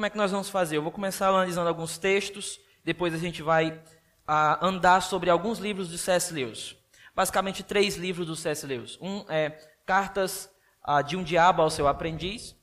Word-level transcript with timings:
como 0.00 0.06
é 0.06 0.10
que 0.10 0.16
nós 0.16 0.30
vamos 0.30 0.48
fazer? 0.48 0.78
Eu 0.78 0.82
vou 0.82 0.90
começar 0.90 1.28
analisando 1.28 1.68
alguns 1.68 1.98
textos, 1.98 2.58
depois 2.82 3.12
a 3.12 3.18
gente 3.18 3.42
vai 3.42 3.82
ah, 4.26 4.58
andar 4.66 5.02
sobre 5.02 5.28
alguns 5.28 5.58
livros 5.58 5.90
de 5.90 5.98
C.S. 5.98 6.32
Lewis. 6.32 6.74
Basicamente, 7.14 7.62
três 7.62 7.96
livros 7.96 8.26
do 8.26 8.34
C.S. 8.34 8.66
Lewis. 8.66 8.96
Um 8.98 9.26
é 9.28 9.50
Cartas 9.84 10.50
ah, 10.82 11.02
de 11.02 11.18
um 11.18 11.22
Diabo 11.22 11.60
ao 11.60 11.68
Seu 11.68 11.86
Aprendiz, 11.86 12.56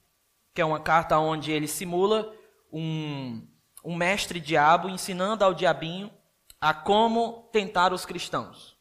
que 0.52 0.62
é 0.62 0.66
uma 0.66 0.80
carta 0.80 1.20
onde 1.20 1.52
ele 1.52 1.68
simula 1.68 2.34
um, 2.74 3.48
um 3.86 3.96
mestre 3.96 4.40
diabo 4.40 4.90
ensinando 4.90 5.46
ao 5.46 5.54
diabinho 5.54 6.12
a 6.60 6.74
como 6.74 7.48
tentar 7.54 7.94
os 7.94 8.04
cristãos. 8.04 8.76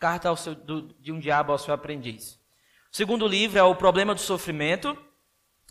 Carta 0.00 0.34
seu, 0.34 0.56
do, 0.56 0.92
de 0.98 1.12
um 1.12 1.20
diabo 1.20 1.52
ao 1.52 1.58
seu 1.58 1.72
aprendiz. 1.72 2.40
O 2.92 2.96
segundo 2.96 3.28
livro 3.28 3.56
é 3.56 3.62
O 3.62 3.76
Problema 3.76 4.16
do 4.16 4.20
Sofrimento, 4.20 4.98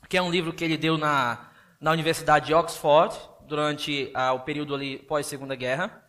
que 0.08 0.16
é 0.16 0.21
um 0.21 0.32
livro 0.32 0.54
que 0.54 0.64
ele 0.64 0.78
deu 0.78 0.98
na, 0.98 1.48
na 1.80 1.91
Universidade 1.91 2.48
de 2.48 2.54
Oxford, 2.54 3.16
durante 3.48 4.11
ah, 4.14 4.33
o 4.33 4.42
período 4.42 4.75
ali 4.75 5.00
pós-segunda 5.00 5.56
guerra. 5.56 6.04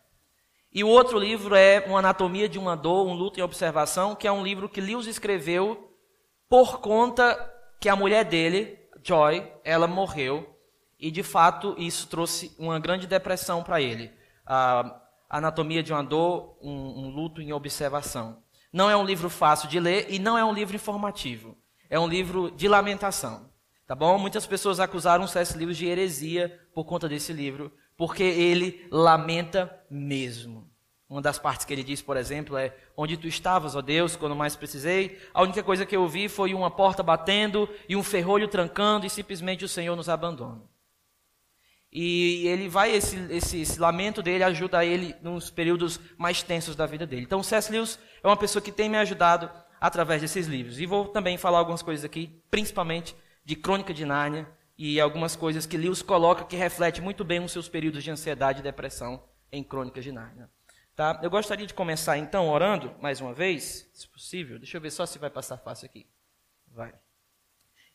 E 0.73 0.83
o 0.83 0.87
outro 0.87 1.19
livro 1.19 1.53
é 1.55 1.83
Uma 1.85 1.99
Anatomia 1.99 2.47
de 2.47 2.57
uma 2.57 2.77
Dor, 2.77 3.05
um 3.05 3.13
Luto 3.13 3.39
em 3.39 3.43
Observação, 3.43 4.15
que 4.15 4.27
é 4.27 4.31
um 4.31 4.43
livro 4.43 4.69
que 4.69 4.79
Lewis 4.79 5.07
escreveu 5.07 5.91
por 6.47 6.79
conta 6.79 7.37
que 7.79 7.89
a 7.89 7.95
mulher 7.95 8.23
dele, 8.23 8.79
Joy, 9.03 9.51
ela 9.63 9.87
morreu. 9.87 10.47
E 10.99 11.09
de 11.09 11.23
fato 11.23 11.75
isso 11.77 12.07
trouxe 12.07 12.55
uma 12.59 12.79
grande 12.79 13.07
depressão 13.07 13.63
para 13.63 13.81
ele. 13.81 14.11
A 14.45 15.01
Anatomia 15.29 15.81
de 15.81 15.91
uma 15.91 16.03
Dor, 16.03 16.57
um, 16.61 17.05
um 17.05 17.09
luto 17.09 17.41
em 17.41 17.51
observação. 17.51 18.41
Não 18.71 18.89
é 18.89 18.95
um 18.95 19.03
livro 19.03 19.29
fácil 19.29 19.67
de 19.67 19.79
ler 19.79 20.07
e 20.09 20.19
não 20.19 20.37
é 20.37 20.45
um 20.45 20.53
livro 20.53 20.75
informativo. 20.75 21.57
É 21.89 21.99
um 21.99 22.07
livro 22.07 22.51
de 22.51 22.69
lamentação. 22.69 23.50
Tá 23.91 23.95
bom? 23.95 24.17
Muitas 24.17 24.47
pessoas 24.47 24.79
acusaram 24.79 25.27
C.S. 25.27 25.57
Lewis 25.57 25.75
de 25.75 25.85
heresia 25.85 26.57
por 26.73 26.85
conta 26.85 27.09
desse 27.09 27.33
livro, 27.33 27.73
porque 27.97 28.23
ele 28.23 28.87
lamenta 28.89 29.69
mesmo. 29.89 30.65
Uma 31.09 31.21
das 31.21 31.37
partes 31.37 31.65
que 31.65 31.73
ele 31.73 31.83
diz, 31.83 32.01
por 32.01 32.15
exemplo, 32.15 32.55
é: 32.55 32.73
Onde 32.95 33.17
tu 33.17 33.27
estavas, 33.27 33.75
ó 33.75 33.81
Deus, 33.81 34.15
quando 34.15 34.33
mais 34.33 34.55
precisei? 34.55 35.19
A 35.33 35.43
única 35.43 35.61
coisa 35.61 35.85
que 35.85 35.93
eu 35.93 36.07
vi 36.07 36.29
foi 36.29 36.53
uma 36.53 36.71
porta 36.71 37.03
batendo 37.03 37.67
e 37.89 37.97
um 37.97 38.01
ferrolho 38.01 38.47
trancando, 38.47 39.05
e 39.05 39.09
simplesmente 39.09 39.65
o 39.65 39.67
Senhor 39.67 39.93
nos 39.93 40.07
abandona. 40.07 40.61
E 41.91 42.47
ele 42.47 42.69
vai, 42.69 42.95
esse, 42.95 43.17
esse, 43.29 43.59
esse, 43.59 43.77
lamento 43.77 44.23
dele 44.23 44.45
ajuda 44.45 44.85
ele 44.85 45.13
nos 45.21 45.51
períodos 45.51 45.99
mais 46.17 46.41
tensos 46.41 46.77
da 46.77 46.85
vida 46.85 47.05
dele. 47.05 47.23
Então, 47.23 47.43
C.S. 47.43 47.69
Lewis 47.69 47.99
é 48.23 48.27
uma 48.27 48.37
pessoa 48.37 48.63
que 48.63 48.71
tem 48.71 48.87
me 48.87 48.97
ajudado 48.97 49.51
através 49.81 50.21
desses 50.21 50.47
livros. 50.47 50.79
E 50.79 50.85
vou 50.85 51.09
também 51.09 51.37
falar 51.37 51.57
algumas 51.57 51.81
coisas 51.81 52.05
aqui, 52.05 52.41
principalmente 52.49 53.13
de 53.43 53.55
Crônica 53.55 53.93
de 53.93 54.05
Nárnia 54.05 54.47
e 54.77 54.99
algumas 54.99 55.35
coisas 55.35 55.65
que 55.65 55.77
Lewis 55.77 56.01
coloca 56.01 56.45
que 56.45 56.55
reflete 56.55 57.01
muito 57.01 57.23
bem 57.23 57.43
os 57.43 57.51
seus 57.51 57.69
períodos 57.69 58.03
de 58.03 58.11
ansiedade 58.11 58.59
e 58.59 58.63
depressão 58.63 59.23
em 59.51 59.63
Crônicas 59.63 60.03
de 60.03 60.11
Nárnia. 60.11 60.49
Tá? 60.95 61.19
Eu 61.23 61.29
gostaria 61.29 61.65
de 61.65 61.73
começar 61.73 62.17
então 62.17 62.49
orando, 62.49 62.95
mais 63.01 63.21
uma 63.21 63.33
vez, 63.33 63.89
se 63.93 64.07
possível. 64.07 64.57
Deixa 64.57 64.77
eu 64.77 64.81
ver 64.81 64.91
só 64.91 65.05
se 65.05 65.19
vai 65.19 65.29
passar 65.29 65.57
fácil 65.57 65.85
aqui. 65.85 66.07
Vai. 66.67 66.93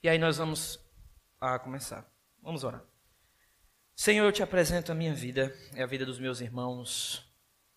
E 0.02 0.08
aí 0.08 0.18
nós 0.18 0.38
vamos 0.38 0.78
a 1.40 1.58
começar. 1.58 2.08
Vamos 2.42 2.64
orar. 2.64 2.84
Senhor, 3.94 4.24
eu 4.24 4.32
te 4.32 4.42
apresento 4.42 4.92
a 4.92 4.94
minha 4.94 5.14
vida 5.14 5.54
e 5.74 5.82
a 5.82 5.86
vida 5.86 6.04
dos 6.04 6.18
meus 6.18 6.40
irmãos 6.40 7.26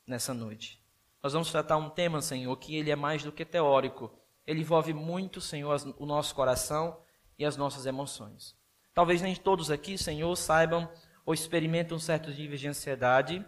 nessa 0.06 0.34
noite. 0.34 0.84
Nós 1.24 1.34
vamos 1.34 1.52
tratar 1.52 1.78
um 1.78 1.90
tema, 1.90 2.22
Senhor, 2.22 2.56
que 2.58 2.76
ele 2.76 2.92
é 2.92 2.96
mais 2.96 3.24
do 3.24 3.32
que 3.32 3.44
teórico. 3.44 4.12
Ele 4.46 4.62
envolve 4.62 4.94
muito, 4.94 5.42
Senhor, 5.42 5.96
o 5.98 6.06
nosso 6.06 6.36
coração 6.36 7.02
e 7.40 7.46
as 7.46 7.56
nossas 7.58 7.86
emoções. 7.86 8.56
Talvez 8.94 9.22
nem 9.22 9.34
todos 9.34 9.72
aqui, 9.72 9.98
Senhor, 9.98 10.36
saibam 10.36 10.92
ou 11.26 11.34
experimentem 11.34 11.98
certos 11.98 12.38
níveis 12.38 12.60
de 12.60 12.68
ansiedade 12.68 13.46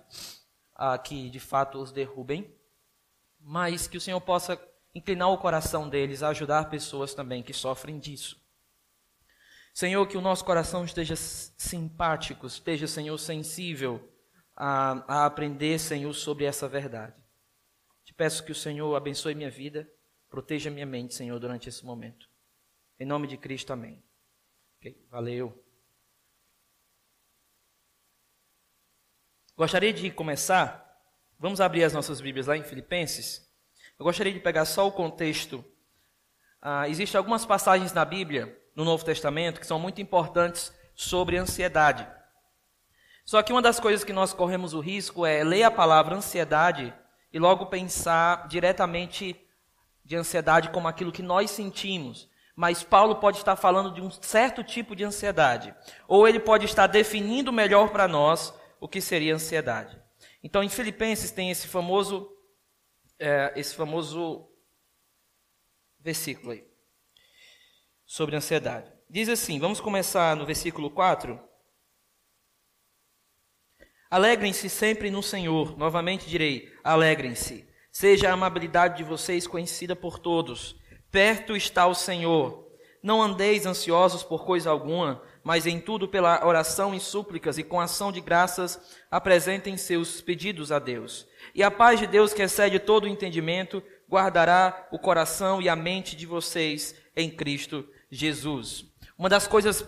ah, 0.74 0.98
que 0.98 1.30
de 1.30 1.40
fato 1.40 1.78
os 1.78 1.92
derrubem, 1.92 2.56
mas 3.38 3.88
que 3.88 3.98
o 3.98 4.02
Senhor 4.02 4.22
possa 4.22 4.60
inclinar 4.96 5.30
o 5.30 5.38
coração 5.38 5.90
deles 5.90 6.24
a 6.24 6.30
ajudar 6.30 6.70
pessoas 6.70 7.14
também 7.14 7.44
que 7.44 7.54
sofrem 7.54 8.00
disso. 8.00 8.42
Senhor, 9.74 10.06
que 10.08 10.18
o 10.18 10.22
nosso 10.22 10.44
coração 10.44 10.84
esteja 10.84 11.16
simpático, 11.16 12.48
esteja, 12.48 12.88
Senhor, 12.88 13.18
sensível 13.18 14.10
a, 14.56 15.04
a 15.08 15.26
aprender, 15.26 15.80
Senhor, 15.80 16.14
sobre 16.14 16.46
essa 16.46 16.68
verdade. 16.68 17.16
Te 18.04 18.14
peço 18.14 18.44
que 18.44 18.52
o 18.52 18.56
Senhor 18.56 18.96
abençoe 18.96 19.36
minha 19.36 19.50
vida, 19.50 19.90
proteja 20.30 20.70
minha 20.70 20.86
mente, 20.86 21.14
Senhor, 21.14 21.40
durante 21.40 21.70
esse 21.70 21.86
momento. 21.86 22.31
Em 23.02 23.06
nome 23.06 23.26
de 23.26 23.36
Cristo, 23.36 23.74
amém. 23.74 24.00
Okay, 24.78 24.96
valeu. 25.10 25.60
Gostaria 29.58 29.92
de 29.92 30.12
começar, 30.12 31.02
vamos 31.40 31.60
abrir 31.60 31.84
as 31.84 31.94
nossas 31.94 32.22
Bíblias 32.22 32.46
lá 32.46 32.56
em 32.56 32.64
Filipenses. 32.64 33.52
Eu 33.98 34.06
gostaria 34.06 34.32
de 34.32 34.40
pegar 34.40 34.66
só 34.66 34.88
o 34.88 34.92
contexto. 34.92 35.66
Ah, 36.62 36.88
Existem 36.88 37.18
algumas 37.18 37.44
passagens 37.44 37.92
na 37.92 38.06
Bíblia 38.06 38.56
no 38.76 38.86
Novo 38.86 39.04
Testamento 39.04 39.60
que 39.60 39.66
são 39.66 39.80
muito 39.80 40.00
importantes 40.00 40.72
sobre 40.94 41.38
ansiedade. 41.38 42.08
Só 43.26 43.42
que 43.42 43.52
uma 43.52 43.64
das 43.64 43.80
coisas 43.80 44.04
que 44.04 44.14
nós 44.14 44.32
corremos 44.32 44.76
o 44.76 44.80
risco 44.80 45.26
é 45.26 45.44
ler 45.44 45.64
a 45.64 45.72
palavra 45.72 46.16
ansiedade 46.16 46.94
e 47.34 47.40
logo 47.40 47.66
pensar 47.66 48.48
diretamente 48.48 49.36
de 50.06 50.16
ansiedade 50.16 50.70
como 50.70 50.88
aquilo 50.88 51.12
que 51.12 51.24
nós 51.24 51.50
sentimos. 51.50 52.30
Mas 52.62 52.84
Paulo 52.84 53.16
pode 53.16 53.40
estar 53.40 53.56
falando 53.56 53.92
de 53.92 54.02
um 54.04 54.12
certo 54.12 54.64
tipo 54.64 54.96
de 54.96 55.04
ansiedade. 55.04 55.74
Ou 56.08 56.28
ele 56.28 56.40
pode 56.40 56.64
estar 56.66 56.86
definindo 56.86 57.52
melhor 57.52 57.90
para 57.90 58.08
nós 58.08 58.54
o 58.80 58.88
que 58.88 59.02
seria 59.02 59.34
ansiedade. 59.34 60.00
Então, 60.44 60.62
em 60.62 60.70
Filipenses 60.70 61.32
tem 61.32 61.50
esse 61.50 61.68
famoso, 61.68 62.32
é, 63.18 63.52
esse 63.56 63.74
famoso 63.74 64.48
versículo 66.00 66.52
aí 66.52 66.64
sobre 68.06 68.36
ansiedade. 68.36 68.94
Diz 69.10 69.28
assim, 69.28 69.60
vamos 69.60 69.82
começar 69.82 70.36
no 70.36 70.46
versículo 70.46 70.92
4. 70.92 71.42
Alegrem-se 74.08 74.70
sempre 74.70 75.10
no 75.10 75.24
Senhor. 75.24 75.76
Novamente 75.80 76.30
direi: 76.30 76.72
alegrem-se. 76.84 77.68
Seja 77.92 78.30
a 78.30 78.34
amabilidade 78.34 78.98
de 78.98 79.04
vocês 79.04 79.48
conhecida 79.48 79.96
por 79.96 80.20
todos. 80.20 80.80
Perto 81.12 81.56
está 81.56 81.86
o 81.88 81.94
Senhor. 81.94 82.68
Não 83.04 83.22
andeis 83.22 83.66
ansiosos 83.66 84.24
por 84.24 84.46
coisa 84.46 84.70
alguma, 84.70 85.22
mas 85.44 85.66
em 85.66 85.80
tudo 85.80 86.08
pela 86.08 86.46
oração 86.46 86.94
e 86.94 87.00
súplicas 87.00 87.58
e 87.58 87.64
com 87.64 87.82
ação 87.82 88.12
de 88.12 88.22
graças 88.22 88.80
apresentem 89.10 89.76
seus 89.76 90.22
pedidos 90.22 90.72
a 90.72 90.80
Deus. 90.80 91.28
E 91.54 91.64
a 91.64 91.72
paz 91.72 92.00
de 92.00 92.08
Deus, 92.08 92.32
que 92.34 92.44
excede 92.44 92.80
todo 92.80 93.06
o 93.06 93.08
entendimento, 93.08 93.84
guardará 94.10 94.88
o 94.92 95.00
coração 95.00 95.62
e 95.62 95.68
a 95.68 95.76
mente 95.76 96.16
de 96.16 96.26
vocês 96.26 96.96
em 97.16 97.30
Cristo 97.30 97.88
Jesus. 98.10 98.86
Uma 99.18 99.30
das 99.30 99.48
coisas 99.48 99.86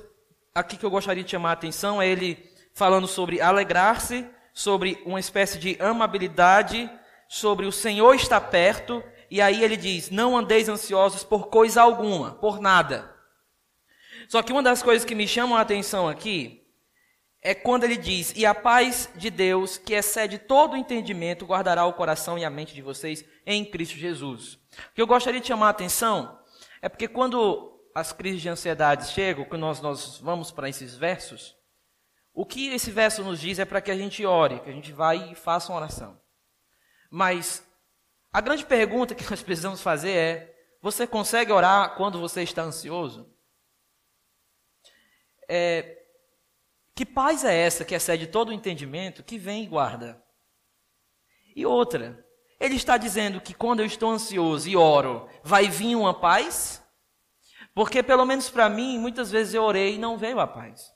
aqui 0.53 0.75
que 0.75 0.85
eu 0.85 0.91
gostaria 0.91 1.23
de 1.23 1.31
chamar 1.31 1.51
a 1.51 1.53
atenção 1.53 2.01
é 2.01 2.07
ele 2.07 2.51
falando 2.73 3.07
sobre 3.07 3.39
alegrar-se, 3.39 4.25
sobre 4.53 5.01
uma 5.05 5.19
espécie 5.19 5.59
de 5.59 5.77
amabilidade, 5.79 6.89
sobre 7.27 7.65
o 7.65 7.71
Senhor 7.71 8.13
está 8.15 8.39
perto, 8.39 9.03
e 9.33 9.41
aí 9.41 9.63
ele 9.63 9.75
diz: 9.75 10.11
Não 10.11 10.37
andeis 10.37 10.69
ansiosos 10.69 11.23
por 11.23 11.47
coisa 11.47 11.81
alguma, 11.81 12.35
por 12.35 12.61
nada. 12.61 13.11
Só 14.29 14.43
que 14.43 14.51
uma 14.51 14.61
das 14.61 14.83
coisas 14.83 15.03
que 15.03 15.15
me 15.15 15.27
chamam 15.27 15.57
a 15.57 15.61
atenção 15.61 16.07
aqui 16.07 16.63
é 17.41 17.55
quando 17.55 17.83
ele 17.83 17.97
diz: 17.97 18.31
E 18.35 18.45
a 18.45 18.53
paz 18.53 19.09
de 19.15 19.31
Deus, 19.31 19.75
que 19.75 19.95
excede 19.95 20.37
todo 20.37 20.77
entendimento, 20.77 21.47
guardará 21.47 21.83
o 21.83 21.93
coração 21.93 22.37
e 22.37 22.45
a 22.45 22.49
mente 22.51 22.75
de 22.75 22.83
vocês 22.83 23.25
em 23.43 23.65
Cristo 23.65 23.97
Jesus. 23.97 24.53
O 24.53 24.93
que 24.93 25.01
eu 25.01 25.07
gostaria 25.07 25.41
de 25.41 25.47
chamar 25.47 25.65
a 25.65 25.71
atenção 25.71 26.39
é 26.79 26.87
porque 26.87 27.07
quando 27.07 27.81
as 27.95 28.13
crises 28.13 28.39
de 28.39 28.49
ansiedade 28.49 29.09
chegam, 29.09 29.45
que 29.45 29.57
nós, 29.57 29.81
nós 29.81 30.19
vamos 30.19 30.51
para 30.51 30.69
esses 30.69 30.95
versos, 30.95 31.55
o 32.35 32.45
que 32.45 32.67
esse 32.67 32.91
verso 32.91 33.23
nos 33.23 33.41
diz 33.41 33.57
é 33.57 33.65
para 33.65 33.81
que 33.81 33.89
a 33.89 33.97
gente 33.97 34.23
ore, 34.23 34.59
que 34.59 34.69
a 34.69 34.73
gente 34.73 34.91
vá 34.91 35.15
e 35.15 35.33
faça 35.33 35.71
uma 35.71 35.79
oração. 35.79 36.21
Mas 37.09 37.63
a 38.33 38.41
grande 38.41 38.65
pergunta 38.65 39.13
que 39.13 39.23
nós 39.29 39.43
precisamos 39.43 39.81
fazer 39.81 40.11
é: 40.11 40.55
você 40.81 41.05
consegue 41.05 41.51
orar 41.51 41.95
quando 41.95 42.19
você 42.19 42.41
está 42.41 42.63
ansioso? 42.63 43.31
É, 45.47 46.03
que 46.95 47.05
paz 47.05 47.43
é 47.43 47.55
essa 47.55 47.85
que 47.85 47.93
excede 47.93 48.27
todo 48.27 48.49
o 48.49 48.53
entendimento, 48.53 49.23
que 49.23 49.37
vem 49.37 49.63
e 49.63 49.67
guarda? 49.67 50.21
E 51.55 51.65
outra, 51.65 52.25
ele 52.59 52.75
está 52.75 52.97
dizendo 52.97 53.39
que 53.39 53.53
quando 53.53 53.81
eu 53.81 53.85
estou 53.85 54.09
ansioso 54.09 54.67
e 54.67 54.75
oro, 54.75 55.29
vai 55.43 55.69
vir 55.69 55.95
uma 55.95 56.13
paz? 56.13 56.83
Porque, 57.75 58.01
pelo 58.03 58.25
menos 58.25 58.49
para 58.49 58.69
mim, 58.69 58.97
muitas 58.99 59.31
vezes 59.31 59.53
eu 59.53 59.63
orei 59.63 59.95
e 59.95 59.99
não 59.99 60.17
veio 60.17 60.39
a 60.39 60.47
paz. 60.47 60.91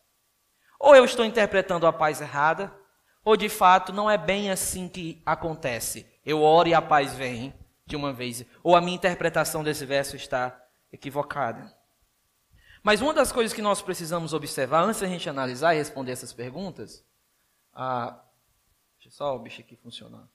Ou 0.80 0.95
eu 0.95 1.04
estou 1.06 1.25
interpretando 1.25 1.88
a 1.88 1.94
paz 1.94 2.22
errada, 2.22 2.75
ou 3.24 3.36
de 3.36 3.50
fato 3.50 3.92
não 3.92 4.10
é 4.10 4.18
bem 4.18 4.51
assim 4.51 4.88
que 4.88 5.22
acontece. 5.25 6.07
Eu 6.28 6.42
oro 6.42 6.68
e 6.68 6.74
a 6.74 6.82
paz 6.82 7.16
vem 7.16 7.54
de 7.86 7.96
uma 7.96 8.12
vez. 8.12 8.46
Ou 8.62 8.76
a 8.76 8.82
minha 8.82 8.98
interpretação 8.98 9.64
desse 9.64 9.86
verso 9.86 10.18
está 10.18 10.62
equivocada. 10.92 11.74
Mas 12.84 13.00
uma 13.00 13.14
das 13.14 13.32
coisas 13.32 13.56
que 13.56 13.62
nós 13.62 13.82
precisamos 13.82 14.34
observar 14.34 14.84
antes 14.84 15.00
da 15.00 15.08
gente 15.08 15.30
analisar 15.30 15.74
e 15.74 15.78
responder 15.78 16.12
essas 16.12 16.34
perguntas, 16.34 17.02
ah, 17.74 18.22
deixa 19.00 19.16
só 19.16 19.38
o 19.38 19.40
bicho 19.40 19.62
aqui 19.62 19.78
funcionar. 19.78 20.28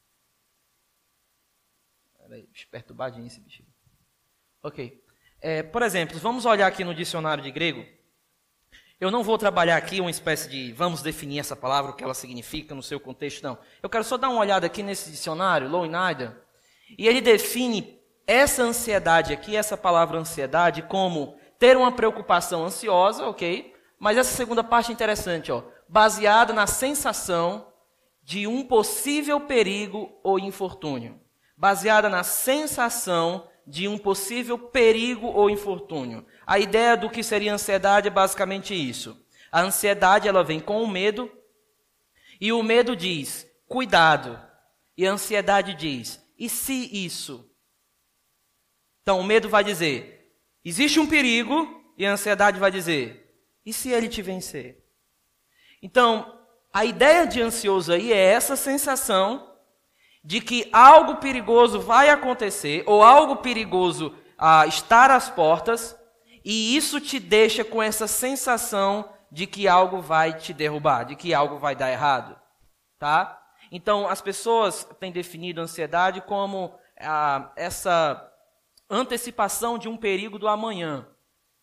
Peraí, 2.16 2.46
bicho 2.46 2.68
perturbadinho 2.70 3.26
esse 3.26 3.40
bicho. 3.40 3.62
Ok. 4.62 4.98
É, 5.42 5.62
por 5.62 5.82
exemplo, 5.82 6.18
vamos 6.18 6.46
olhar 6.46 6.68
aqui 6.68 6.84
no 6.84 6.94
dicionário 6.94 7.44
de 7.44 7.50
grego. 7.50 7.84
Eu 9.02 9.10
não 9.10 9.24
vou 9.24 9.36
trabalhar 9.36 9.76
aqui 9.78 10.00
uma 10.00 10.12
espécie 10.12 10.48
de 10.48 10.72
vamos 10.74 11.02
definir 11.02 11.40
essa 11.40 11.56
palavra, 11.56 11.90
o 11.90 11.94
que 11.96 12.04
ela 12.04 12.14
significa 12.14 12.72
no 12.72 12.84
seu 12.84 13.00
contexto, 13.00 13.42
não. 13.42 13.58
Eu 13.82 13.90
quero 13.90 14.04
só 14.04 14.16
dar 14.16 14.28
uma 14.28 14.38
olhada 14.38 14.64
aqui 14.64 14.80
nesse 14.80 15.10
dicionário, 15.10 15.68
Loweneider, 15.68 16.40
e 16.96 17.08
ele 17.08 17.20
define 17.20 17.98
essa 18.28 18.62
ansiedade 18.62 19.32
aqui, 19.32 19.56
essa 19.56 19.76
palavra 19.76 20.20
ansiedade, 20.20 20.82
como 20.82 21.36
ter 21.58 21.76
uma 21.76 21.90
preocupação 21.90 22.64
ansiosa, 22.64 23.26
ok? 23.26 23.74
Mas 23.98 24.16
essa 24.16 24.36
segunda 24.36 24.62
parte 24.62 24.92
é 24.92 24.94
interessante, 24.94 25.50
ó, 25.50 25.64
baseada 25.88 26.52
na 26.52 26.68
sensação 26.68 27.72
de 28.22 28.46
um 28.46 28.64
possível 28.64 29.40
perigo 29.40 30.16
ou 30.22 30.38
infortúnio. 30.38 31.20
Baseada 31.56 32.08
na 32.08 32.22
sensação 32.22 33.48
de 33.66 33.86
um 33.88 33.96
possível 33.96 34.58
perigo 34.58 35.26
ou 35.28 35.48
infortúnio. 35.50 36.26
A 36.46 36.58
ideia 36.58 36.96
do 36.96 37.10
que 37.10 37.22
seria 37.22 37.54
ansiedade 37.54 38.08
é 38.08 38.10
basicamente 38.10 38.74
isso. 38.74 39.20
A 39.50 39.60
ansiedade 39.60 40.28
ela 40.28 40.42
vem 40.42 40.60
com 40.60 40.82
o 40.82 40.88
medo 40.88 41.30
e 42.40 42.52
o 42.52 42.62
medo 42.62 42.96
diz: 42.96 43.46
cuidado. 43.68 44.40
E 44.96 45.06
a 45.06 45.12
ansiedade 45.12 45.74
diz: 45.74 46.20
e 46.38 46.48
se 46.48 46.90
isso? 46.92 47.48
Então 49.02 49.20
o 49.20 49.24
medo 49.24 49.48
vai 49.48 49.62
dizer: 49.62 50.34
existe 50.64 50.98
um 50.98 51.06
perigo 51.06 51.94
e 51.96 52.06
a 52.06 52.12
ansiedade 52.12 52.58
vai 52.58 52.70
dizer: 52.70 53.22
e 53.64 53.72
se 53.72 53.90
ele 53.90 54.08
te 54.08 54.22
vencer? 54.22 54.82
Então, 55.82 56.40
a 56.72 56.84
ideia 56.84 57.26
de 57.26 57.40
ansioso 57.40 57.92
aí 57.92 58.12
é 58.12 58.16
essa 58.16 58.56
sensação 58.56 59.51
de 60.24 60.40
que 60.40 60.68
algo 60.72 61.16
perigoso 61.16 61.80
vai 61.80 62.08
acontecer 62.08 62.84
ou 62.86 63.02
algo 63.02 63.36
perigoso 63.36 64.14
ah, 64.38 64.66
estar 64.66 65.10
às 65.10 65.28
portas 65.28 65.96
e 66.44 66.76
isso 66.76 67.00
te 67.00 67.18
deixa 67.18 67.64
com 67.64 67.82
essa 67.82 68.06
sensação 68.06 69.08
de 69.30 69.46
que 69.46 69.66
algo 69.66 70.00
vai 70.00 70.34
te 70.34 70.52
derrubar, 70.52 71.04
de 71.04 71.16
que 71.16 71.32
algo 71.32 71.58
vai 71.58 71.74
dar 71.74 71.90
errado, 71.90 72.38
tá? 72.98 73.40
Então 73.70 74.08
as 74.08 74.20
pessoas 74.20 74.84
têm 75.00 75.10
definido 75.10 75.60
a 75.60 75.64
ansiedade 75.64 76.20
como 76.20 76.78
ah, 77.00 77.50
essa 77.56 78.30
antecipação 78.90 79.78
de 79.78 79.88
um 79.88 79.96
perigo 79.96 80.38
do 80.38 80.46
amanhã, 80.46 81.06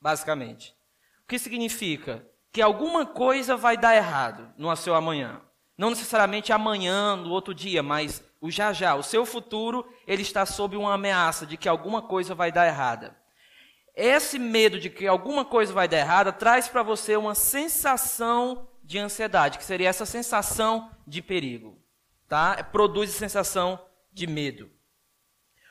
basicamente. 0.02 0.76
O 1.24 1.28
que 1.28 1.38
significa? 1.38 2.26
Que 2.52 2.62
alguma 2.62 3.06
coisa 3.06 3.56
vai 3.56 3.78
dar 3.78 3.96
errado 3.96 4.52
no 4.58 4.76
seu 4.76 4.96
amanhã. 4.96 5.40
Não 5.78 5.92
necessariamente 5.92 6.52
amanhã, 6.52 7.16
no 7.16 7.30
outro 7.30 7.54
dia, 7.54 7.84
mas 7.84 8.24
o 8.42 8.50
já 8.50 8.72
já, 8.72 8.96
o 8.96 9.04
seu 9.04 9.26
futuro, 9.26 9.88
ele 10.08 10.22
está 10.22 10.46
sob 10.46 10.78
uma 10.78 10.94
ameaça 10.94 11.46
de 11.46 11.58
que 11.58 11.68
alguma 11.68 12.02
coisa 12.02 12.34
vai 12.34 12.52
dar 12.52 12.68
errada. 12.68 13.18
Esse 13.96 14.40
medo 14.40 14.80
de 14.80 14.90
que 14.90 15.06
alguma 15.06 15.44
coisa 15.44 15.74
vai 15.74 15.88
dar 15.88 15.98
errada 15.98 16.32
traz 16.32 16.68
para 16.68 16.82
você 16.82 17.18
uma 17.18 17.36
sensação 17.36 18.70
de 18.82 18.98
ansiedade, 18.98 19.58
que 19.58 19.64
seria 19.64 19.90
essa 19.90 20.06
sensação 20.06 20.90
de 21.06 21.22
perigo, 21.22 21.78
tá? 22.28 22.64
Produz 22.64 23.12
sensação 23.12 23.84
de 24.12 24.26
medo. 24.26 24.72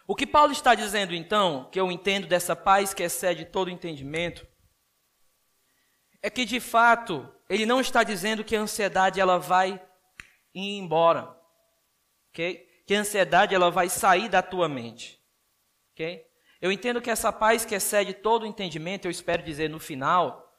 O 0.06 0.14
que 0.14 0.26
Paulo 0.26 0.53
está 0.53 0.75
dizendo 0.75 1.14
então, 1.14 1.69
que 1.71 1.81
eu 1.81 1.91
entendo 1.91 2.26
dessa 2.26 2.55
paz 2.55 2.93
que 2.93 3.03
excede 3.03 3.44
todo 3.44 3.71
entendimento, 3.71 4.47
é 6.23 6.29
que 6.29 6.44
de 6.44 6.61
fato 6.61 7.29
ele 7.49 7.64
não 7.64 7.81
está 7.81 8.03
dizendo 8.03 8.44
que 8.44 8.56
a 8.56 8.61
ansiedade 8.61 9.21
ela 9.21 9.38
vai 9.38 9.81
ir 10.55 10.79
embora. 10.79 11.38
Okay? 12.31 12.67
Que 12.87 12.95
a 12.95 13.01
ansiedade 13.01 13.55
ela 13.55 13.71
vai 13.71 13.89
sair 13.89 14.29
da 14.29 14.43
tua 14.43 14.69
mente. 14.69 15.23
Okay? 15.93 16.25
Eu 16.61 16.73
entendo 16.73 17.01
que 17.01 17.11
essa 17.11 17.33
paz 17.33 17.65
que 17.65 17.75
excede 17.75 18.13
todo 18.15 18.43
o 18.43 18.47
entendimento, 18.47 19.07
eu 19.07 19.11
espero 19.11 19.43
dizer 19.43 19.71
no 19.71 19.79
final, 19.79 20.53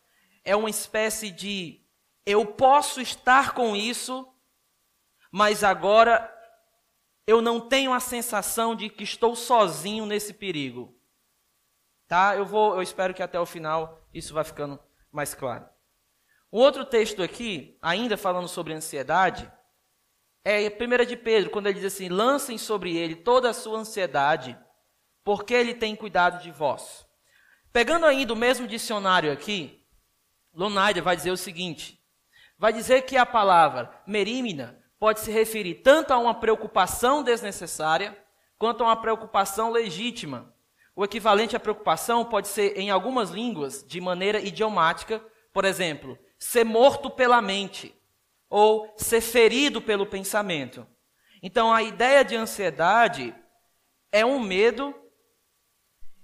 é 0.44 0.56
uma 0.56 0.69
espécie 0.69 1.30
de 1.30 1.86
eu 2.25 2.45
posso 2.45 3.01
estar 3.01 3.54
com 3.54 3.75
isso, 3.75 4.27
mas 5.31 5.63
agora 5.63 6.33
eu 7.27 7.42
não 7.42 7.60
tenho 7.60 7.94
a 7.94 8.00
sensação 8.00 8.75
de 8.75 8.89
que 8.89 9.04
estou 9.04 9.36
sozinho 9.36 10.06
nesse 10.06 10.33
perigo. 10.33 10.95
Tá? 12.07 12.36
Eu 12.36 12.45
vou, 12.45 12.75
eu 12.75 12.81
espero 12.81 13.13
que 13.13 13.22
até 13.22 13.39
o 13.39 13.45
final 13.45 14.07
isso 14.13 14.33
vai 14.33 14.44
ficando 14.44 14.80
mais 15.12 15.33
claro. 15.33 15.68
Um 16.51 16.60
outro 16.60 16.83
texto 16.83 17.22
aqui, 17.22 17.77
ainda 17.81 18.18
falando 18.18 18.48
sobre 18.48 18.74
ansiedade, 18.74 19.51
é 20.44 20.65
a 20.65 20.71
primeira 20.71 21.06
de 21.06 21.18
Pedro, 21.18 21.50
quando 21.50 21.68
ele 21.68 21.80
diz 21.80 21.94
assim: 21.94 22.09
lancem 22.09 22.57
sobre 22.57 22.95
ele 22.95 23.15
toda 23.15 23.50
a 23.50 23.53
sua 23.53 23.80
ansiedade, 23.80 24.57
porque 25.24 25.53
ele 25.53 25.74
tem 25.74 25.95
cuidado 25.95 26.41
de 26.41 26.51
vós. 26.51 27.06
Pegando 27.71 28.06
ainda 28.06 28.33
o 28.33 28.38
mesmo 28.38 28.68
dicionário 28.68 29.31
aqui, 29.31 29.86
Lonaide 30.53 31.01
vai 31.01 31.15
dizer 31.15 31.31
o 31.31 31.38
seguinte: 31.38 32.00
vai 32.57 32.74
dizer 32.74 33.03
que 33.03 33.18
a 33.18 33.25
palavra 33.25 33.91
merímina 34.07 34.83
pode 35.00 35.19
se 35.19 35.31
referir 35.31 35.75
tanto 35.75 36.12
a 36.12 36.18
uma 36.18 36.33
preocupação 36.33 37.24
desnecessária, 37.24 38.18
quanto 38.57 38.83
a 38.83 38.88
uma 38.88 39.01
preocupação 39.01 39.71
legítima. 39.71 40.53
O 40.95 41.06
equivalente 41.06 41.56
à 41.56 41.59
preocupação 41.59 42.25
pode 42.25 42.50
ser, 42.50 42.77
em 42.77 42.89
algumas 42.89 43.30
línguas, 43.30 43.86
de 43.88 44.01
maneira 44.01 44.39
idiomática, 44.39 45.24
por 45.53 45.63
exemplo, 45.63 46.18
ser 46.38 46.65
morto 46.65 47.09
pela 47.09 47.41
mente 47.41 47.95
ou 48.50 48.94
ser 48.98 49.22
ferido 49.22 49.81
pelo 49.81 50.06
pensamento. 50.06 50.88
Então 51.42 51.74
a 51.74 51.84
ideia 51.84 52.24
de 52.25 52.36
ansiedade 52.36 53.36
é 54.12 54.25
um 54.25 54.40
medo 54.40 54.94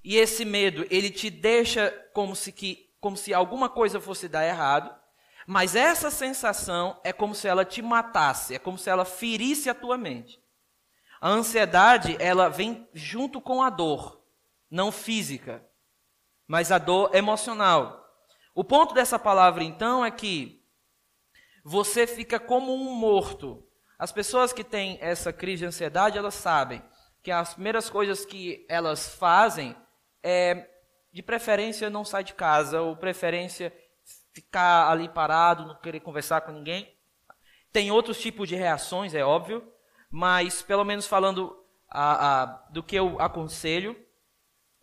e 0.03 0.17
esse 0.17 0.43
medo 0.43 0.85
ele 0.89 1.09
te 1.09 1.29
deixa 1.29 1.91
como 2.13 2.35
se 2.35 2.51
que 2.51 2.85
como 2.99 3.15
se 3.15 3.33
alguma 3.35 3.69
coisa 3.69 4.01
fosse 4.01 4.27
dar 4.27 4.47
errado, 4.47 4.91
mas 5.45 5.75
essa 5.75 6.09
sensação 6.09 6.99
é 7.03 7.13
como 7.13 7.35
se 7.35 7.47
ela 7.47 7.63
te 7.63 7.79
matasse, 7.79 8.55
é 8.55 8.59
como 8.59 8.79
se 8.79 8.89
ela 8.89 9.05
ferisse 9.05 9.69
a 9.69 9.75
tua 9.75 9.95
mente. 9.95 10.41
A 11.21 11.29
ansiedade, 11.29 12.17
ela 12.19 12.49
vem 12.49 12.89
junto 12.93 13.39
com 13.39 13.61
a 13.61 13.69
dor, 13.69 14.23
não 14.71 14.91
física, 14.91 15.63
mas 16.47 16.71
a 16.71 16.79
dor 16.79 17.13
emocional. 17.13 18.03
O 18.55 18.63
ponto 18.63 18.95
dessa 18.95 19.19
palavra 19.19 19.63
então 19.63 20.03
é 20.03 20.09
que 20.09 20.64
você 21.67 22.05
fica 22.05 22.39
como 22.39 22.71
um 22.71 22.93
morto. 22.93 23.67
As 23.97 24.11
pessoas 24.11 24.53
que 24.53 24.63
têm 24.63 24.99
essa 25.01 25.33
crise 25.33 25.61
de 25.61 25.65
ansiedade, 25.65 26.15
elas 26.15 26.35
sabem 26.35 26.79
que 27.23 27.31
as 27.31 27.55
primeiras 27.55 27.89
coisas 27.89 28.23
que 28.23 28.63
elas 28.69 29.15
fazem 29.15 29.75
é, 30.21 30.69
de 31.11 31.23
preferência, 31.23 31.89
não 31.89 32.05
sair 32.05 32.23
de 32.23 32.35
casa, 32.35 32.81
ou 32.81 32.95
preferência 32.95 33.73
ficar 34.31 34.91
ali 34.91 35.09
parado, 35.09 35.65
não 35.65 35.75
querer 35.81 36.01
conversar 36.01 36.41
com 36.41 36.51
ninguém. 36.51 36.95
Tem 37.71 37.89
outros 37.89 38.21
tipos 38.21 38.47
de 38.47 38.55
reações, 38.55 39.15
é 39.15 39.25
óbvio, 39.25 39.67
mas 40.11 40.61
pelo 40.61 40.83
menos 40.83 41.07
falando 41.07 41.65
a, 41.89 42.43
a, 42.43 42.45
do 42.69 42.83
que 42.83 42.95
eu 42.95 43.19
aconselho, 43.19 43.99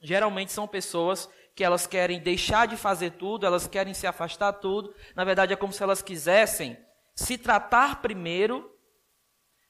geralmente 0.03 0.51
são 0.51 0.67
pessoas 0.67 1.31
que 1.55 1.63
elas 1.63 1.87
querem 1.87 2.21
deixar 2.21 2.67
de 2.67 2.77
fazer 2.77 3.13
tudo, 3.13 3.45
elas 3.45 3.67
querem 3.67 3.93
se 3.93 4.07
afastar 4.07 4.53
tudo. 4.55 4.95
Na 5.15 5.25
verdade, 5.25 5.53
é 5.53 5.57
como 5.57 5.73
se 5.73 5.83
elas 5.83 6.03
quisessem 6.03 6.77
se 7.15 7.37
tratar 7.37 8.01
primeiro 8.01 8.71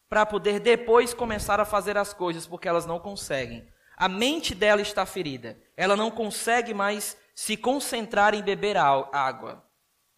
para 0.09 0.25
poder 0.25 0.61
depois 0.61 1.12
começar 1.12 1.59
a 1.59 1.65
fazer 1.65 1.97
as 1.97 2.12
coisas, 2.12 2.47
porque 2.47 2.69
elas 2.69 2.87
não 2.87 3.01
conseguem. 3.01 3.67
A 3.97 4.09
mente 4.09 4.55
dela 4.55 4.81
está 4.81 5.05
ferida. 5.05 5.59
Ela 5.77 5.97
não 5.97 6.11
consegue 6.11 6.73
mais 6.73 7.17
se 7.35 7.57
concentrar 7.57 8.35
em 8.35 8.43
beber 8.43 8.77
água. 8.77 9.65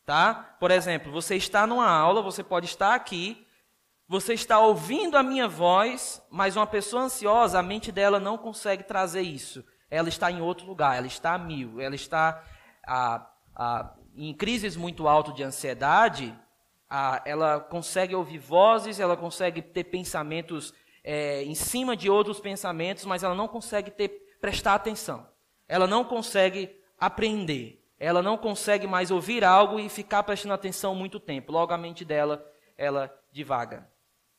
Tá? 0.04 0.56
Por 0.60 0.70
exemplo, 0.70 1.10
você 1.10 1.36
está 1.36 1.66
numa 1.66 1.88
aula, 1.88 2.20
você 2.20 2.42
pode 2.42 2.66
estar 2.66 2.94
aqui, 2.94 3.46
você 4.06 4.34
está 4.34 4.58
ouvindo 4.58 5.16
a 5.16 5.22
minha 5.22 5.48
voz, 5.48 6.22
mas 6.30 6.56
uma 6.56 6.66
pessoa 6.66 7.04
ansiosa, 7.04 7.58
a 7.58 7.62
mente 7.62 7.90
dela 7.90 8.20
não 8.20 8.36
consegue 8.36 8.82
trazer 8.82 9.22
isso 9.22 9.64
ela 9.90 10.08
está 10.08 10.30
em 10.30 10.40
outro 10.40 10.66
lugar, 10.66 10.96
ela 10.96 11.06
está 11.06 11.34
a 11.34 11.38
mil, 11.38 11.80
ela 11.80 11.94
está 11.94 12.42
a, 12.86 13.26
a, 13.54 13.94
em 14.16 14.34
crises 14.34 14.76
muito 14.76 15.06
altas 15.08 15.34
de 15.34 15.42
ansiedade, 15.42 16.36
a, 16.88 17.22
ela 17.24 17.60
consegue 17.60 18.14
ouvir 18.14 18.38
vozes, 18.38 19.00
ela 19.00 19.16
consegue 19.16 19.62
ter 19.62 19.84
pensamentos 19.84 20.72
é, 21.02 21.42
em 21.42 21.54
cima 21.54 21.96
de 21.96 22.08
outros 22.08 22.40
pensamentos, 22.40 23.04
mas 23.04 23.22
ela 23.22 23.34
não 23.34 23.46
consegue 23.46 23.90
ter, 23.90 24.08
prestar 24.40 24.74
atenção. 24.74 25.28
Ela 25.68 25.86
não 25.86 26.04
consegue 26.04 26.74
aprender. 26.98 27.82
Ela 27.98 28.22
não 28.22 28.36
consegue 28.36 28.86
mais 28.86 29.10
ouvir 29.10 29.44
algo 29.44 29.78
e 29.78 29.88
ficar 29.88 30.22
prestando 30.22 30.54
atenção 30.54 30.94
muito 30.94 31.20
tempo. 31.20 31.52
Logo 31.52 31.72
a 31.72 31.78
mente 31.78 32.04
dela, 32.04 32.44
ela 32.76 33.14
divaga. 33.32 33.88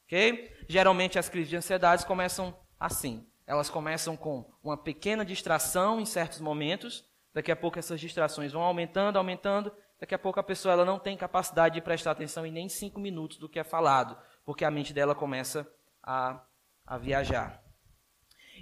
Ok? 0.05 0.51
Geralmente 0.67 1.17
as 1.17 1.29
crises 1.29 1.49
de 1.49 1.55
ansiedade 1.55 2.05
começam 2.05 2.55
assim. 2.79 3.25
Elas 3.47 3.69
começam 3.69 4.17
com 4.17 4.45
uma 4.63 4.77
pequena 4.77 5.23
distração 5.23 5.99
em 5.99 6.05
certos 6.05 6.39
momentos, 6.39 7.05
Daqui 7.35 7.51
a 7.51 7.55
pouco 7.55 7.77
essas 7.77 7.99
distrações 7.99 8.53
vão 8.53 8.61
aumentando, 8.61 9.17
aumentando. 9.17 9.69
Daqui 9.99 10.15
a 10.15 10.19
pouco 10.19 10.39
a 10.39 10.43
pessoa 10.43 10.71
ela 10.71 10.85
não 10.85 10.97
tem 10.97 11.17
capacidade 11.17 11.75
de 11.75 11.81
prestar 11.81 12.11
atenção 12.11 12.45
em 12.45 12.51
nem 12.51 12.69
cinco 12.69 12.97
minutos 12.97 13.37
do 13.37 13.49
que 13.49 13.59
é 13.59 13.63
falado, 13.63 14.17
porque 14.45 14.63
a 14.63 14.71
mente 14.71 14.93
dela 14.93 15.13
começa 15.13 15.69
a, 16.01 16.41
a 16.87 16.97
viajar. 16.97 17.61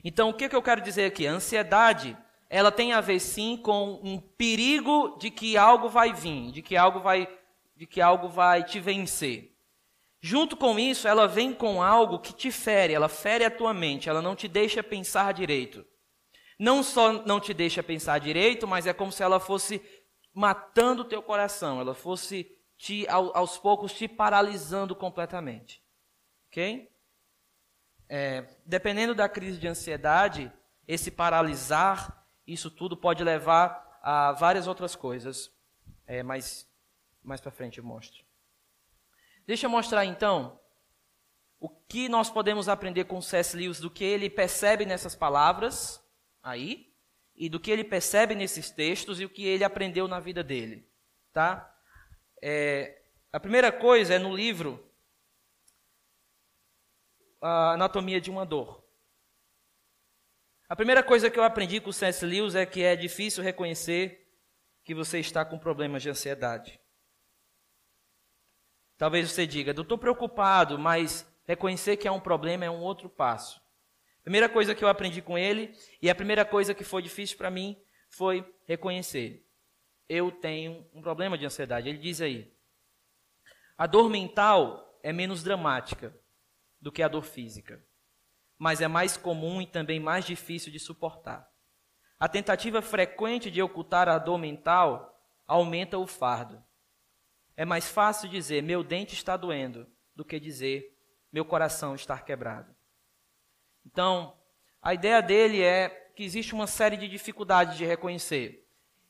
Então, 0.04 0.30
o 0.30 0.34
que, 0.34 0.50
que 0.50 0.56
eu 0.56 0.62
quero 0.62 0.82
dizer 0.82 1.06
aqui? 1.06 1.28
A 1.28 1.34
ansiedade, 1.34 2.18
ela 2.50 2.72
tem 2.72 2.94
a 2.94 3.02
ver 3.02 3.20
sim 3.20 3.58
com 3.58 4.02
um 4.04 4.20
perigo 4.20 5.20
de 5.20 5.30
que 5.30 5.56
algo 5.56 5.88
vai 5.88 6.12
vir, 6.12 6.52
de 6.52 6.64
que 6.64 6.76
algo 6.76 7.00
vai, 7.00 7.30
de 7.76 7.86
que 7.86 8.02
algo 8.02 8.28
vai 8.28 8.64
te 8.64 8.80
vencer. 8.80 9.53
Junto 10.26 10.56
com 10.56 10.80
isso, 10.80 11.08
ela 11.08 11.28
vem 11.28 11.54
com 11.54 11.84
algo 11.84 12.18
que 12.18 12.34
te 12.34 12.50
fere, 12.50 12.94
ela 12.94 13.10
fere 13.10 13.44
a 13.44 13.52
tua 13.52 13.74
mente, 13.74 14.08
ela 14.08 14.22
não 14.22 14.36
te 14.36 14.48
deixa 14.48 14.82
pensar 14.82 15.34
direito 15.34 15.86
não 16.58 16.84
só 16.84 17.12
não 17.12 17.40
te 17.40 17.54
deixa 17.54 17.84
pensar 17.84 18.20
direito, 18.20 18.68
mas 18.68 18.88
é 18.88 18.94
como 18.94 19.12
se 19.12 19.24
ela 19.24 19.40
fosse 19.40 19.82
matando 20.34 21.02
o 21.02 21.06
teu 21.06 21.22
coração, 21.22 21.80
ela 21.80 21.94
fosse 21.94 22.58
te, 22.78 23.06
aos 23.10 23.58
poucos 23.58 23.94
te 23.94 24.08
paralisando 24.08 24.96
completamente. 24.96 25.84
Ok? 26.48 26.90
É, 28.08 28.46
dependendo 28.66 29.16
da 29.16 29.28
crise 29.28 29.58
de 29.58 29.68
ansiedade, 29.68 30.52
esse 30.88 31.10
paralisar, 31.10 32.26
isso 32.46 32.70
tudo 32.70 32.96
pode 32.96 33.24
levar 33.24 34.00
a 34.02 34.32
várias 34.32 34.66
outras 34.66 34.96
coisas. 34.96 35.52
É, 36.06 36.22
mas 36.24 36.70
mais 37.24 37.40
para 37.40 37.52
frente 37.52 37.78
eu 37.78 37.84
mostro. 37.84 38.24
Deixa 39.46 39.66
eu 39.66 39.70
mostrar 39.70 40.06
então 40.06 40.60
o 41.60 41.70
que 41.70 42.10
nós 42.10 42.30
podemos 42.30 42.68
aprender 42.68 43.06
com 43.06 43.22
C.S. 43.22 43.56
Lewis 43.56 43.80
do 43.80 43.90
que 43.90 44.04
ele 44.04 44.30
percebe 44.30 44.86
nessas 44.86 45.16
palavras 45.16 46.04
aí 46.42 46.94
e 47.36 47.50
do 47.50 47.60
que 47.60 47.72
ele 47.72 47.84
percebe 47.84 48.36
nesses 48.36 48.70
textos 48.70 49.20
e 49.20 49.26
o 49.26 49.30
que 49.30 49.46
ele 49.46 49.64
aprendeu 49.64 50.08
na 50.08 50.20
vida 50.20 50.44
dele, 50.44 50.88
tá? 51.32 51.74
É, 52.42 53.02
a 53.32 53.40
primeira 53.40 53.72
coisa 53.72 54.14
é 54.14 54.20
no 54.20 54.36
livro 54.36 54.92
a 57.42 57.74
Anatomia 57.74 58.22
de 58.22 58.30
uma 58.30 58.46
Dor. 58.46 58.84
A 60.70 60.76
primeira 60.76 61.04
coisa 61.04 61.30
que 61.30 61.38
eu 61.38 61.44
aprendi 61.44 61.80
com 61.82 61.92
C.S. 61.92 62.26
Lewis 62.26 62.56
é 62.56 62.66
que 62.66 62.82
é 62.82 62.96
difícil 62.96 63.44
reconhecer 63.44 64.30
que 64.84 64.94
você 64.94 65.20
está 65.20 65.44
com 65.46 65.60
problemas 65.60 66.02
de 66.02 66.10
ansiedade. 66.10 66.80
Talvez 68.98 69.32
você 69.32 69.46
diga, 69.48 69.72
estou 69.72 69.98
preocupado, 69.98 70.78
mas 70.78 71.28
reconhecer 71.46 71.98
que 71.98 72.08
é 72.08 72.12
um 72.12 72.20
problema 72.20 72.66
é 72.66 72.70
um 72.70 72.82
outro 72.82 73.10
passo. 73.10 73.62
Primeira 74.24 74.48
coisa 74.48 74.74
que 74.74 74.84
eu 74.84 74.88
aprendi 74.88 75.22
com 75.22 75.38
ele, 75.38 75.76
e 76.02 76.10
a 76.10 76.16
primeira 76.16 76.46
coisa 76.46 76.74
que 76.74 76.84
foi 76.84 77.02
difícil 77.02 77.38
para 77.38 77.52
mim, 77.52 77.78
foi 78.10 78.46
reconhecer. 78.66 79.46
Eu 80.08 80.32
tenho 80.32 80.88
um 80.94 81.02
problema 81.02 81.38
de 81.38 81.46
ansiedade. 81.46 81.90
Ele 81.90 81.98
diz 81.98 82.22
aí: 82.22 82.54
a 83.78 83.88
dor 83.88 84.10
mental 84.10 85.00
é 85.02 85.12
menos 85.12 85.44
dramática 85.44 86.16
do 86.80 86.92
que 86.92 87.04
a 87.04 87.08
dor 87.08 87.24
física, 87.24 87.84
mas 88.58 88.80
é 88.80 88.88
mais 88.88 89.18
comum 89.18 89.62
e 89.62 89.68
também 89.68 90.00
mais 90.00 90.26
difícil 90.26 90.72
de 90.72 90.80
suportar. 90.80 91.50
A 92.20 92.30
tentativa 92.30 92.82
frequente 92.82 93.52
de 93.52 93.62
ocultar 93.62 94.08
a 94.08 94.18
dor 94.18 94.38
mental 94.38 95.20
aumenta 95.46 95.98
o 95.98 96.08
fardo. 96.08 96.64
É 97.56 97.66
mais 97.66 97.90
fácil 97.90 98.30
dizer 98.30 98.64
meu 98.64 98.84
dente 98.84 99.14
está 99.14 99.38
doendo 99.38 99.88
do 100.16 100.26
que 100.26 100.40
dizer 100.40 100.94
meu 101.32 101.44
coração 101.44 101.96
está 101.96 102.18
quebrado. 102.20 102.74
Então, 103.86 104.38
a 104.82 104.94
ideia 104.94 105.22
dele 105.22 105.62
é 105.62 105.90
que 106.16 106.24
existe 106.24 106.54
uma 106.54 106.68
série 106.68 106.96
de 106.96 107.08
dificuldades 107.08 107.76
de 107.78 107.86
reconhecer. 107.86 108.68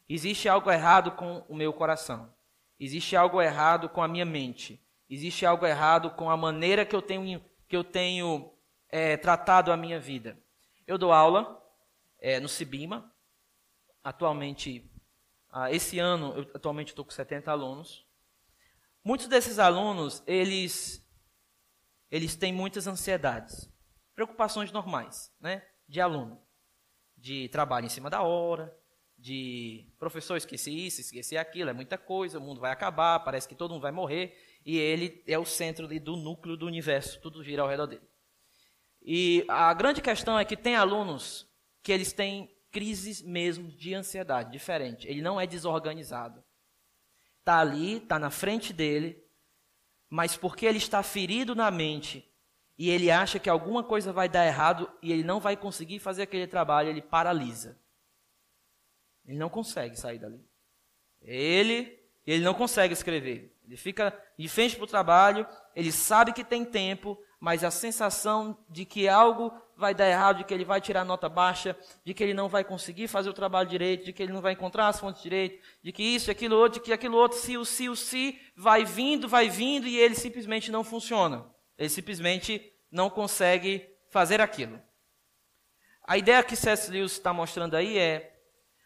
Existe 0.08 0.48
algo 0.48 0.72
errado 0.72 1.12
com 1.12 1.46
o 1.50 1.56
meu 1.56 1.74
coração. 1.74 2.34
Existe 2.80 3.16
algo 3.16 3.42
errado 3.42 3.90
com 3.90 4.02
a 4.02 4.08
minha 4.08 4.26
mente. 4.26 4.82
Existe 5.10 5.46
algo 5.46 5.66
errado 5.66 6.12
com 6.12 6.30
a 6.30 6.38
maneira 6.38 6.86
que 6.86 6.96
eu 6.96 7.02
tenho, 7.02 7.44
que 7.68 7.76
eu 7.76 7.84
tenho 7.84 8.54
é, 8.90 9.18
tratado 9.18 9.72
a 9.72 9.78
minha 9.78 10.00
vida. 10.00 10.38
Eu 10.88 10.98
dou 10.98 11.12
aula 11.12 11.62
é, 12.20 12.40
no 12.40 12.48
Cibima. 12.48 13.12
Atualmente, 14.04 14.90
ah, 15.50 15.72
esse 15.72 16.00
ano, 16.00 16.34
eu 16.36 16.52
atualmente 16.54 16.90
estou 16.90 17.06
com 17.06 17.12
70 17.12 17.52
alunos. 17.52 18.03
Muitos 19.04 19.28
desses 19.28 19.60
alunos, 19.60 20.24
eles, 20.26 21.06
eles 22.10 22.36
têm 22.36 22.54
muitas 22.54 22.88
ansiedades 22.88 23.70
preocupações 24.16 24.72
normais, 24.72 25.32
né? 25.40 25.66
De 25.88 26.00
aluno, 26.00 26.42
de 27.18 27.50
trabalho 27.50 27.86
em 27.86 27.90
cima 27.90 28.10
da 28.10 28.22
hora, 28.22 28.76
de 29.18 29.86
professor 29.98 30.38
esqueci 30.38 30.86
isso, 30.86 31.02
esqueci 31.02 31.38
aquilo, 31.38 31.70
é 31.70 31.74
muita 31.74 31.98
coisa, 31.98 32.40
o 32.40 32.42
mundo 32.42 32.62
vai 32.62 32.72
acabar, 32.72 33.20
parece 33.20 33.48
que 33.48 33.56
todo 33.56 33.72
mundo 33.72 33.82
vai 33.82 33.92
morrer, 33.92 34.38
e 34.66 34.78
ele 34.78 35.24
é 35.28 35.38
o 35.38 35.46
centro 35.46 35.88
do 35.88 36.16
núcleo 36.16 36.56
do 36.56 36.66
universo, 36.66 37.20
tudo 37.22 37.44
gira 37.44 37.62
ao 37.62 37.68
redor 37.68 37.88
dele. 37.88 38.08
E 39.02 39.46
a 39.50 39.74
grande 39.74 40.02
questão 40.02 40.40
é 40.40 40.46
que 40.46 40.56
tem 40.56 40.76
alunos 40.76 41.50
que 41.82 41.92
eles 41.92 42.14
têm 42.14 42.50
crises 42.72 43.22
mesmo 43.22 43.70
de 43.70 43.94
ansiedade, 43.94 44.52
diferente. 44.52 45.08
Ele 45.08 45.22
não 45.22 45.40
é 45.40 45.46
desorganizado. 45.46 46.44
Está 47.44 47.60
ali, 47.60 47.98
está 47.98 48.18
na 48.18 48.30
frente 48.30 48.72
dele, 48.72 49.22
mas 50.10 50.38
porque 50.38 50.66
ele 50.66 50.78
está 50.78 51.04
ferido 51.04 51.54
na 51.54 51.70
mente 51.70 52.26
e 52.78 52.90
ele 52.90 53.12
acha 53.12 53.38
que 53.38 53.50
alguma 53.50 53.84
coisa 53.84 54.14
vai 54.14 54.30
dar 54.30 54.46
errado 54.46 54.90
e 55.02 55.12
ele 55.12 55.26
não 55.26 55.42
vai 55.42 55.58
conseguir 55.58 56.00
fazer 56.00 56.22
aquele 56.22 56.48
trabalho, 56.48 56.88
ele 56.88 57.02
paralisa. 57.02 57.78
Ele 59.26 59.38
não 59.38 59.50
consegue 59.50 60.00
sair 60.00 60.20
dali. 60.20 60.42
Ele, 61.22 62.00
ele 62.26 62.46
não 62.46 62.54
consegue 62.54 62.94
escrever. 62.94 63.54
Ele 63.66 63.76
fica 63.76 64.18
de 64.40 64.48
frente 64.48 64.78
para 64.78 64.86
o 64.86 64.88
trabalho, 64.88 65.46
ele 65.76 65.92
sabe 65.92 66.32
que 66.32 66.46
tem 66.46 66.64
tempo, 66.64 67.22
mas 67.44 67.62
a 67.62 67.70
sensação 67.70 68.58
de 68.70 68.86
que 68.86 69.06
algo 69.10 69.52
vai 69.76 69.94
dar 69.94 70.08
errado, 70.08 70.38
de 70.38 70.44
que 70.46 70.54
ele 70.54 70.64
vai 70.64 70.80
tirar 70.80 71.04
nota 71.04 71.28
baixa, 71.28 71.78
de 72.06 72.14
que 72.14 72.24
ele 72.24 72.34
não 72.34 72.48
vai 72.48 72.64
conseguir 72.64 73.10
fazer 73.10 73.30
o 73.30 73.34
trabalho 73.34 73.68
direito, 73.68 74.06
de 74.06 74.14
que 74.14 74.24
ele 74.24 74.32
não 74.32 74.40
vai 74.40 74.54
encontrar 74.54 74.88
as 74.88 74.98
fontes 74.98 75.22
direito, 75.22 75.62
de 75.84 75.92
que 75.92 76.02
isso, 76.02 76.32
aquilo 76.32 76.56
outro, 76.56 76.80
de 76.80 76.86
que 76.86 76.94
aquilo 76.94 77.18
outro, 77.18 77.38
se 77.38 77.58
o 77.58 77.66
se, 77.66 77.90
o 77.90 77.98
se, 77.98 78.40
vai 78.56 78.86
vindo, 78.86 79.28
vai 79.28 79.50
vindo 79.50 79.86
e 79.86 79.98
ele 79.98 80.16
simplesmente 80.16 80.72
não 80.72 80.86
funciona. 80.86 81.46
Ele 81.78 81.90
simplesmente 81.90 82.74
não 82.90 83.10
consegue 83.10 83.90
fazer 84.10 84.40
aquilo. 84.40 84.82
A 86.08 86.18
ideia 86.18 86.44
que 86.44 86.56
C.S. 86.56 86.90
Lewis 86.90 87.12
está 87.12 87.34
mostrando 87.34 87.76
aí 87.76 87.98
é: 87.98 88.40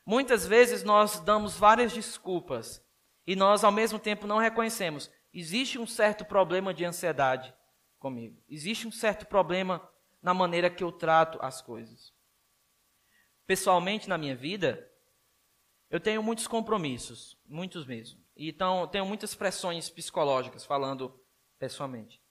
muitas 0.03 0.47
vezes 0.47 0.83
nós 0.83 1.19
damos 1.19 1.55
várias 1.55 1.93
desculpas 1.93 2.83
e 3.27 3.35
nós, 3.35 3.63
ao 3.63 3.71
mesmo 3.71 3.99
tempo, 3.99 4.25
não 4.25 4.39
reconhecemos. 4.39 5.11
Existe 5.31 5.77
um 5.77 5.85
certo 5.85 6.25
problema 6.25 6.73
de 6.73 6.83
ansiedade 6.83 7.53
comigo. 7.99 8.41
Existe 8.49 8.87
um 8.87 8.91
certo 8.91 9.25
problema 9.25 9.87
na 10.21 10.33
maneira 10.33 10.69
que 10.69 10.83
eu 10.83 10.91
trato 10.91 11.37
as 11.41 11.61
coisas. 11.61 12.13
Pessoalmente, 13.45 14.09
na 14.09 14.17
minha 14.17 14.35
vida, 14.35 14.91
eu 15.89 15.99
tenho 15.99 16.21
muitos 16.21 16.47
compromissos, 16.47 17.37
muitos 17.45 17.85
mesmo. 17.85 18.19
Então, 18.35 18.87
tenho 18.87 19.05
muitas 19.05 19.33
pressões 19.33 19.89
psicológicas, 19.89 20.65
falando 20.65 21.17
pessoalmente. 21.57 22.21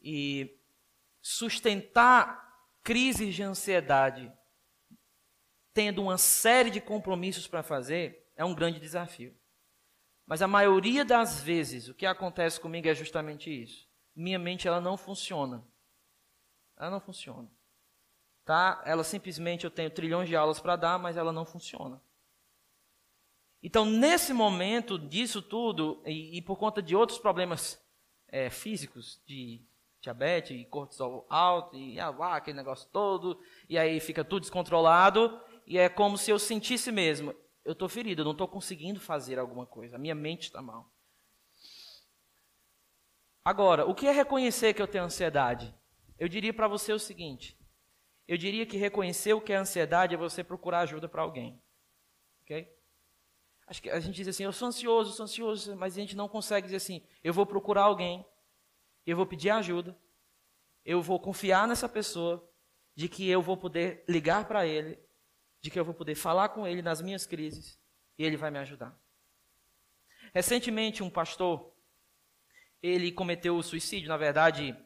E 0.00 0.58
sustentar 1.20 2.50
crises 2.82 3.34
de 3.34 3.42
ansiedade 3.42 4.32
tendo 5.72 6.02
uma 6.02 6.18
série 6.18 6.70
de 6.70 6.80
compromissos 6.80 7.46
para 7.46 7.62
fazer 7.62 8.28
é 8.36 8.44
um 8.44 8.54
grande 8.54 8.80
desafio. 8.80 9.36
Mas 10.26 10.42
a 10.42 10.46
maioria 10.46 11.04
das 11.04 11.40
vezes 11.40 11.88
o 11.88 11.94
que 11.94 12.06
acontece 12.06 12.60
comigo 12.60 12.88
é 12.88 12.94
justamente 12.94 13.50
isso. 13.50 13.88
Minha 14.14 14.38
mente 14.38 14.68
ela 14.68 14.80
não 14.80 14.96
funciona. 14.96 15.64
Ela 16.76 16.90
não 16.90 17.00
funciona. 17.00 17.50
Tá? 18.44 18.82
Ela 18.84 19.04
simplesmente 19.04 19.64
eu 19.64 19.70
tenho 19.70 19.90
trilhões 19.90 20.28
de 20.28 20.36
aulas 20.36 20.60
para 20.60 20.76
dar, 20.76 20.98
mas 20.98 21.16
ela 21.16 21.32
não 21.32 21.44
funciona. 21.44 22.02
Então, 23.62 23.86
nesse 23.86 24.32
momento 24.32 24.98
disso 24.98 25.40
tudo, 25.40 26.02
e, 26.04 26.38
e 26.38 26.42
por 26.42 26.56
conta 26.56 26.82
de 26.82 26.96
outros 26.96 27.18
problemas 27.18 27.80
é, 28.28 28.50
físicos, 28.50 29.22
de 29.24 29.64
diabetes 30.00 30.60
e 30.60 30.64
cortisol 30.64 31.24
alto 31.30 31.76
e 31.76 32.00
ah, 32.00 32.10
aquele 32.34 32.56
negócio 32.56 32.88
todo, 32.90 33.40
e 33.68 33.78
aí 33.78 34.00
fica 34.00 34.24
tudo 34.24 34.40
descontrolado, 34.40 35.40
e 35.64 35.78
é 35.78 35.88
como 35.88 36.18
se 36.18 36.32
eu 36.32 36.38
sentisse 36.40 36.90
mesmo, 36.90 37.32
eu 37.64 37.72
estou 37.72 37.88
ferido, 37.88 38.22
eu 38.22 38.24
não 38.24 38.32
estou 38.32 38.48
conseguindo 38.48 38.98
fazer 38.98 39.38
alguma 39.38 39.64
coisa, 39.64 39.94
a 39.94 39.98
minha 39.98 40.14
mente 40.14 40.42
está 40.42 40.60
mal. 40.60 40.90
Agora, 43.44 43.86
o 43.86 43.94
que 43.94 44.06
é 44.06 44.12
reconhecer 44.12 44.74
que 44.74 44.82
eu 44.82 44.88
tenho 44.88 45.04
ansiedade? 45.04 45.74
Eu 46.18 46.28
diria 46.28 46.52
para 46.52 46.68
você 46.68 46.92
o 46.92 46.98
seguinte: 46.98 47.58
eu 48.26 48.36
diria 48.36 48.66
que 48.66 48.76
reconhecer 48.76 49.32
o 49.32 49.40
que 49.40 49.52
é 49.52 49.56
ansiedade 49.56 50.14
é 50.14 50.18
você 50.18 50.44
procurar 50.44 50.80
ajuda 50.80 51.08
para 51.08 51.22
alguém. 51.22 51.60
Ok? 52.42 52.72
Acho 53.66 53.82
que 53.82 53.90
a 53.90 54.00
gente 54.00 54.16
diz 54.16 54.28
assim, 54.28 54.44
eu 54.44 54.52
sou 54.52 54.68
ansioso, 54.68 55.12
sou 55.12 55.24
ansioso, 55.24 55.76
mas 55.76 55.96
a 55.96 56.00
gente 56.00 56.16
não 56.16 56.28
consegue 56.28 56.66
dizer 56.66 56.76
assim, 56.76 57.02
eu 57.22 57.32
vou 57.32 57.46
procurar 57.46 57.84
alguém 57.84 58.26
eu 59.06 59.16
vou 59.16 59.26
pedir 59.26 59.50
ajuda, 59.50 59.96
eu 60.84 61.02
vou 61.02 61.18
confiar 61.18 61.66
nessa 61.66 61.88
pessoa, 61.88 62.48
de 62.94 63.08
que 63.08 63.28
eu 63.28 63.42
vou 63.42 63.56
poder 63.56 64.04
ligar 64.08 64.46
para 64.46 64.66
ele 64.66 64.98
de 65.60 65.70
que 65.70 65.78
eu 65.78 65.84
vou 65.84 65.94
poder 65.94 66.16
falar 66.16 66.48
com 66.48 66.66
ele 66.66 66.82
nas 66.82 67.00
minhas 67.00 67.24
crises 67.24 67.80
e 68.18 68.24
ele 68.24 68.36
vai 68.36 68.50
me 68.50 68.58
ajudar. 68.58 69.00
Recentemente, 70.34 71.04
um 71.04 71.08
pastor, 71.08 71.71
ele 72.82 73.12
cometeu 73.12 73.62
suicídio. 73.62 74.08
Na 74.08 74.16
verdade, 74.16 74.76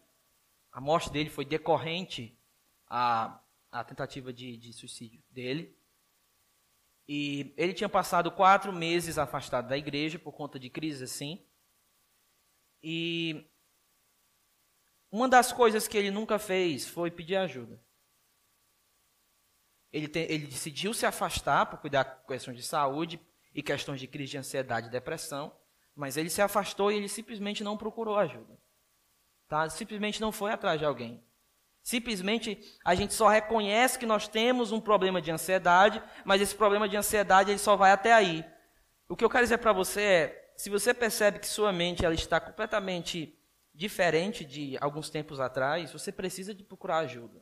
a 0.70 0.80
morte 0.80 1.10
dele 1.10 1.30
foi 1.30 1.44
decorrente 1.44 2.38
à, 2.86 3.42
à 3.72 3.82
tentativa 3.82 4.32
de, 4.32 4.56
de 4.56 4.72
suicídio 4.72 5.22
dele. 5.30 5.74
E 7.08 7.54
ele 7.56 7.72
tinha 7.72 7.88
passado 7.88 8.30
quatro 8.30 8.72
meses 8.72 9.16
afastado 9.16 9.68
da 9.68 9.78
igreja 9.78 10.18
por 10.18 10.32
conta 10.32 10.58
de 10.58 10.68
crises 10.68 11.02
assim. 11.02 11.46
E 12.82 13.48
uma 15.10 15.28
das 15.28 15.52
coisas 15.52 15.88
que 15.88 15.96
ele 15.96 16.10
nunca 16.10 16.38
fez 16.38 16.86
foi 16.86 17.10
pedir 17.10 17.36
ajuda. 17.36 17.82
Ele, 19.92 20.08
te, 20.08 20.18
ele 20.18 20.46
decidiu 20.46 20.92
se 20.92 21.06
afastar 21.06 21.66
por 21.66 21.80
cuidar 21.80 22.02
de 22.02 22.26
questões 22.26 22.56
de 22.56 22.62
saúde 22.62 23.18
e 23.54 23.62
questões 23.62 23.98
de 23.98 24.06
crise 24.06 24.32
de 24.32 24.38
ansiedade 24.38 24.88
e 24.88 24.90
depressão, 24.90 25.56
mas 25.96 26.18
ele 26.18 26.28
se 26.28 26.42
afastou 26.42 26.92
e 26.92 26.96
ele 26.96 27.08
simplesmente 27.08 27.64
não 27.64 27.76
procurou 27.76 28.18
ajuda. 28.18 28.58
Tá? 29.48 29.68
Simplesmente 29.70 30.20
não 30.20 30.30
foi 30.30 30.52
atrás 30.52 30.78
de 30.78 30.84
alguém. 30.84 31.24
Simplesmente 31.82 32.60
a 32.84 32.94
gente 32.94 33.14
só 33.14 33.28
reconhece 33.28 33.98
que 33.98 34.04
nós 34.04 34.28
temos 34.28 34.72
um 34.72 34.80
problema 34.80 35.22
de 35.22 35.30
ansiedade, 35.30 36.02
mas 36.24 36.42
esse 36.42 36.54
problema 36.54 36.88
de 36.88 36.96
ansiedade 36.96 37.50
ele 37.50 37.58
só 37.58 37.76
vai 37.76 37.92
até 37.92 38.12
aí. 38.12 38.44
O 39.08 39.16
que 39.16 39.24
eu 39.24 39.30
quero 39.30 39.44
dizer 39.44 39.58
para 39.58 39.72
você 39.72 40.00
é, 40.00 40.52
se 40.56 40.68
você 40.68 40.92
percebe 40.92 41.38
que 41.38 41.46
sua 41.46 41.72
mente 41.72 42.04
ela 42.04 42.14
está 42.14 42.40
completamente 42.40 43.38
diferente 43.72 44.44
de 44.44 44.76
alguns 44.80 45.08
tempos 45.08 45.38
atrás, 45.38 45.92
você 45.92 46.10
precisa 46.10 46.54
de 46.54 46.64
procurar 46.64 46.98
ajuda, 46.98 47.40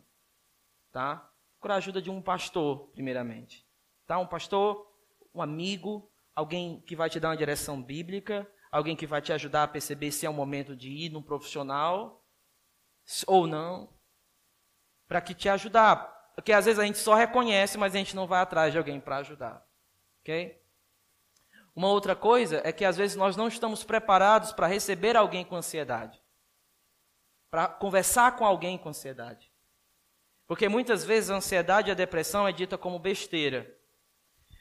tá? 0.92 1.30
Procurar 1.52 1.76
ajuda 1.76 2.02
de 2.02 2.10
um 2.10 2.20
pastor, 2.20 2.90
primeiramente, 2.92 3.66
tá? 4.06 4.18
Um 4.18 4.26
pastor, 4.26 4.86
um 5.34 5.40
amigo, 5.40 6.10
alguém 6.34 6.80
que 6.80 6.96
vai 6.96 7.08
te 7.08 7.20
dar 7.20 7.28
uma 7.28 7.36
direção 7.36 7.82
bíblica, 7.82 8.46
alguém 8.70 8.96
que 8.96 9.06
vai 9.06 9.22
te 9.22 9.32
ajudar 9.32 9.64
a 9.64 9.68
perceber 9.68 10.10
se 10.10 10.26
é 10.26 10.30
o 10.30 10.34
momento 10.34 10.74
de 10.74 10.90
ir 10.90 11.10
num 11.10 11.22
profissional 11.22 12.24
ou 13.26 13.46
não, 13.46 13.92
para 15.06 15.20
que 15.20 15.34
te 15.34 15.48
ajudar. 15.48 16.12
Porque 16.34 16.52
às 16.52 16.64
vezes 16.64 16.80
a 16.80 16.84
gente 16.84 16.98
só 16.98 17.14
reconhece, 17.14 17.78
mas 17.78 17.94
a 17.94 17.98
gente 17.98 18.16
não 18.16 18.26
vai 18.26 18.40
atrás 18.40 18.72
de 18.72 18.78
alguém 18.78 18.98
para 18.98 19.18
ajudar. 19.18 19.64
Ok? 20.20 20.60
Uma 21.76 21.88
outra 21.88 22.16
coisa 22.16 22.60
é 22.64 22.72
que 22.72 22.84
às 22.84 22.96
vezes 22.96 23.16
nós 23.16 23.36
não 23.36 23.48
estamos 23.48 23.84
preparados 23.84 24.52
para 24.52 24.66
receber 24.66 25.16
alguém 25.16 25.44
com 25.44 25.56
ansiedade. 25.56 26.22
Para 27.50 27.68
conversar 27.68 28.36
com 28.36 28.44
alguém 28.44 28.78
com 28.78 28.88
ansiedade. 28.88 29.52
Porque 30.46 30.68
muitas 30.68 31.04
vezes 31.04 31.30
a 31.30 31.36
ansiedade 31.36 31.88
e 31.88 31.92
a 31.92 31.94
depressão 31.94 32.46
é 32.46 32.52
dita 32.52 32.76
como 32.76 32.98
besteira. 32.98 33.76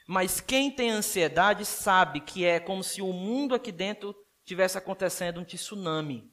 Mas 0.06 0.40
quem 0.40 0.70
tem 0.70 0.90
ansiedade 0.90 1.64
sabe 1.64 2.20
que 2.20 2.44
é 2.44 2.60
como 2.60 2.84
se 2.84 3.00
o 3.00 3.12
mundo 3.12 3.54
aqui 3.54 3.72
dentro 3.72 4.14
tivesse 4.44 4.76
acontecendo 4.76 5.40
um 5.40 5.44
tsunami. 5.44 6.30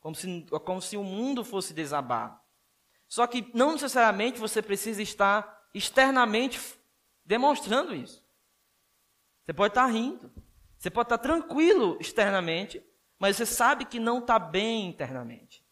Como 0.00 0.14
se, 0.14 0.46
como 0.64 0.80
se 0.80 0.96
o 0.96 1.02
mundo 1.02 1.44
fosse 1.44 1.74
desabar. 1.74 2.40
Só 3.08 3.26
que 3.26 3.50
não 3.54 3.72
necessariamente 3.72 4.38
você 4.38 4.62
precisa 4.62 5.02
estar 5.02 5.68
externamente 5.72 6.60
demonstrando 7.24 7.94
isso. 7.94 8.24
Você 9.44 9.52
pode 9.52 9.72
estar 9.72 9.86
rindo. 9.86 10.32
Você 10.78 10.90
pode 10.90 11.06
estar 11.06 11.18
tranquilo 11.18 11.96
externamente, 12.00 12.84
mas 13.18 13.36
você 13.36 13.46
sabe 13.46 13.86
que 13.86 13.98
não 13.98 14.18
está 14.18 14.38
bem 14.38 14.86
internamente. 14.86 15.64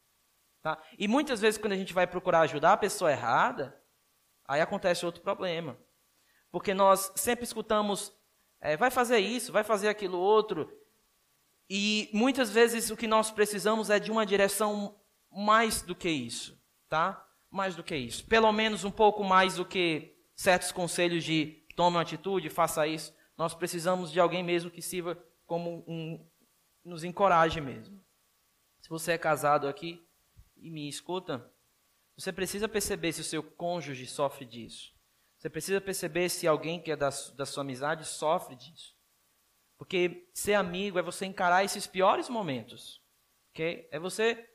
Tá? 0.62 0.83
E 0.99 1.07
muitas 1.07 1.41
vezes, 1.41 1.59
quando 1.59 1.75
a 1.75 1.76
gente 1.76 1.93
vai 1.93 2.07
procurar 2.07 2.41
ajudar 2.41 2.73
a 2.73 2.79
pessoa 2.79 3.12
errada, 3.12 3.79
aí 4.47 4.61
acontece 4.61 5.05
outro 5.05 5.21
problema. 5.23 5.76
Porque 6.52 6.73
nós 6.73 7.11
sempre 7.16 7.44
escutamos, 7.44 8.12
é, 8.61 8.76
vai 8.76 8.92
fazer 8.92 9.18
isso, 9.18 9.50
vai 9.50 9.64
fazer 9.64 9.88
aquilo 9.88 10.18
outro. 10.18 10.73
E 11.68 12.09
muitas 12.12 12.50
vezes 12.50 12.90
o 12.90 12.97
que 12.97 13.09
nós 13.09 13.32
precisamos 13.32 13.90
é 13.90 13.99
de 13.99 14.12
uma 14.12 14.25
direção 14.25 14.94
mais 15.28 15.82
do 15.82 15.97
que 15.97 16.09
isso. 16.09 16.56
Tá? 16.88 17.26
mais 17.52 17.76
do 17.76 17.84
que 17.84 17.95
isso. 17.95 18.25
Pelo 18.26 18.50
menos 18.50 18.82
um 18.82 18.91
pouco 18.91 19.23
mais 19.23 19.56
do 19.56 19.65
que 19.65 20.17
certos 20.34 20.73
conselhos 20.73 21.23
de 21.23 21.62
tome 21.76 21.97
uma 21.97 22.02
atitude, 22.02 22.49
faça 22.49 22.86
isso. 22.86 23.15
Nós 23.36 23.54
precisamos 23.54 24.10
de 24.10 24.19
alguém 24.19 24.43
mesmo 24.43 24.71
que 24.71 24.80
sirva 24.80 25.23
como 25.47 25.84
um. 25.86 26.26
nos 26.82 27.04
encoraje 27.04 27.60
mesmo. 27.60 28.02
Se 28.80 28.88
você 28.88 29.12
é 29.12 29.19
casado 29.19 29.69
aqui 29.69 30.02
e 30.56 30.71
me 30.71 30.88
escuta, 30.88 31.47
você 32.17 32.32
precisa 32.32 32.67
perceber 32.69 33.12
se 33.12 33.21
o 33.21 33.25
seu 33.25 33.43
cônjuge 33.43 34.06
sofre 34.06 34.47
disso. 34.47 34.93
Você 35.43 35.50
precisa 35.50 35.81
perceber 35.81 36.28
se 36.28 36.47
alguém 36.47 36.81
que 36.81 36.93
é 36.93 36.95
da, 36.95 37.09
da 37.35 37.45
sua 37.45 37.63
amizade 37.63 38.05
sofre 38.05 38.55
disso. 38.55 38.97
Porque 39.76 40.28
ser 40.33 40.55
amigo 40.55 41.00
é 41.00 41.02
você 41.02 41.26
encarar 41.26 41.65
esses 41.65 41.85
piores 41.85 42.28
momentos. 42.28 43.02
ok? 43.50 43.89
É 43.91 43.99
você 43.99 44.49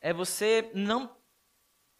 é 0.00 0.12
você 0.12 0.68
não 0.74 1.16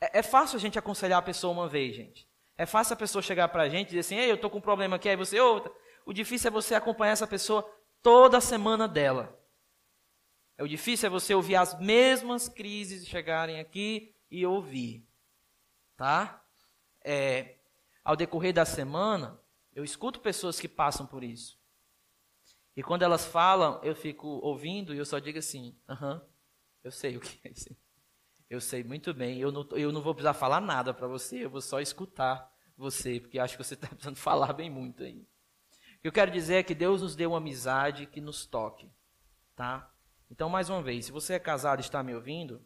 é, 0.00 0.18
é, 0.18 0.22
fácil 0.24 0.56
a 0.56 0.60
gente 0.60 0.76
aconselhar 0.76 1.20
a 1.20 1.22
pessoa 1.22 1.52
uma 1.52 1.68
vez, 1.68 1.94
gente. 1.94 2.28
É 2.58 2.66
fácil 2.66 2.94
a 2.94 2.96
pessoa 2.96 3.22
chegar 3.22 3.46
para 3.46 3.62
a 3.62 3.68
gente 3.68 3.86
e 3.86 3.90
dizer 3.90 4.00
assim, 4.00 4.16
Ei, 4.16 4.28
eu 4.28 4.34
estou 4.34 4.50
com 4.50 4.58
um 4.58 4.60
problema 4.60 4.96
aqui, 4.96 5.08
aí 5.08 5.14
você, 5.14 5.38
outra. 5.38 5.72
O 6.04 6.12
difícil 6.12 6.48
é 6.48 6.50
você 6.50 6.74
acompanhar 6.74 7.12
essa 7.12 7.28
pessoa 7.28 7.62
toda 8.02 8.38
a 8.38 8.40
semana 8.40 8.88
dela. 8.88 9.40
É 10.58 10.64
o 10.64 10.68
difícil 10.68 11.06
é 11.06 11.10
você 11.10 11.32
ouvir 11.32 11.54
as 11.54 11.78
mesmas 11.78 12.48
crises 12.48 13.06
chegarem 13.06 13.60
aqui 13.60 14.12
e 14.28 14.44
ouvir. 14.44 15.06
Tá? 15.96 16.42
É, 17.04 17.55
ao 18.06 18.14
decorrer 18.14 18.54
da 18.54 18.64
semana, 18.64 19.36
eu 19.74 19.82
escuto 19.82 20.20
pessoas 20.20 20.60
que 20.60 20.68
passam 20.68 21.04
por 21.04 21.24
isso. 21.24 21.58
E 22.76 22.80
quando 22.80 23.02
elas 23.02 23.26
falam, 23.26 23.82
eu 23.82 23.96
fico 23.96 24.28
ouvindo 24.28 24.94
e 24.94 24.98
eu 24.98 25.04
só 25.04 25.18
digo 25.18 25.40
assim, 25.40 25.76
aham, 25.88 26.14
uh 26.14 26.20
-huh, 26.20 26.24
eu 26.84 26.92
sei 26.92 27.16
o 27.16 27.20
que 27.20 27.40
é 27.42 27.50
isso. 27.50 27.76
Eu 28.48 28.60
sei 28.60 28.84
muito 28.84 29.12
bem. 29.12 29.40
Eu 29.40 29.50
não, 29.50 29.66
eu 29.72 29.90
não 29.90 30.00
vou 30.00 30.14
precisar 30.14 30.34
falar 30.34 30.60
nada 30.60 30.94
para 30.94 31.08
você, 31.08 31.44
eu 31.44 31.50
vou 31.50 31.60
só 31.60 31.80
escutar 31.80 32.48
você, 32.76 33.18
porque 33.18 33.40
acho 33.40 33.56
que 33.56 33.64
você 33.64 33.74
está 33.74 33.88
precisando 33.90 34.14
falar 34.14 34.52
bem 34.52 34.70
muito 34.70 35.02
aí. 35.02 35.26
O 35.96 36.02
que 36.02 36.08
eu 36.08 36.12
quero 36.12 36.30
dizer 36.30 36.54
é 36.54 36.62
que 36.62 36.76
Deus 36.76 37.02
nos 37.02 37.16
deu 37.16 37.32
uma 37.32 37.38
amizade 37.38 38.06
que 38.06 38.20
nos 38.20 38.46
toque. 38.46 38.88
Tá? 39.56 39.92
Então, 40.30 40.48
mais 40.48 40.70
uma 40.70 40.80
vez, 40.80 41.06
se 41.06 41.12
você 41.12 41.34
é 41.34 41.40
casado 41.40 41.80
e 41.80 41.82
está 41.82 42.04
me 42.04 42.14
ouvindo, 42.14 42.64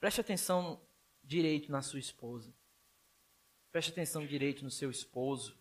preste 0.00 0.22
atenção 0.22 0.80
direito 1.22 1.70
na 1.70 1.82
sua 1.82 1.98
esposa. 1.98 2.50
Preste 3.74 3.90
atenção 3.90 4.24
direito 4.24 4.62
no 4.62 4.70
seu 4.70 4.88
esposo. 4.88 5.58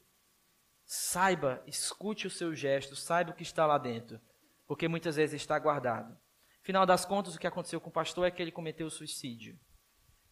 Saiba, 0.85 1.63
escute 1.65 2.27
o 2.27 2.29
seu 2.29 2.53
gesto, 2.53 2.95
saiba 2.95 3.31
o 3.31 3.33
que 3.33 3.41
está 3.41 3.65
lá 3.65 3.79
dentro, 3.79 4.21
porque 4.67 4.87
muitas 4.87 5.15
vezes 5.15 5.41
está 5.41 5.57
guardado. 5.57 6.15
Final 6.61 6.85
das 6.85 7.05
contas, 7.05 7.33
o 7.33 7.39
que 7.39 7.47
aconteceu 7.47 7.81
com 7.81 7.89
o 7.89 7.91
pastor 7.91 8.27
é 8.27 8.29
que 8.29 8.39
ele 8.39 8.51
cometeu 8.51 8.87
suicídio. 8.87 9.59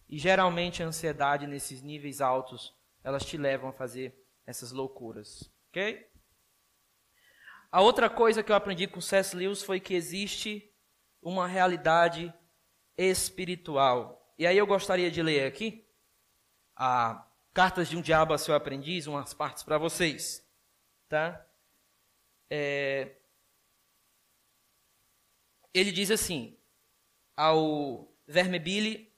E 0.08 0.20
geralmente 0.20 0.84
a 0.84 0.86
ansiedade 0.86 1.48
nesses 1.48 1.82
níveis 1.82 2.22
altos, 2.22 2.72
elas 3.04 3.26
te 3.26 3.36
levam 3.36 3.72
a 3.72 3.74
fazer 3.74 4.16
essas 4.46 4.72
loucuras. 4.72 5.52
Ok? 5.70 6.08
A 7.72 7.82
outra 7.82 8.12
coisa 8.12 8.44
que 8.44 8.52
eu 8.52 8.56
aprendi 8.56 8.86
com 8.86 9.02
C.S. 9.02 9.36
Lewis 9.36 9.64
foi 9.64 9.80
que 9.80 9.96
existe 9.96 10.72
uma 11.20 11.48
realidade 11.48 12.32
espiritual. 12.96 14.36
E 14.38 14.46
aí 14.46 14.60
eu 14.60 14.68
gostaria 14.68 15.10
de 15.10 15.24
ler 15.24 15.48
aqui 15.48 15.84
a 16.76 17.28
Cartas 17.54 17.90
de 17.90 17.98
um 17.98 18.02
Diabo 18.02 18.34
a 18.34 18.38
Seu 18.38 18.56
Aprendiz, 18.56 19.08
umas 19.08 19.34
partes 19.34 19.64
para 19.64 19.78
vocês. 19.78 20.46
Tá? 21.10 21.46
É, 22.50 23.18
ele 25.74 25.92
diz 25.92 26.12
assim 26.12 26.58
ao 27.36 28.14
vermebile, 28.28 29.12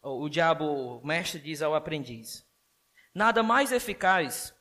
o 0.00 0.28
diabo 0.28 0.64
o 0.98 1.06
mestre 1.06 1.40
diz 1.40 1.62
ao 1.62 1.74
aprendiz: 1.74 2.46
Nada 3.14 3.42
mais 3.42 3.72
eficaz 3.72 4.54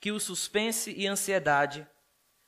que 0.00 0.12
o 0.12 0.20
suspense 0.20 0.92
e 0.92 1.06
ansiedade 1.06 1.86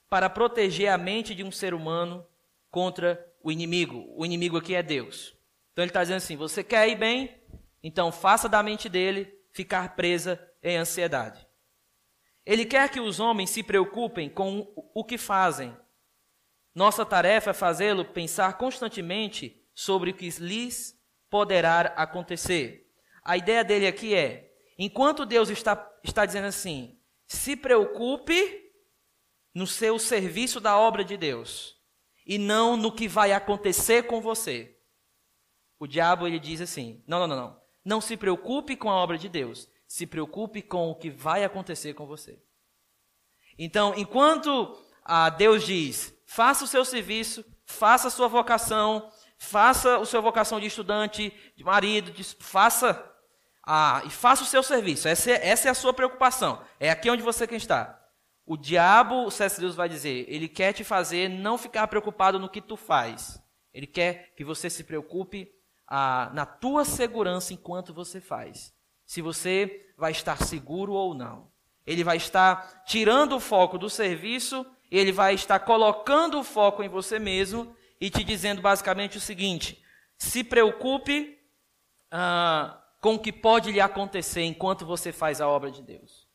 para 0.09 0.29
proteger 0.29 0.89
a 0.89 0.99
mente 0.99 1.35
de 1.35 1.43
um 1.43 1.51
ser 1.51 1.75
humano 1.75 2.27
contra 2.71 3.33
o 3.43 3.51
inimigo. 3.51 4.05
O 4.17 4.25
inimigo 4.25 4.57
aqui 4.57 4.75
é 4.75 4.83
Deus. 4.83 5.37
Então 5.73 5.83
ele 5.83 5.91
está 5.91 6.03
dizendo 6.03 6.19
assim: 6.19 6.37
você 6.37 6.63
quer 6.63 6.89
ir 6.89 6.97
bem? 6.97 7.44
Então 7.85 8.11
faça 8.11 8.49
da 8.49 8.65
mente 8.65 8.89
dele 8.89 9.33
ficar 9.53 9.95
presa 9.95 10.45
em 10.61 10.77
ansiedade. 10.77 11.47
Ele 12.45 12.67
quer 12.67 12.89
que 12.89 12.99
os 12.99 13.21
homens 13.21 13.51
se 13.51 13.63
preocupem 13.63 14.29
com 14.29 14.73
o 14.93 15.05
que 15.05 15.17
fazem 15.17 15.77
nossa 16.75 17.07
tarefa 17.07 17.51
é 17.51 17.55
fazê-lo 17.55 18.05
pensar 18.05 18.59
constantemente 18.59 19.65
sobre 19.75 20.11
o 20.11 20.15
que 20.15 20.29
lhes 20.41 20.99
poderá 21.31 21.83
acontecer. 21.97 22.91
A 23.23 23.37
ideia 23.37 23.63
dele 23.63 23.87
aqui 23.87 24.15
é: 24.15 24.53
enquanto 24.77 25.25
Deus 25.25 25.49
está, 25.49 25.91
está 26.03 26.27
dizendo 26.27 26.49
assim, 26.49 26.99
se 27.27 27.57
preocupe 27.57 28.73
no 29.55 29.69
seu 29.69 30.01
serviço 30.01 30.59
da 30.59 30.77
obra 30.77 31.05
de 31.05 31.17
Deus 31.17 31.77
e 32.27 32.39
não 32.39 32.77
no 32.77 32.91
que 32.91 33.07
vai 33.07 33.33
acontecer 33.33 34.05
com 34.05 34.21
você. 34.21 34.77
O 35.79 35.87
diabo 35.87 36.27
ele 36.27 36.41
diz 36.41 36.61
assim: 36.61 37.05
não, 37.07 37.21
não, 37.21 37.29
não, 37.29 37.37
não. 37.37 37.64
Não 37.85 38.01
se 38.01 38.17
preocupe 38.17 38.77
com 38.77 38.91
a 38.91 38.95
obra 38.95 39.19
de 39.19 39.29
Deus. 39.29 39.69
se 39.87 40.07
preocupe 40.07 40.61
com 40.63 40.91
o 40.91 40.95
que 40.95 41.09
vai 41.09 41.45
acontecer 41.45 41.95
com 41.95 42.07
você. 42.07 42.43
Então, 43.57 43.95
enquanto 43.97 44.77
a 45.05 45.29
Deus 45.29 45.65
diz, 45.65 46.13
faça 46.27 46.65
o 46.65 46.67
seu 46.67 46.85
serviço, 46.85 47.45
faça 47.65 48.09
a 48.09 48.11
sua 48.11 48.27
vocação, 48.27 49.09
faça 49.39 49.99
a 49.99 50.05
sua 50.05 50.21
vocação 50.21 50.59
de 50.59 50.67
estudante, 50.67 51.33
de 51.55 51.63
marido, 51.63 52.11
de, 52.11 52.25
faça 52.25 53.09
a, 53.65 54.03
e 54.05 54.11
faça 54.11 54.43
o 54.43 54.47
seu 54.47 54.63
serviço. 54.63 55.07
Essa 55.07 55.33
é, 55.33 55.49
essa 55.49 55.69
é 55.69 55.71
a 55.71 55.75
sua 55.75 55.93
preocupação. 55.93 56.61
É 56.81 56.91
aqui 56.91 57.09
onde 57.09 57.23
você 57.23 57.45
estar. 57.55 58.03
O 58.47 58.57
diabo, 58.57 59.25
o 59.25 59.31
C.S. 59.31 59.61
Lewis 59.61 59.75
vai 59.75 59.89
dizer, 59.89 60.27
ele 60.29 60.49
quer 60.49 60.73
te 60.73 60.85
fazer 60.85 61.29
não 61.29 61.57
ficar 61.57 61.87
preocupado 61.87 62.39
no 62.39 62.49
que 62.49 62.61
tu 62.61 62.77
faz. 62.77 63.43
Ele 63.73 63.87
quer 63.87 64.35
que 64.37 64.45
você 64.45 64.69
se 64.69 64.85
preocupe 64.85 65.51
a, 65.87 66.31
na 66.33 66.47
tua 66.47 66.85
segurança 66.85 67.53
enquanto 67.53 67.93
você 67.93 68.21
faz. 68.21 68.75
Se 69.05 69.21
você 69.21 69.93
vai 69.97 70.13
estar 70.13 70.43
seguro 70.43 70.93
ou 70.93 71.15
não. 71.15 71.53
Ele 71.87 72.03
vai 72.03 72.17
estar 72.17 72.85
tirando 72.85 73.37
o 73.37 73.41
foco 73.41 73.77
do 73.77 73.91
serviço, 73.91 74.65
ele 74.91 75.13
vai 75.13 75.35
estar 75.35 75.61
colocando 75.61 76.39
o 76.39 76.45
foco 76.45 76.83
em 76.83 76.89
você 76.89 77.19
mesmo 77.19 77.77
e 78.01 78.09
te 78.09 78.25
dizendo 78.25 78.63
basicamente 78.63 79.19
o 79.19 79.21
seguinte: 79.21 79.83
se 80.17 80.43
preocupe 80.43 81.39
ah, 82.11 82.83
com 83.01 83.15
o 83.15 83.19
que 83.19 83.33
pode 83.33 83.71
lhe 83.71 83.81
acontecer 83.81 84.43
enquanto 84.43 84.87
você 84.87 85.13
faz 85.13 85.41
a 85.41 85.49
obra 85.49 85.71
de 85.71 85.83
Deus. 85.83 86.27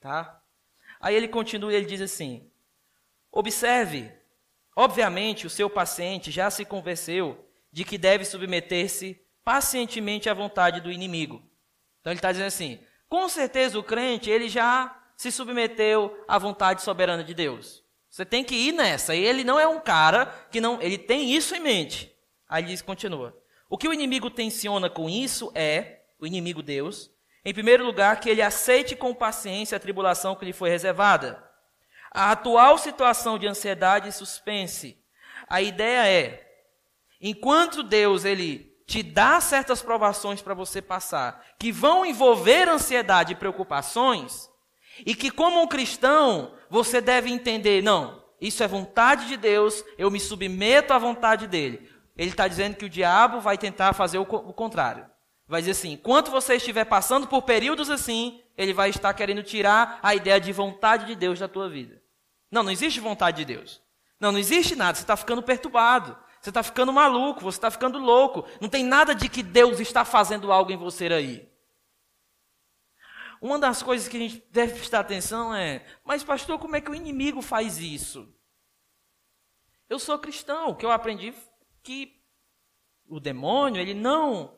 Tá? 0.00 0.42
Aí 1.00 1.14
ele 1.14 1.28
continua 1.28 1.72
e 1.72 1.76
ele 1.76 1.86
diz 1.86 2.00
assim: 2.00 2.50
observe, 3.30 4.10
obviamente 4.74 5.46
o 5.46 5.50
seu 5.50 5.68
paciente 5.68 6.30
já 6.30 6.50
se 6.50 6.64
convenceu 6.64 7.45
de 7.76 7.84
que 7.84 7.98
deve 7.98 8.24
submeter-se 8.24 9.20
pacientemente 9.44 10.30
à 10.30 10.34
vontade 10.34 10.80
do 10.80 10.90
inimigo. 10.90 11.42
Então 12.00 12.10
ele 12.10 12.16
está 12.16 12.32
dizendo 12.32 12.46
assim: 12.46 12.80
com 13.06 13.28
certeza 13.28 13.78
o 13.78 13.82
crente 13.82 14.30
ele 14.30 14.48
já 14.48 14.98
se 15.14 15.30
submeteu 15.30 16.24
à 16.26 16.38
vontade 16.38 16.80
soberana 16.80 17.22
de 17.22 17.34
Deus. 17.34 17.84
Você 18.08 18.24
tem 18.24 18.42
que 18.42 18.54
ir 18.54 18.72
nessa. 18.72 19.14
E 19.14 19.22
ele 19.22 19.44
não 19.44 19.60
é 19.60 19.68
um 19.68 19.78
cara 19.78 20.24
que 20.50 20.58
não, 20.58 20.80
ele 20.80 20.96
tem 20.96 21.34
isso 21.34 21.54
em 21.54 21.60
mente. 21.60 22.10
Aí 22.48 22.64
ele 22.64 22.78
continua. 22.80 23.36
O 23.68 23.76
que 23.76 23.86
o 23.86 23.92
inimigo 23.92 24.30
tensiona 24.30 24.88
com 24.88 25.06
isso 25.06 25.52
é, 25.54 26.00
o 26.18 26.26
inimigo 26.26 26.62
Deus, 26.62 27.10
em 27.44 27.52
primeiro 27.52 27.84
lugar, 27.84 28.20
que 28.20 28.30
ele 28.30 28.40
aceite 28.40 28.96
com 28.96 29.14
paciência 29.14 29.76
a 29.76 29.80
tribulação 29.80 30.34
que 30.34 30.46
lhe 30.46 30.54
foi 30.54 30.70
reservada. 30.70 31.46
A 32.10 32.32
atual 32.32 32.78
situação 32.78 33.38
de 33.38 33.46
ansiedade 33.46 34.08
e 34.08 34.12
suspense. 34.12 34.98
A 35.46 35.60
ideia 35.60 36.08
é, 36.08 36.45
enquanto 37.28 37.82
Deus 37.82 38.24
ele 38.24 38.74
te 38.86 39.02
dá 39.02 39.40
certas 39.40 39.82
provações 39.82 40.40
para 40.40 40.54
você 40.54 40.80
passar, 40.80 41.44
que 41.58 41.72
vão 41.72 42.06
envolver 42.06 42.68
ansiedade 42.68 43.32
e 43.32 43.36
preocupações, 43.36 44.48
e 45.04 45.14
que 45.14 45.30
como 45.30 45.60
um 45.60 45.66
cristão, 45.66 46.54
você 46.70 47.00
deve 47.00 47.30
entender, 47.30 47.82
não, 47.82 48.22
isso 48.40 48.62
é 48.62 48.68
vontade 48.68 49.26
de 49.26 49.36
Deus, 49.36 49.84
eu 49.98 50.10
me 50.10 50.20
submeto 50.20 50.92
à 50.92 50.98
vontade 50.98 51.46
dele. 51.46 51.90
Ele 52.16 52.30
está 52.30 52.46
dizendo 52.46 52.76
que 52.76 52.84
o 52.84 52.90
diabo 52.90 53.40
vai 53.40 53.58
tentar 53.58 53.92
fazer 53.92 54.18
o, 54.18 54.22
o 54.22 54.52
contrário. 54.52 55.06
Vai 55.48 55.60
dizer 55.60 55.72
assim: 55.72 55.92
enquanto 55.92 56.30
você 56.30 56.54
estiver 56.54 56.84
passando 56.84 57.26
por 57.26 57.42
períodos 57.42 57.90
assim, 57.90 58.40
ele 58.56 58.72
vai 58.72 58.90
estar 58.90 59.12
querendo 59.14 59.42
tirar 59.42 59.98
a 60.02 60.14
ideia 60.14 60.40
de 60.40 60.52
vontade 60.52 61.06
de 61.06 61.14
Deus 61.14 61.38
da 61.38 61.48
tua 61.48 61.68
vida. 61.68 62.00
Não, 62.50 62.62
não 62.62 62.70
existe 62.70 63.00
vontade 63.00 63.38
de 63.38 63.44
Deus. 63.44 63.82
Não, 64.18 64.32
não 64.32 64.38
existe 64.38 64.74
nada. 64.74 64.94
Você 64.94 65.02
está 65.02 65.16
ficando 65.16 65.42
perturbado. 65.42 66.16
Você 66.46 66.50
está 66.50 66.62
ficando 66.62 66.92
maluco. 66.92 67.40
Você 67.40 67.58
está 67.58 67.72
ficando 67.72 67.98
louco. 67.98 68.44
Não 68.60 68.68
tem 68.68 68.84
nada 68.84 69.16
de 69.16 69.28
que 69.28 69.42
Deus 69.42 69.80
está 69.80 70.04
fazendo 70.04 70.52
algo 70.52 70.70
em 70.70 70.76
você 70.76 71.06
aí. 71.06 71.52
Uma 73.42 73.58
das 73.58 73.82
coisas 73.82 74.06
que 74.06 74.16
a 74.16 74.20
gente 74.20 74.44
deve 74.52 74.74
prestar 74.74 75.00
atenção 75.00 75.52
é: 75.52 75.84
mas, 76.04 76.22
pastor, 76.22 76.56
como 76.60 76.76
é 76.76 76.80
que 76.80 76.88
o 76.88 76.94
inimigo 76.94 77.42
faz 77.42 77.78
isso? 77.78 78.32
Eu 79.88 79.98
sou 79.98 80.20
cristão. 80.20 80.72
Que 80.72 80.86
eu 80.86 80.92
aprendi 80.92 81.34
que 81.82 82.22
o 83.08 83.18
demônio, 83.18 83.82
ele 83.82 83.94
não 83.94 84.56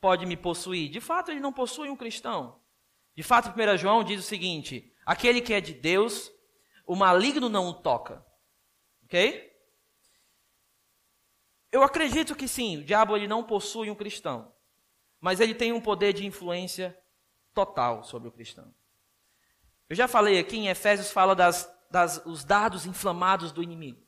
pode 0.00 0.26
me 0.26 0.36
possuir. 0.36 0.88
De 0.92 1.00
fato, 1.00 1.32
ele 1.32 1.40
não 1.40 1.52
possui 1.52 1.90
um 1.90 1.96
cristão. 1.96 2.62
De 3.16 3.24
fato, 3.24 3.48
1 3.50 3.76
João 3.78 4.04
diz 4.04 4.20
o 4.20 4.28
seguinte: 4.28 4.94
aquele 5.04 5.40
que 5.40 5.52
é 5.52 5.60
de 5.60 5.74
Deus, 5.74 6.30
o 6.86 6.94
maligno 6.94 7.48
não 7.48 7.66
o 7.66 7.74
toca. 7.74 8.24
Ok? 9.02 9.47
Eu 11.70 11.82
acredito 11.82 12.34
que 12.34 12.48
sim, 12.48 12.78
o 12.78 12.84
diabo 12.84 13.16
ele 13.16 13.28
não 13.28 13.44
possui 13.44 13.90
um 13.90 13.94
cristão, 13.94 14.52
mas 15.20 15.40
ele 15.40 15.54
tem 15.54 15.72
um 15.72 15.80
poder 15.80 16.12
de 16.12 16.26
influência 16.26 16.98
total 17.52 18.04
sobre 18.04 18.28
o 18.28 18.32
cristão. 18.32 18.74
Eu 19.88 19.96
já 19.96 20.06
falei 20.06 20.38
aqui 20.38 20.56
em 20.56 20.68
Efésios 20.68 21.10
fala 21.10 21.34
das, 21.34 21.70
das 21.90 22.24
os 22.26 22.44
dados 22.44 22.86
inflamados 22.86 23.52
do 23.52 23.62
inimigo. 23.62 24.06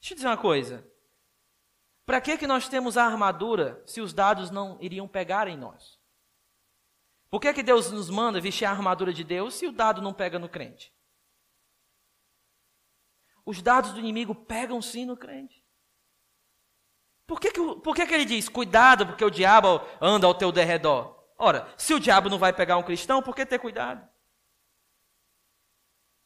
Deixa 0.00 0.14
eu 0.14 0.16
dizer 0.16 0.28
uma 0.28 0.36
coisa. 0.36 0.88
Para 2.04 2.20
que, 2.20 2.36
que 2.36 2.46
nós 2.46 2.68
temos 2.68 2.96
a 2.96 3.04
armadura 3.04 3.82
se 3.86 4.00
os 4.00 4.12
dados 4.12 4.50
não 4.50 4.78
iriam 4.80 5.08
pegar 5.08 5.48
em 5.48 5.56
nós? 5.56 5.98
Por 7.30 7.40
que, 7.40 7.52
que 7.52 7.62
Deus 7.62 7.90
nos 7.90 8.10
manda 8.10 8.40
vestir 8.40 8.64
a 8.64 8.70
armadura 8.70 9.12
de 9.12 9.24
Deus 9.24 9.54
se 9.54 9.66
o 9.66 9.72
dado 9.72 10.02
não 10.02 10.12
pega 10.12 10.38
no 10.38 10.48
crente? 10.48 10.94
Os 13.44 13.60
dados 13.60 13.92
do 13.92 13.98
inimigo 13.98 14.34
pegam 14.34 14.80
sim 14.80 15.04
no 15.04 15.16
crente. 15.16 15.63
Por 17.26 17.40
que, 17.40 17.50
que, 17.50 17.60
por 17.60 17.94
que, 17.94 18.06
que 18.06 18.14
ele 18.14 18.24
diz, 18.24 18.48
cuidado, 18.48 19.06
porque 19.06 19.24
o 19.24 19.30
diabo 19.30 19.80
anda 20.00 20.26
ao 20.26 20.34
teu 20.34 20.52
derredor? 20.52 21.14
Ora, 21.38 21.66
se 21.76 21.94
o 21.94 22.00
diabo 22.00 22.28
não 22.28 22.38
vai 22.38 22.52
pegar 22.52 22.76
um 22.76 22.82
cristão, 22.82 23.22
por 23.22 23.34
que 23.34 23.46
ter 23.46 23.58
cuidado? 23.58 24.06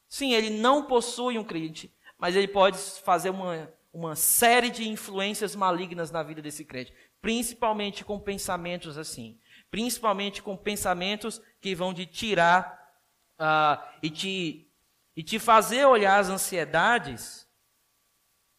Sim, 0.09 0.33
ele 0.33 0.51
não 0.51 0.87
possui 0.87 1.39
um 1.39 1.45
crente, 1.45 1.95
mas 2.19 2.35
ele 2.35 2.49
pode 2.49 2.79
fazer 3.03 3.31
uma, 3.31 3.73
uma 3.93 4.17
série 4.17 4.71
de 4.71 4.89
influências 4.89 5.55
malignas 5.55 6.11
na 6.11 6.23
vida 6.23 6.43
desse 6.43 6.65
crente, 6.65 6.93
principalmente 7.21 8.05
com 8.05 8.19
pensamentos 8.19 8.99
assim, 8.99 9.39
principalmente 9.71 10.43
com 10.43 10.57
pensamentos 10.57 11.41
que 11.61 11.75
vão 11.75 11.95
te 11.95 12.07
tirar 12.07 12.93
uh, 13.39 13.83
e, 14.03 14.11
te, 14.11 14.71
e 15.17 15.23
te 15.23 15.39
fazer 15.39 15.85
olhar 15.85 16.19
as 16.19 16.29
ansiedades 16.29 17.48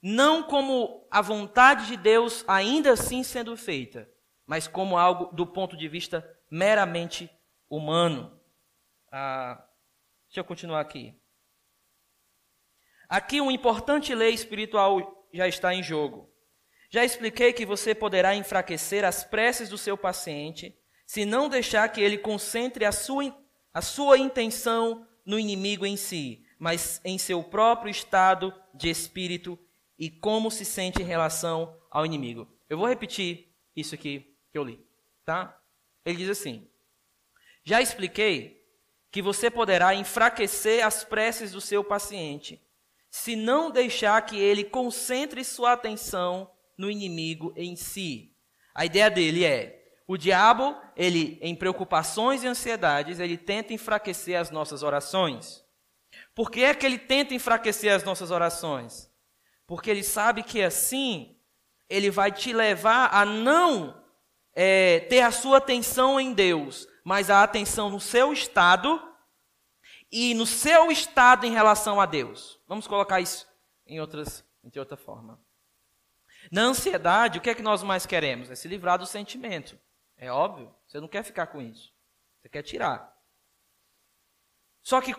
não 0.02 0.44
como 0.44 1.08
a 1.12 1.22
vontade 1.22 1.88
de 1.88 1.98
Deus 1.98 2.44
ainda 2.48 2.94
assim 2.94 3.24
sendo 3.24 3.56
feita, 3.58 4.10
mas 4.46 4.68
como 4.68 4.98
algo 4.98 5.34
do 5.36 5.46
ponto 5.46 5.76
de 5.76 5.88
vista 5.88 6.28
meramente 6.50 7.30
humano. 7.70 8.40
Ah, 9.12 9.64
deixa 10.28 10.40
eu 10.40 10.44
continuar 10.44 10.80
aqui. 10.80 11.16
Aqui 13.08 13.42
uma 13.42 13.52
importante 13.52 14.14
lei 14.14 14.34
espiritual 14.34 15.28
já 15.34 15.48
está 15.48 15.74
em 15.74 15.84
jogo. 15.84 16.30
Já 16.92 17.04
expliquei 17.04 17.54
que 17.54 17.66
você 17.66 17.94
poderá 17.94 18.36
enfraquecer 18.36 19.04
as 19.04 19.24
preces 19.24 19.70
do 19.70 19.78
seu 19.78 19.98
paciente 19.98 20.76
se 21.06 21.26
não 21.26 21.50
deixar 21.50 21.90
que 21.90 22.02
ele 22.02 22.18
concentre 22.18 22.86
a 22.86 22.92
sua, 22.92 23.36
a 23.74 23.82
sua 23.82 24.18
intenção 24.18 25.08
no 25.26 25.40
inimigo 25.40 25.86
em 25.86 25.98
si, 25.98 26.44
mas 26.58 27.02
em 27.04 27.18
seu 27.18 27.44
próprio 27.44 27.90
estado 27.90 28.54
de 28.74 28.90
espírito 28.90 29.58
e 30.00 30.10
como 30.10 30.50
se 30.50 30.64
sente 30.64 31.02
em 31.02 31.06
relação 31.06 31.78
ao 31.92 32.06
inimigo. 32.06 32.48
Eu 32.70 32.78
vou 32.78 32.88
repetir 32.88 33.54
isso 33.76 33.94
aqui 33.94 34.34
que 34.52 34.58
eu 34.58 34.64
li, 34.64 34.84
tá? 35.26 35.62
Ele 36.06 36.18
diz 36.18 36.30
assim: 36.30 36.68
Já 37.64 37.82
expliquei 37.82 38.66
que 39.12 39.22
você 39.22 39.52
poderá 39.52 39.94
enfraquecer 39.94 40.86
as 40.86 41.04
preces 41.04 41.52
do 41.52 41.60
seu 41.60 41.84
paciente 41.84 42.64
se 43.12 43.36
não 43.36 43.72
deixar 43.72 44.22
que 44.22 44.40
ele 44.40 44.64
concentre 44.64 45.44
sua 45.44 45.74
atenção 45.74 46.50
no 46.78 46.90
inimigo 46.90 47.52
em 47.58 47.76
si. 47.76 48.36
A 48.74 48.86
ideia 48.86 49.10
dele 49.10 49.44
é: 49.44 49.84
o 50.08 50.16
diabo, 50.16 50.76
ele 50.96 51.38
em 51.42 51.56
preocupações 51.56 52.44
e 52.44 52.48
ansiedades, 52.48 53.20
ele 53.20 53.38
tenta 53.38 53.74
enfraquecer 53.74 54.40
as 54.40 54.50
nossas 54.50 54.84
orações. 54.84 55.64
Por 56.34 56.50
que 56.50 56.64
é 56.64 56.74
que 56.74 56.86
ele 56.86 56.98
tenta 56.98 57.34
enfraquecer 57.34 57.94
as 57.94 58.04
nossas 58.04 58.32
orações? 58.32 59.09
Porque 59.70 59.92
ele 59.92 60.02
sabe 60.02 60.42
que 60.42 60.64
assim 60.64 61.38
ele 61.88 62.10
vai 62.10 62.32
te 62.32 62.52
levar 62.52 63.14
a 63.14 63.24
não 63.24 64.04
é, 64.52 65.02
ter 65.02 65.22
a 65.22 65.32
sua 65.32 65.58
atenção 65.60 66.20
em 66.20 66.34
Deus, 66.34 66.88
mas 67.04 67.30
a 67.30 67.44
atenção 67.44 67.88
no 67.88 68.00
seu 68.00 68.34
estado 68.34 69.00
e 70.12 70.34
no 70.34 70.48
seu 70.48 70.92
estado 70.92 71.46
em 71.46 71.52
relação 71.52 72.02
a 72.02 72.08
Deus. 72.08 72.60
Vamos 72.68 72.88
colocar 72.88 73.22
isso 73.22 73.48
em 73.86 74.02
outras, 74.02 74.44
de 74.64 74.80
outra 74.80 74.98
forma. 74.98 75.40
Na 76.52 76.64
ansiedade, 76.64 77.38
o 77.38 77.42
que 77.42 77.52
é 77.52 77.54
que 77.54 77.62
nós 77.62 77.84
mais 77.84 78.08
queremos? 78.08 78.50
É 78.50 78.56
se 78.56 78.68
livrar 78.68 78.98
do 78.98 79.06
sentimento. 79.06 79.80
É 80.18 80.32
óbvio, 80.32 80.74
você 80.88 81.00
não 81.00 81.08
quer 81.08 81.22
ficar 81.22 81.46
com 81.46 81.62
isso. 81.62 81.94
Você 82.42 82.50
quer 82.50 82.64
tirar. 82.64 83.16
Só 84.82 85.00
que 85.00 85.14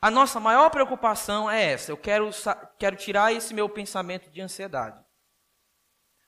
a 0.00 0.10
nossa 0.10 0.40
maior 0.40 0.70
preocupação 0.70 1.50
é 1.50 1.72
essa. 1.72 1.92
Eu 1.92 1.96
quero, 1.96 2.30
quero 2.78 2.96
tirar 2.96 3.32
esse 3.32 3.52
meu 3.52 3.68
pensamento 3.68 4.30
de 4.30 4.40
ansiedade. 4.40 4.98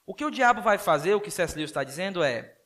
O 0.04 0.14
que 0.14 0.24
o 0.24 0.30
diabo 0.30 0.60
vai 0.60 0.78
fazer, 0.78 1.14
o 1.14 1.20
que 1.20 1.30
C.S. 1.30 1.56
Lewis 1.56 1.70
está 1.70 1.82
dizendo 1.82 2.22
é: 2.22 2.56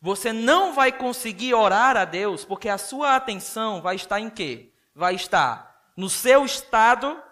você 0.00 0.32
não 0.32 0.72
vai 0.72 0.92
conseguir 0.92 1.54
orar 1.54 1.96
a 1.96 2.04
Deus, 2.04 2.44
porque 2.44 2.68
a 2.68 2.78
sua 2.78 3.16
atenção 3.16 3.82
vai 3.82 3.96
estar 3.96 4.20
em 4.20 4.30
quê? 4.30 4.72
Vai 4.94 5.14
estar 5.14 5.92
no 5.96 6.08
seu 6.08 6.44
estado 6.44 7.22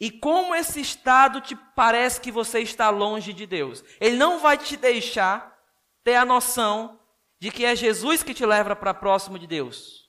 e 0.00 0.10
como 0.10 0.54
esse 0.54 0.80
estado 0.80 1.40
te 1.40 1.54
parece 1.54 2.20
que 2.20 2.32
você 2.32 2.60
está 2.60 2.90
longe 2.90 3.32
de 3.32 3.46
Deus. 3.46 3.84
Ele 4.00 4.16
não 4.16 4.38
vai 4.38 4.56
te 4.58 4.76
deixar 4.76 5.56
ter 6.02 6.16
a 6.16 6.24
noção 6.24 7.00
de 7.38 7.50
que 7.50 7.64
é 7.64 7.74
Jesus 7.76 8.22
que 8.22 8.34
te 8.34 8.46
leva 8.46 8.74
para 8.74 8.94
próximo 8.94 9.38
de 9.38 9.46
Deus. 9.46 10.01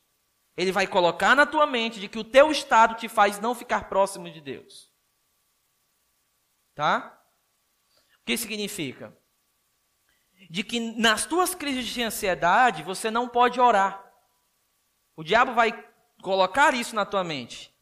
Ele 0.56 0.72
vai 0.72 0.86
colocar 0.86 1.36
na 1.36 1.46
tua 1.46 1.66
mente 1.66 2.00
de 2.00 2.08
que 2.08 2.20
o 2.20 2.24
teu 2.24 2.52
estado 2.52 2.96
te 2.96 3.10
faz 3.10 3.40
não 3.40 3.56
ficar 3.56 3.90
próximo 3.90 4.30
de 4.30 4.40
Deus. 4.40 4.92
Tá? 6.76 7.20
O 8.22 8.26
que 8.26 8.38
significa? 8.38 9.16
De 10.50 10.64
que 10.64 10.80
nas 10.80 11.26
tuas 11.26 11.56
crises 11.56 11.86
de 11.86 12.04
ansiedade 12.04 12.84
você 12.84 13.10
não 13.10 13.28
pode 13.28 13.60
orar. 13.60 14.04
O 15.16 15.24
diabo 15.24 15.54
vai 15.54 15.72
colocar 16.22 16.74
isso 16.74 16.96
na 16.96 17.06
tua 17.06 17.24
mente. 17.24 17.74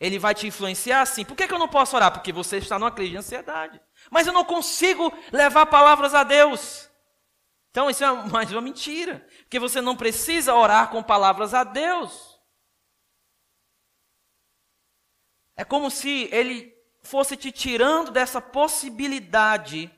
Ele 0.00 0.18
vai 0.18 0.34
te 0.34 0.46
influenciar 0.46 1.02
assim. 1.02 1.24
Por 1.24 1.36
que, 1.36 1.46
que 1.46 1.54
eu 1.54 1.58
não 1.58 1.68
posso 1.68 1.94
orar? 1.94 2.10
Porque 2.10 2.32
você 2.32 2.56
está 2.56 2.78
numa 2.78 2.90
crise 2.90 3.12
de 3.12 3.16
ansiedade. 3.18 3.80
Mas 4.10 4.26
eu 4.26 4.32
não 4.32 4.44
consigo 4.44 5.12
levar 5.30 5.66
palavras 5.66 6.14
a 6.14 6.24
Deus. 6.24 6.90
Então 7.72 7.88
isso 7.88 8.04
é 8.04 8.12
mais 8.28 8.52
uma 8.52 8.60
mentira, 8.60 9.26
porque 9.40 9.58
você 9.58 9.80
não 9.80 9.96
precisa 9.96 10.54
orar 10.54 10.90
com 10.90 11.02
palavras 11.02 11.54
a 11.54 11.64
Deus. 11.64 12.38
É 15.56 15.64
como 15.64 15.90
se 15.90 16.28
ele 16.30 16.70
fosse 17.02 17.34
te 17.34 17.50
tirando 17.50 18.10
dessa 18.10 18.42
possibilidade 18.42 19.90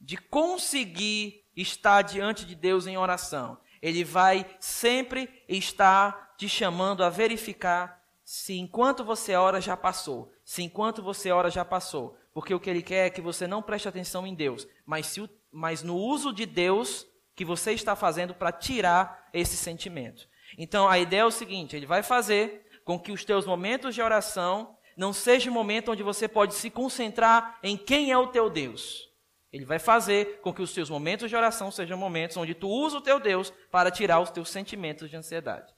de 0.00 0.16
conseguir 0.16 1.44
estar 1.56 2.02
diante 2.02 2.44
de 2.44 2.56
Deus 2.56 2.88
em 2.88 2.98
oração. 2.98 3.60
Ele 3.80 4.02
vai 4.02 4.44
sempre 4.58 5.44
estar 5.48 6.34
te 6.36 6.48
chamando 6.48 7.04
a 7.04 7.08
verificar 7.08 8.02
se 8.24 8.54
enquanto 8.54 9.04
você 9.04 9.36
ora 9.36 9.60
já 9.60 9.76
passou, 9.76 10.32
se 10.44 10.64
enquanto 10.64 11.00
você 11.00 11.30
ora 11.30 11.48
já 11.48 11.64
passou, 11.64 12.16
porque 12.32 12.52
o 12.52 12.58
que 12.58 12.70
ele 12.70 12.82
quer 12.82 13.06
é 13.06 13.10
que 13.10 13.20
você 13.20 13.46
não 13.46 13.62
preste 13.62 13.88
atenção 13.88 14.26
em 14.26 14.34
Deus, 14.34 14.66
mas 14.84 15.06
se 15.06 15.20
o 15.20 15.28
mas 15.52 15.82
no 15.82 15.96
uso 15.96 16.32
de 16.32 16.46
Deus 16.46 17.06
que 17.34 17.44
você 17.44 17.72
está 17.72 17.94
fazendo 17.94 18.34
para 18.34 18.52
tirar 18.52 19.28
esse 19.32 19.56
sentimento. 19.56 20.28
Então 20.58 20.88
a 20.88 20.98
ideia 20.98 21.20
é 21.20 21.26
o 21.26 21.30
seguinte: 21.30 21.76
ele 21.76 21.86
vai 21.86 22.02
fazer 22.02 22.66
com 22.84 22.98
que 22.98 23.12
os 23.12 23.24
teus 23.24 23.46
momentos 23.46 23.94
de 23.94 24.02
oração 24.02 24.76
não 24.96 25.12
sejam 25.12 25.52
um 25.52 25.54
momento 25.54 25.92
onde 25.92 26.02
você 26.02 26.28
pode 26.28 26.54
se 26.54 26.70
concentrar 26.70 27.58
em 27.62 27.76
quem 27.76 28.10
é 28.10 28.18
o 28.18 28.26
teu 28.26 28.50
Deus. 28.50 29.08
Ele 29.52 29.64
vai 29.64 29.78
fazer 29.78 30.40
com 30.40 30.52
que 30.52 30.62
os 30.62 30.72
teus 30.72 30.88
momentos 30.88 31.28
de 31.28 31.36
oração 31.36 31.70
sejam 31.70 31.96
momentos 31.98 32.36
onde 32.36 32.54
tu 32.54 32.68
usa 32.68 32.98
o 32.98 33.02
teu 33.02 33.20
Deus 33.20 33.52
para 33.70 33.90
tirar 33.90 34.20
os 34.20 34.30
teus 34.30 34.48
sentimentos 34.48 35.10
de 35.10 35.16
ansiedade. 35.16 35.72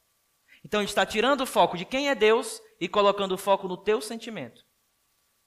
Então 0.65 0.81
ele 0.81 0.89
está 0.89 1.05
tirando 1.05 1.43
o 1.43 1.47
foco 1.47 1.77
de 1.77 1.85
quem 1.85 2.09
é 2.09 2.15
Deus 2.15 2.61
e 2.81 2.89
colocando 2.89 3.33
o 3.33 3.39
foco 3.39 3.67
no 3.67 3.77
teu 3.77 4.01
sentimento. 4.01 4.65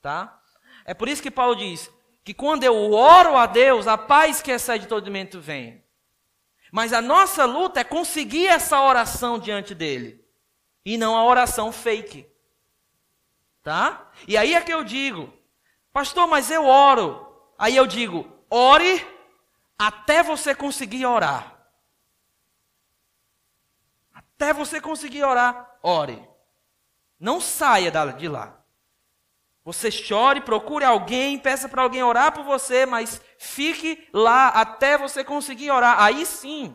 Tá? 0.02 0.40
É 0.86 0.94
por 0.94 1.08
isso 1.08 1.24
que 1.24 1.32
Paulo 1.32 1.56
diz: 1.56 1.90
que 2.28 2.34
quando 2.34 2.66
eu 2.66 2.92
oro 2.92 3.38
a 3.38 3.46
Deus, 3.46 3.88
a 3.88 3.98
paz 3.98 4.42
que 4.42 4.52
excede 4.52 4.86
todo 4.86 5.06
momento 5.06 5.40
vem. 5.40 5.82
Mas 6.74 6.92
a 6.92 7.02
nossa 7.02 7.46
luta 7.46 7.80
é 7.80 7.86
conseguir 7.86 8.48
essa 8.48 8.82
oração 8.82 9.40
diante 9.40 9.74
dele. 9.74 10.22
E 10.84 10.98
não 10.98 11.16
a 11.16 11.24
oração 11.24 11.72
fake. 11.72 12.30
Tá? 13.64 14.12
E 14.28 14.36
aí 14.36 14.56
é 14.56 14.60
que 14.60 14.74
eu 14.74 14.84
digo, 14.84 15.32
pastor, 15.94 16.28
mas 16.28 16.52
eu 16.52 16.66
oro. 16.66 17.34
Aí 17.58 17.78
eu 17.78 17.88
digo, 17.88 18.30
ore 18.50 19.08
até 19.80 20.22
você 20.22 20.54
conseguir 20.54 21.06
orar. 21.06 21.58
Até 24.14 24.52
você 24.52 24.82
conseguir 24.82 25.24
orar, 25.24 25.80
ore. 25.82 26.22
Não 27.18 27.40
saia 27.40 27.90
de 28.18 28.28
lá. 28.28 28.57
Você 29.68 29.92
chore, 29.92 30.40
procure 30.40 30.86
alguém, 30.86 31.38
peça 31.38 31.68
para 31.68 31.82
alguém 31.82 32.02
orar 32.02 32.32
por 32.32 32.46
você, 32.46 32.86
mas 32.86 33.22
fique 33.38 34.08
lá 34.14 34.48
até 34.48 34.98
você 34.98 35.26
conseguir 35.26 35.72
orar. 35.72 36.02
Aí 36.02 36.26
sim. 36.26 36.74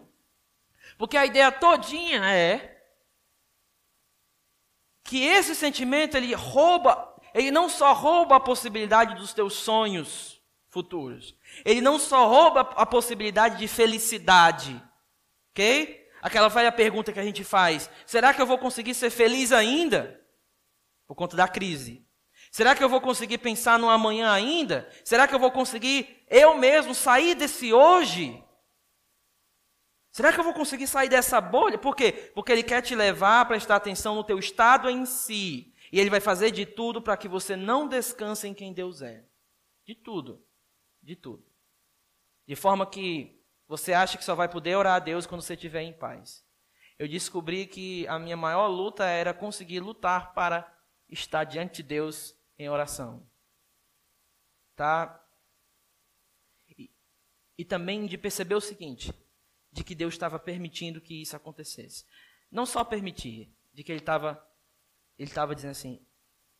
Porque 0.98 1.16
a 1.16 1.24
ideia 1.24 1.50
todinha 1.50 2.22
é 2.22 2.84
que 5.04 5.24
esse 5.24 5.54
sentimento 5.54 6.18
ele 6.18 6.34
rouba, 6.34 7.16
ele 7.32 7.50
não 7.50 7.66
só 7.66 7.94
rouba 7.94 8.36
a 8.36 8.40
possibilidade 8.40 9.14
dos 9.14 9.32
teus 9.32 9.54
sonhos 9.54 10.42
futuros. 10.68 11.34
Ele 11.64 11.80
não 11.80 11.98
só 11.98 12.28
rouba 12.28 12.60
a 12.60 12.84
possibilidade 12.84 13.56
de 13.56 13.68
felicidade. 13.68 14.84
OK? 15.52 16.10
Aquela 16.20 16.48
velha 16.48 16.70
pergunta 16.70 17.10
que 17.10 17.20
a 17.20 17.24
gente 17.24 17.42
faz: 17.42 17.88
será 18.04 18.34
que 18.34 18.42
eu 18.42 18.46
vou 18.46 18.58
conseguir 18.58 18.92
ser 18.92 19.08
feliz 19.08 19.50
ainda? 19.50 20.22
Por 21.06 21.14
conta 21.14 21.34
da 21.38 21.48
crise. 21.48 22.06
Será 22.52 22.76
que 22.76 22.84
eu 22.84 22.88
vou 22.88 23.00
conseguir 23.00 23.38
pensar 23.38 23.78
no 23.78 23.88
amanhã 23.88 24.30
ainda? 24.30 24.86
Será 25.02 25.26
que 25.26 25.34
eu 25.34 25.38
vou 25.38 25.50
conseguir 25.50 26.22
eu 26.28 26.54
mesmo 26.58 26.94
sair 26.94 27.34
desse 27.34 27.72
hoje? 27.72 28.44
Será 30.10 30.30
que 30.30 30.38
eu 30.38 30.44
vou 30.44 30.52
conseguir 30.52 30.86
sair 30.86 31.08
dessa 31.08 31.40
bolha? 31.40 31.78
Por 31.78 31.96
quê? 31.96 32.12
Porque 32.34 32.52
ele 32.52 32.62
quer 32.62 32.82
te 32.82 32.94
levar 32.94 33.40
a 33.40 33.44
prestar 33.46 33.76
atenção 33.76 34.14
no 34.14 34.22
teu 34.22 34.38
estado 34.38 34.90
em 34.90 35.06
si. 35.06 35.74
E 35.90 35.98
ele 35.98 36.10
vai 36.10 36.20
fazer 36.20 36.50
de 36.50 36.66
tudo 36.66 37.00
para 37.00 37.16
que 37.16 37.26
você 37.26 37.56
não 37.56 37.88
descanse 37.88 38.46
em 38.46 38.52
quem 38.52 38.74
Deus 38.74 39.00
é. 39.00 39.24
De 39.86 39.94
tudo. 39.94 40.44
De 41.02 41.16
tudo. 41.16 41.42
De 42.46 42.54
forma 42.54 42.84
que 42.84 43.42
você 43.66 43.94
acha 43.94 44.18
que 44.18 44.24
só 44.24 44.34
vai 44.34 44.50
poder 44.50 44.76
orar 44.76 44.96
a 44.96 44.98
Deus 44.98 45.24
quando 45.24 45.40
você 45.40 45.54
estiver 45.54 45.84
em 45.84 45.94
paz. 45.94 46.44
Eu 46.98 47.08
descobri 47.08 47.64
que 47.64 48.06
a 48.08 48.18
minha 48.18 48.36
maior 48.36 48.66
luta 48.66 49.06
era 49.06 49.32
conseguir 49.32 49.80
lutar 49.80 50.34
para 50.34 50.70
estar 51.08 51.44
diante 51.44 51.76
de 51.76 51.88
Deus 51.88 52.41
em 52.62 52.68
oração. 52.68 53.26
Tá? 54.74 55.24
E, 56.68 56.90
e 57.58 57.64
também 57.64 58.06
de 58.06 58.16
perceber 58.16 58.54
o 58.54 58.60
seguinte, 58.60 59.12
de 59.70 59.82
que 59.84 59.94
Deus 59.94 60.14
estava 60.14 60.38
permitindo 60.38 61.00
que 61.00 61.20
isso 61.22 61.36
acontecesse. 61.36 62.04
Não 62.50 62.66
só 62.66 62.84
permitir, 62.84 63.50
de 63.72 63.82
que 63.82 63.90
ele 63.90 64.00
estava 64.00 64.46
ele 65.18 65.30
estava 65.30 65.54
dizendo 65.54 65.72
assim: 65.72 66.06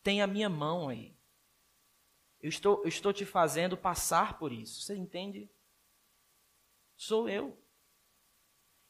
"Tem 0.02 0.22
a 0.22 0.26
minha 0.26 0.48
mão 0.48 0.88
aí. 0.88 1.16
Eu 2.40 2.48
estou 2.48 2.82
eu 2.82 2.88
estou 2.88 3.12
te 3.12 3.24
fazendo 3.24 3.76
passar 3.76 4.38
por 4.38 4.52
isso. 4.52 4.82
Você 4.82 4.96
entende? 4.96 5.50
Sou 6.96 7.28
eu. 7.28 7.58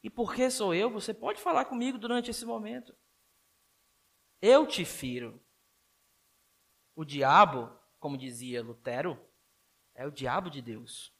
E 0.03 0.11
porque 0.11 0.51
sou 0.51 0.75
eu, 0.75 0.91
você 0.91 1.15
pode 1.15 1.41
falar 1.41 1.65
comigo 1.65 1.97
durante 1.97 2.31
esse 2.31 2.45
momento. 2.45 2.95
Eu 4.41 4.67
te 4.67 4.85
firo. 4.85 5.42
O 6.95 7.05
diabo, 7.05 7.71
como 7.99 8.19
dizia 8.19 8.63
Lutero, 8.63 9.19
é 9.95 10.07
o 10.07 10.11
diabo 10.11 10.51
de 10.51 10.61
Deus. 10.61 11.13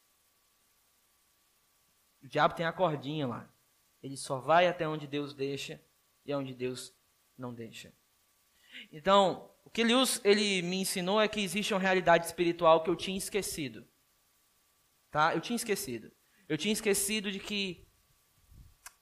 O 2.23 2.29
diabo 2.29 2.55
tem 2.55 2.67
a 2.67 2.73
cordinha 2.73 3.27
lá. 3.27 3.53
Ele 4.03 4.17
só 4.17 4.39
vai 4.39 4.67
até 4.67 4.87
onde 4.87 5.07
Deus 5.07 5.35
deixa 5.35 5.81
e 6.25 6.33
aonde 6.33 6.55
Deus 6.55 6.95
não 7.37 7.55
deixa. 7.55 7.93
Então, 8.91 9.51
o 9.65 9.71
que 9.71 9.81
ele, 9.81 9.93
ele 10.25 10.63
me 10.63 10.77
ensinou 10.77 11.21
é 11.21 11.29
que 11.29 11.41
existe 11.41 11.75
uma 11.75 11.81
realidade 11.81 12.27
espiritual 12.27 12.83
que 12.83 12.91
eu 12.91 12.97
tinha 12.97 13.19
esquecido. 13.19 13.87
Tá? 15.11 15.35
Eu 15.35 15.41
tinha 15.41 15.57
esquecido. 15.57 16.11
Eu 16.49 16.57
tinha 16.57 16.73
esquecido 16.73 17.31
de 17.31 17.39
que 17.39 17.87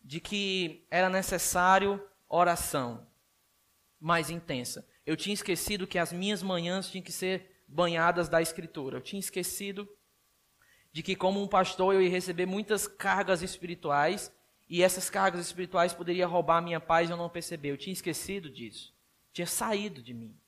de 0.02 0.18
que 0.18 0.87
era 0.90 1.09
necessário 1.09 2.04
oração 2.28 3.06
mais 4.00 4.30
intensa. 4.30 4.88
Eu 5.11 5.16
tinha 5.16 5.35
esquecido 5.35 5.88
que 5.88 5.99
as 5.99 6.12
minhas 6.12 6.40
manhãs 6.40 6.88
tinham 6.88 7.03
que 7.03 7.11
ser 7.11 7.64
banhadas 7.66 8.29
da 8.29 8.40
Escritura. 8.40 8.99
Eu 8.99 9.01
tinha 9.01 9.18
esquecido 9.18 9.88
de 10.92 11.03
que, 11.03 11.16
como 11.16 11.42
um 11.42 11.49
pastor, 11.49 11.92
eu 11.92 12.01
ia 12.01 12.09
receber 12.09 12.46
muitas 12.46 12.87
cargas 12.87 13.42
espirituais 13.42 14.33
e 14.68 14.85
essas 14.85 15.11
cargas 15.11 15.44
espirituais 15.44 15.92
poderiam 15.92 16.31
roubar 16.31 16.59
a 16.59 16.61
minha 16.61 16.79
paz 16.79 17.09
e 17.09 17.12
eu 17.12 17.16
não 17.16 17.29
perceber. 17.29 17.73
Eu 17.73 17.77
tinha 17.77 17.92
esquecido 17.92 18.49
disso. 18.49 18.94
Tinha 19.33 19.49
saído 19.49 20.01
de 20.01 20.14
mim. 20.14 20.38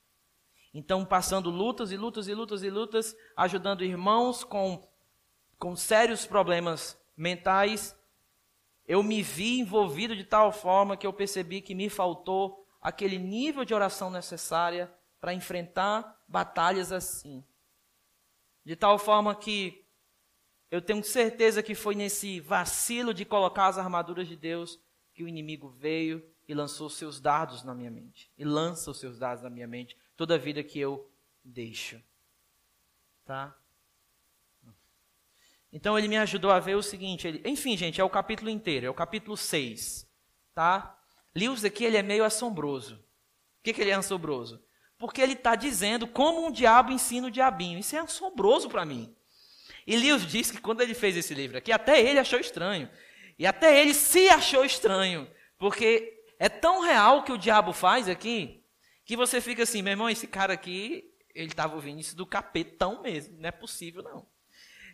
Então, 0.73 1.03
passando 1.03 1.49
lutas 1.49 1.91
e 1.91 1.97
lutas 1.97 2.29
e 2.29 2.33
lutas 2.33 2.63
e 2.63 2.69
lutas, 2.69 3.17
ajudando 3.35 3.83
irmãos 3.83 4.45
com, 4.45 4.81
com 5.59 5.75
sérios 5.75 6.25
problemas 6.25 6.97
mentais, 7.17 7.93
eu 8.87 9.03
me 9.03 9.21
vi 9.21 9.59
envolvido 9.59 10.15
de 10.15 10.23
tal 10.23 10.53
forma 10.53 10.95
que 10.95 11.05
eu 11.05 11.11
percebi 11.11 11.59
que 11.59 11.75
me 11.75 11.89
faltou 11.89 12.62
aquele 12.83 13.17
nível 13.17 13.63
de 13.63 13.73
oração 13.73 14.11
necessária 14.11 14.93
para 15.21 15.33
enfrentar 15.33 16.21
batalhas 16.27 16.91
assim. 16.91 17.43
De 18.65 18.75
tal 18.75 18.99
forma 18.99 19.33
que 19.33 19.85
eu 20.69 20.81
tenho 20.81 21.03
certeza 21.03 21.63
que 21.63 21.73
foi 21.73 21.95
nesse 21.95 22.41
vacilo 22.41 23.13
de 23.13 23.23
colocar 23.23 23.67
as 23.67 23.77
armaduras 23.77 24.27
de 24.27 24.35
Deus 24.35 24.79
que 25.13 25.23
o 25.23 25.27
inimigo 25.27 25.69
veio 25.69 26.27
e 26.45 26.53
lançou 26.53 26.89
seus 26.89 27.21
dardos 27.21 27.63
na 27.63 27.73
minha 27.73 27.89
mente. 27.89 28.29
E 28.37 28.43
lança 28.43 28.91
os 28.91 28.99
seus 28.99 29.17
dardos 29.17 29.43
na 29.43 29.49
minha 29.49 29.67
mente 29.67 29.97
toda 30.17 30.35
a 30.35 30.37
vida 30.37 30.61
que 30.63 30.79
eu 30.79 31.09
deixo. 31.43 32.01
Tá? 33.23 33.55
Então 35.71 35.97
ele 35.97 36.07
me 36.07 36.17
ajudou 36.17 36.51
a 36.51 36.59
ver 36.59 36.75
o 36.75 36.83
seguinte, 36.83 37.27
ele, 37.27 37.41
enfim, 37.45 37.75
gente, 37.77 37.99
é 37.99 38.03
o 38.03 38.09
capítulo 38.09 38.49
inteiro, 38.49 38.85
é 38.85 38.89
o 38.89 38.93
capítulo 38.93 39.35
6, 39.35 40.07
tá? 40.53 40.99
Lewis 41.35 41.63
aqui 41.63 41.83
ele 41.83 41.97
é 41.97 42.03
meio 42.03 42.23
assombroso. 42.23 42.97
Por 42.97 43.63
que, 43.63 43.73
que 43.73 43.81
ele 43.81 43.91
é 43.91 43.95
assombroso? 43.95 44.63
Porque 44.97 45.21
ele 45.21 45.33
está 45.33 45.55
dizendo 45.55 46.07
como 46.07 46.45
um 46.45 46.51
diabo 46.51 46.91
ensina 46.91 47.27
o 47.27 47.31
diabinho. 47.31 47.79
Isso 47.79 47.95
é 47.95 47.99
assombroso 47.99 48.69
para 48.69 48.85
mim. 48.85 49.15
E 49.85 49.97
Lewis 49.97 50.25
diz 50.25 50.49
que 50.51 50.61
quando 50.61 50.81
ele 50.81 50.93
fez 50.93 51.17
esse 51.17 51.33
livro 51.33 51.57
aqui, 51.57 51.71
até 51.71 52.01
ele 52.01 52.19
achou 52.19 52.39
estranho. 52.39 52.89
E 53.37 53.45
até 53.45 53.81
ele 53.81 53.93
se 53.93 54.29
achou 54.29 54.63
estranho. 54.63 55.29
Porque 55.57 56.23
é 56.39 56.49
tão 56.49 56.81
real 56.81 57.23
que 57.23 57.31
o 57.31 57.37
diabo 57.37 57.73
faz 57.73 58.07
aqui, 58.07 58.63
que 59.05 59.15
você 59.15 59.41
fica 59.41 59.63
assim, 59.63 59.81
meu 59.81 59.91
irmão, 59.91 60.09
esse 60.09 60.27
cara 60.27 60.53
aqui, 60.53 61.11
ele 61.33 61.47
estava 61.47 61.75
ouvindo 61.75 61.99
isso 61.99 62.15
do 62.15 62.25
capetão 62.25 63.01
mesmo. 63.01 63.37
Não 63.37 63.49
é 63.49 63.51
possível, 63.51 64.03
não. 64.03 64.27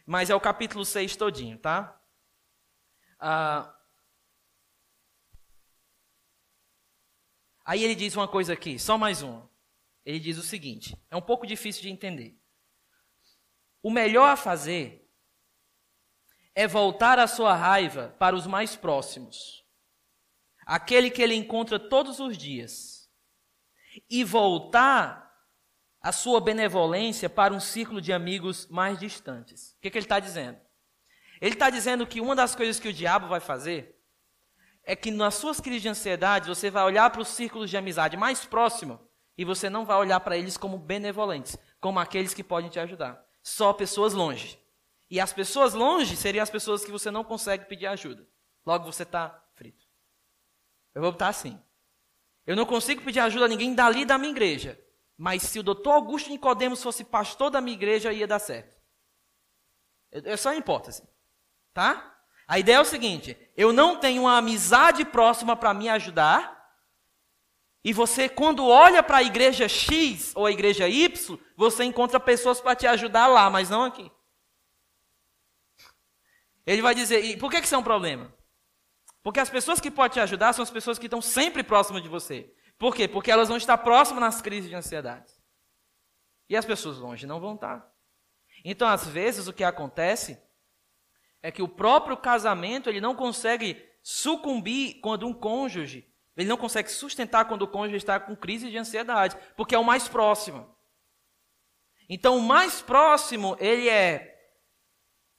Mas 0.06 0.30
é 0.30 0.36
o 0.36 0.40
capítulo 0.42 0.84
6 0.86 1.16
todinho, 1.16 1.58
tá? 1.58 2.00
Ah, 3.20 3.72
aí 7.70 7.84
ele 7.84 7.94
diz 7.94 8.16
uma 8.16 8.28
coisa 8.28 8.54
aqui, 8.54 8.80
só 8.80 8.98
mais 8.98 9.22
uma. 9.22 9.48
Ele 10.04 10.20
diz 10.20 10.40
o 10.40 10.42
seguinte: 10.42 10.98
é 11.12 11.16
um 11.16 11.22
pouco 11.22 11.46
difícil 11.46 11.84
de 11.84 11.90
entender. 11.92 12.36
O 13.84 13.92
melhor 13.92 14.28
a 14.28 14.36
fazer 14.36 15.08
é 16.56 16.68
voltar 16.68 17.20
a 17.20 17.28
sua 17.28 17.56
raiva 17.56 18.16
para 18.18 18.36
os 18.36 18.48
mais 18.48 18.76
próximos, 18.76 19.64
aquele 20.66 21.12
que 21.12 21.22
ele 21.22 21.36
encontra 21.36 21.80
todos 21.80 22.20
os 22.20 22.36
dias, 22.36 23.08
e 24.10 24.24
voltar 24.24 25.32
a 26.02 26.12
sua 26.12 26.42
benevolência 26.42 27.30
para 27.30 27.54
um 27.54 27.60
círculo 27.60 28.02
de 28.02 28.12
amigos 28.12 28.68
mais 28.68 28.98
distantes. 28.98 29.74
O 29.74 29.82
que, 29.82 29.92
que 29.92 29.98
ele 30.00 30.06
está 30.06 30.20
dizendo? 30.20 30.60
Ele 31.40 31.54
está 31.54 31.70
dizendo 31.70 32.08
que 32.08 32.20
uma 32.20 32.36
das 32.36 32.56
coisas 32.56 32.80
que 32.80 32.88
o 32.88 32.94
diabo 32.94 33.28
vai 33.28 33.40
fazer 33.40 33.99
é 34.90 34.96
que 34.96 35.12
nas 35.12 35.36
suas 35.36 35.62
crises 35.62 35.84
de 35.84 35.88
ansiedade 35.88 36.48
você 36.48 36.72
vai 36.72 36.84
olhar 36.84 37.08
para 37.12 37.22
os 37.22 37.28
círculos 37.28 37.70
de 37.70 37.78
amizade 37.78 38.18
mais 38.18 38.44
próximos 38.44 38.98
e 39.38 39.46
você 39.46 39.70
não 39.70 39.86
vai 39.86 39.96
olhar 39.96 40.20
para 40.20 40.36
eles 40.36 40.58
como 40.58 40.80
benevolentes, 40.80 41.56
como 41.80 42.00
aqueles 42.00 42.34
que 42.34 42.44
podem 42.44 42.72
te 42.72 42.80
ajudar. 42.80 43.24
Só 43.44 43.72
pessoas 43.72 44.16
longe. 44.16 44.60
E 45.08 45.20
as 45.20 45.32
pessoas 45.32 45.76
longe 45.76 46.18
seriam 46.18 46.42
as 46.42 46.50
pessoas 46.50 46.84
que 46.84 46.90
você 46.90 47.12
não 47.12 47.24
consegue 47.24 47.66
pedir 47.66 47.86
ajuda. 47.86 48.28
Logo 48.66 48.92
você 48.92 49.04
está 49.04 49.40
frito. 49.54 49.86
Eu 50.96 51.04
vou 51.04 51.12
botar 51.12 51.28
assim. 51.28 51.62
Eu 52.44 52.56
não 52.56 52.66
consigo 52.66 53.04
pedir 53.04 53.20
ajuda 53.20 53.46
a 53.46 53.48
ninguém 53.48 53.76
dali 53.76 54.06
da 54.06 54.18
minha 54.18 54.32
igreja. 54.32 54.84
Mas 55.16 55.44
se 55.44 55.60
o 55.60 55.64
doutor 55.64 55.92
Augusto 55.92 56.32
Nicodemos 56.32 56.82
fosse 56.82 57.04
pastor 57.04 57.52
da 57.52 57.62
minha 57.62 57.78
igreja, 57.78 58.12
ia 58.12 58.26
dar 58.26 58.40
certo. 58.40 58.76
É 60.12 60.36
só 60.36 60.50
uma 60.50 60.58
hipótese. 60.58 61.08
Tá? 61.76 62.19
A 62.50 62.58
ideia 62.58 62.78
é 62.78 62.82
o 62.82 62.86
seguinte: 62.86 63.38
eu 63.56 63.72
não 63.72 63.96
tenho 63.96 64.24
uma 64.24 64.36
amizade 64.36 65.06
próxima 65.06 65.56
para 65.56 65.72
me 65.72 65.88
ajudar. 65.88 66.58
E 67.84 67.94
você, 67.94 68.28
quando 68.28 68.68
olha 68.68 69.04
para 69.04 69.18
a 69.18 69.24
igreja 69.24 69.70
X 69.70 70.34
ou 70.36 70.48
a 70.48 70.52
igreja 70.52 70.90
Y, 70.90 71.40
você 71.56 71.84
encontra 71.84 72.20
pessoas 72.20 72.60
para 72.60 72.76
te 72.76 72.88
ajudar 72.88 73.28
lá, 73.28 73.50
mas 73.52 73.70
não 73.70 73.84
aqui. 73.84 74.12
Ele 76.66 76.82
vai 76.82 76.96
dizer: 76.96 77.24
e 77.24 77.38
por 77.38 77.52
que, 77.52 77.60
que 77.60 77.68
isso 77.68 77.76
é 77.76 77.78
um 77.78 77.84
problema? 77.84 78.34
Porque 79.22 79.40
as 79.40 79.50
pessoas 79.50 79.80
que 79.80 79.92
podem 79.92 80.16
te 80.16 80.20
ajudar 80.20 80.54
são 80.54 80.64
as 80.64 80.72
pessoas 80.72 80.98
que 80.98 81.06
estão 81.06 81.22
sempre 81.22 81.64
próximas 81.64 82.02
de 82.02 82.10
você. 82.10 82.52
Por 82.80 82.96
quê? 82.96 83.08
Porque 83.08 83.30
elas 83.30 83.48
vão 83.48 83.58
estar 83.58 83.78
próximas 83.78 84.22
nas 84.22 84.42
crises 84.42 84.70
de 84.70 84.76
ansiedade. 84.76 85.32
E 86.50 86.58
as 86.58 86.66
pessoas 86.66 86.98
longe 86.98 87.28
não 87.28 87.40
vão 87.40 87.54
estar. 87.54 87.88
Então, 88.66 88.88
às 88.88 89.06
vezes, 89.06 89.48
o 89.48 89.54
que 89.54 89.64
acontece 89.64 90.42
é 91.42 91.52
que 91.52 91.62
o 91.62 91.68
próprio 91.68 92.18
casamento 92.18 92.90
ele 92.90 93.02
não 93.02 93.16
consegue 93.16 93.82
sucumbir 94.02 95.00
quando 95.02 95.28
um 95.28 95.34
cônjuge, 95.34 96.08
ele 96.36 96.48
não 96.48 96.58
consegue 96.58 96.90
sustentar 96.90 97.46
quando 97.46 97.64
o 97.64 97.68
cônjuge 97.68 97.98
está 97.98 98.20
com 98.20 98.36
crise 98.36 98.70
de 98.70 98.78
ansiedade, 98.78 99.38
porque 99.56 99.76
é 99.76 99.80
o 99.80 99.84
mais 99.84 100.08
próximo. 100.08 100.74
Então, 102.08 102.38
o 102.38 102.42
mais 102.42 102.82
próximo, 102.82 103.56
ele 103.60 103.90
é 103.90 104.36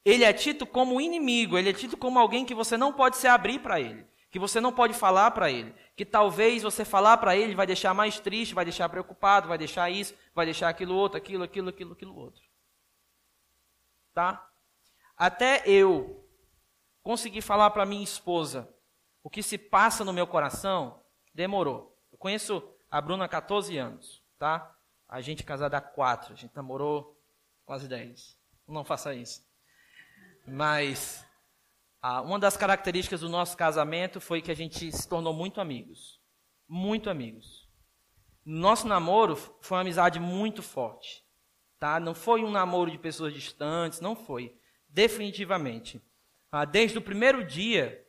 ele 0.03 0.25
é 0.25 0.33
tido 0.33 0.67
como 0.67 1.01
inimigo, 1.01 1.59
ele 1.59 1.69
é 1.69 1.75
tido 1.75 1.97
como 1.97 2.19
alguém 2.19 2.45
que 2.45 2.55
você 2.55 2.77
não 2.77 2.93
pode 2.93 3.19
se 3.19 3.27
abrir 3.27 3.59
para 3.59 3.79
ele 3.79 4.11
que 4.31 4.39
você 4.39 4.61
não 4.61 4.73
pode 4.73 4.95
falar 4.95 5.33
para 5.33 5.51
ele, 5.51 5.75
que 5.97 6.05
talvez 6.05 6.63
você 6.63 6.85
falar 6.85 7.17
para 7.17 7.37
ele 7.37 7.55
vai 7.55 7.67
deixar 7.67 7.93
mais 7.93 8.21
triste, 8.21 8.55
vai 8.55 8.65
deixar 8.65 8.89
preocupado, 8.89 9.49
vai 9.49 9.59
deixar 9.59 9.91
isso, 9.91 10.15
vai 10.33 10.47
deixar 10.47 10.69
aquilo 10.69 10.95
outro, 10.95 11.19
aquilo, 11.19 11.43
aquilo, 11.43 11.69
aquilo, 11.69 11.93
aquilo 11.93 12.17
outro. 12.17 12.43
Tá? 14.15 14.49
Até 15.21 15.63
eu 15.67 16.27
conseguir 17.03 17.43
falar 17.43 17.69
para 17.73 17.85
minha 17.85 18.03
esposa 18.03 18.75
o 19.23 19.29
que 19.29 19.43
se 19.43 19.59
passa 19.59 20.03
no 20.03 20.15
meu 20.15 20.27
coração, 20.27 20.99
demorou. 21.35 21.95
Eu 22.11 22.17
conheço 22.17 22.67
a 22.91 23.03
Bruna 23.03 23.27
há 23.27 23.29
14 23.29 23.77
anos, 23.77 24.25
tá? 24.39 24.75
A 25.07 25.21
gente 25.21 25.45
casada 25.45 25.77
há 25.77 25.81
4, 25.83 26.33
a 26.33 26.37
gente 26.37 26.57
namorou 26.57 27.23
quase 27.67 27.87
10. 27.87 28.35
Não 28.67 28.83
faça 28.83 29.15
isso. 29.15 29.47
Mas 30.49 31.23
ah, 32.01 32.23
uma 32.23 32.39
das 32.39 32.57
características 32.57 33.21
do 33.21 33.29
nosso 33.29 33.59
casamento 33.59 34.23
foi 34.23 34.41
que 34.41 34.51
a 34.51 34.57
gente 34.57 34.91
se 34.91 35.07
tornou 35.07 35.35
muito 35.35 35.61
amigos. 35.61 36.19
Muito 36.67 37.11
amigos. 37.11 37.69
Nosso 38.43 38.89
namoro 38.89 39.37
foi 39.37 39.77
uma 39.77 39.83
amizade 39.83 40.19
muito 40.19 40.63
forte. 40.63 41.23
Tá? 41.79 42.01
Não 42.01 42.15
foi 42.15 42.43
um 42.43 42.51
namoro 42.51 42.91
de 42.91 42.97
pessoas 42.97 43.35
distantes, 43.35 44.01
não 44.01 44.17
foi. 44.17 44.59
Definitivamente. 44.90 46.00
Ah, 46.53 46.64
desde 46.64 46.98
o 46.98 47.03
primeiro 47.03 47.44
dia 47.44 48.07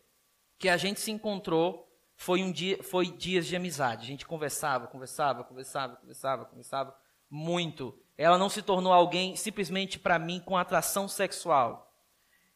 que 0.58 0.68
a 0.68 0.78
gente 0.78 1.00
se 1.00 1.12
encontrou, 1.12 1.88
foi, 2.16 2.44
um 2.44 2.52
dia, 2.52 2.82
foi 2.84 3.12
dias 3.12 3.48
de 3.48 3.56
amizade. 3.56 4.04
A 4.04 4.08
gente 4.08 4.26
conversava, 4.26 4.88
conversava, 4.88 5.44
conversava, 5.44 5.96
conversava, 5.96 6.46
conversava 6.46 6.96
muito. 7.30 7.98
Ela 8.18 8.38
não 8.38 8.50
se 8.50 8.62
tornou 8.62 8.94
alguém 8.94 9.36
simplesmente 9.36 9.98
para 9.98 10.20
mim 10.20 10.40
com 10.40 10.58
atração 10.58 11.08
sexual 11.08 11.92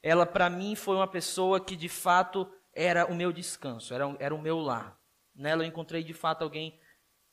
ela 0.05 0.23
para 0.23 0.51
mim 0.51 0.75
foi 0.75 0.95
uma 0.95 1.07
pessoa 1.07 1.59
que 1.59 1.75
de 1.75 1.89
fato 1.89 2.47
era 2.71 3.11
o 3.11 3.15
meu 3.15 3.33
descanso, 3.33 3.91
era, 3.91 4.15
era 4.19 4.35
o 4.35 4.41
meu 4.41 4.59
lar. 4.59 4.95
Nela 5.33 5.63
eu 5.63 5.67
encontrei 5.67 6.03
de 6.03 6.13
fato 6.13 6.43
alguém 6.43 6.79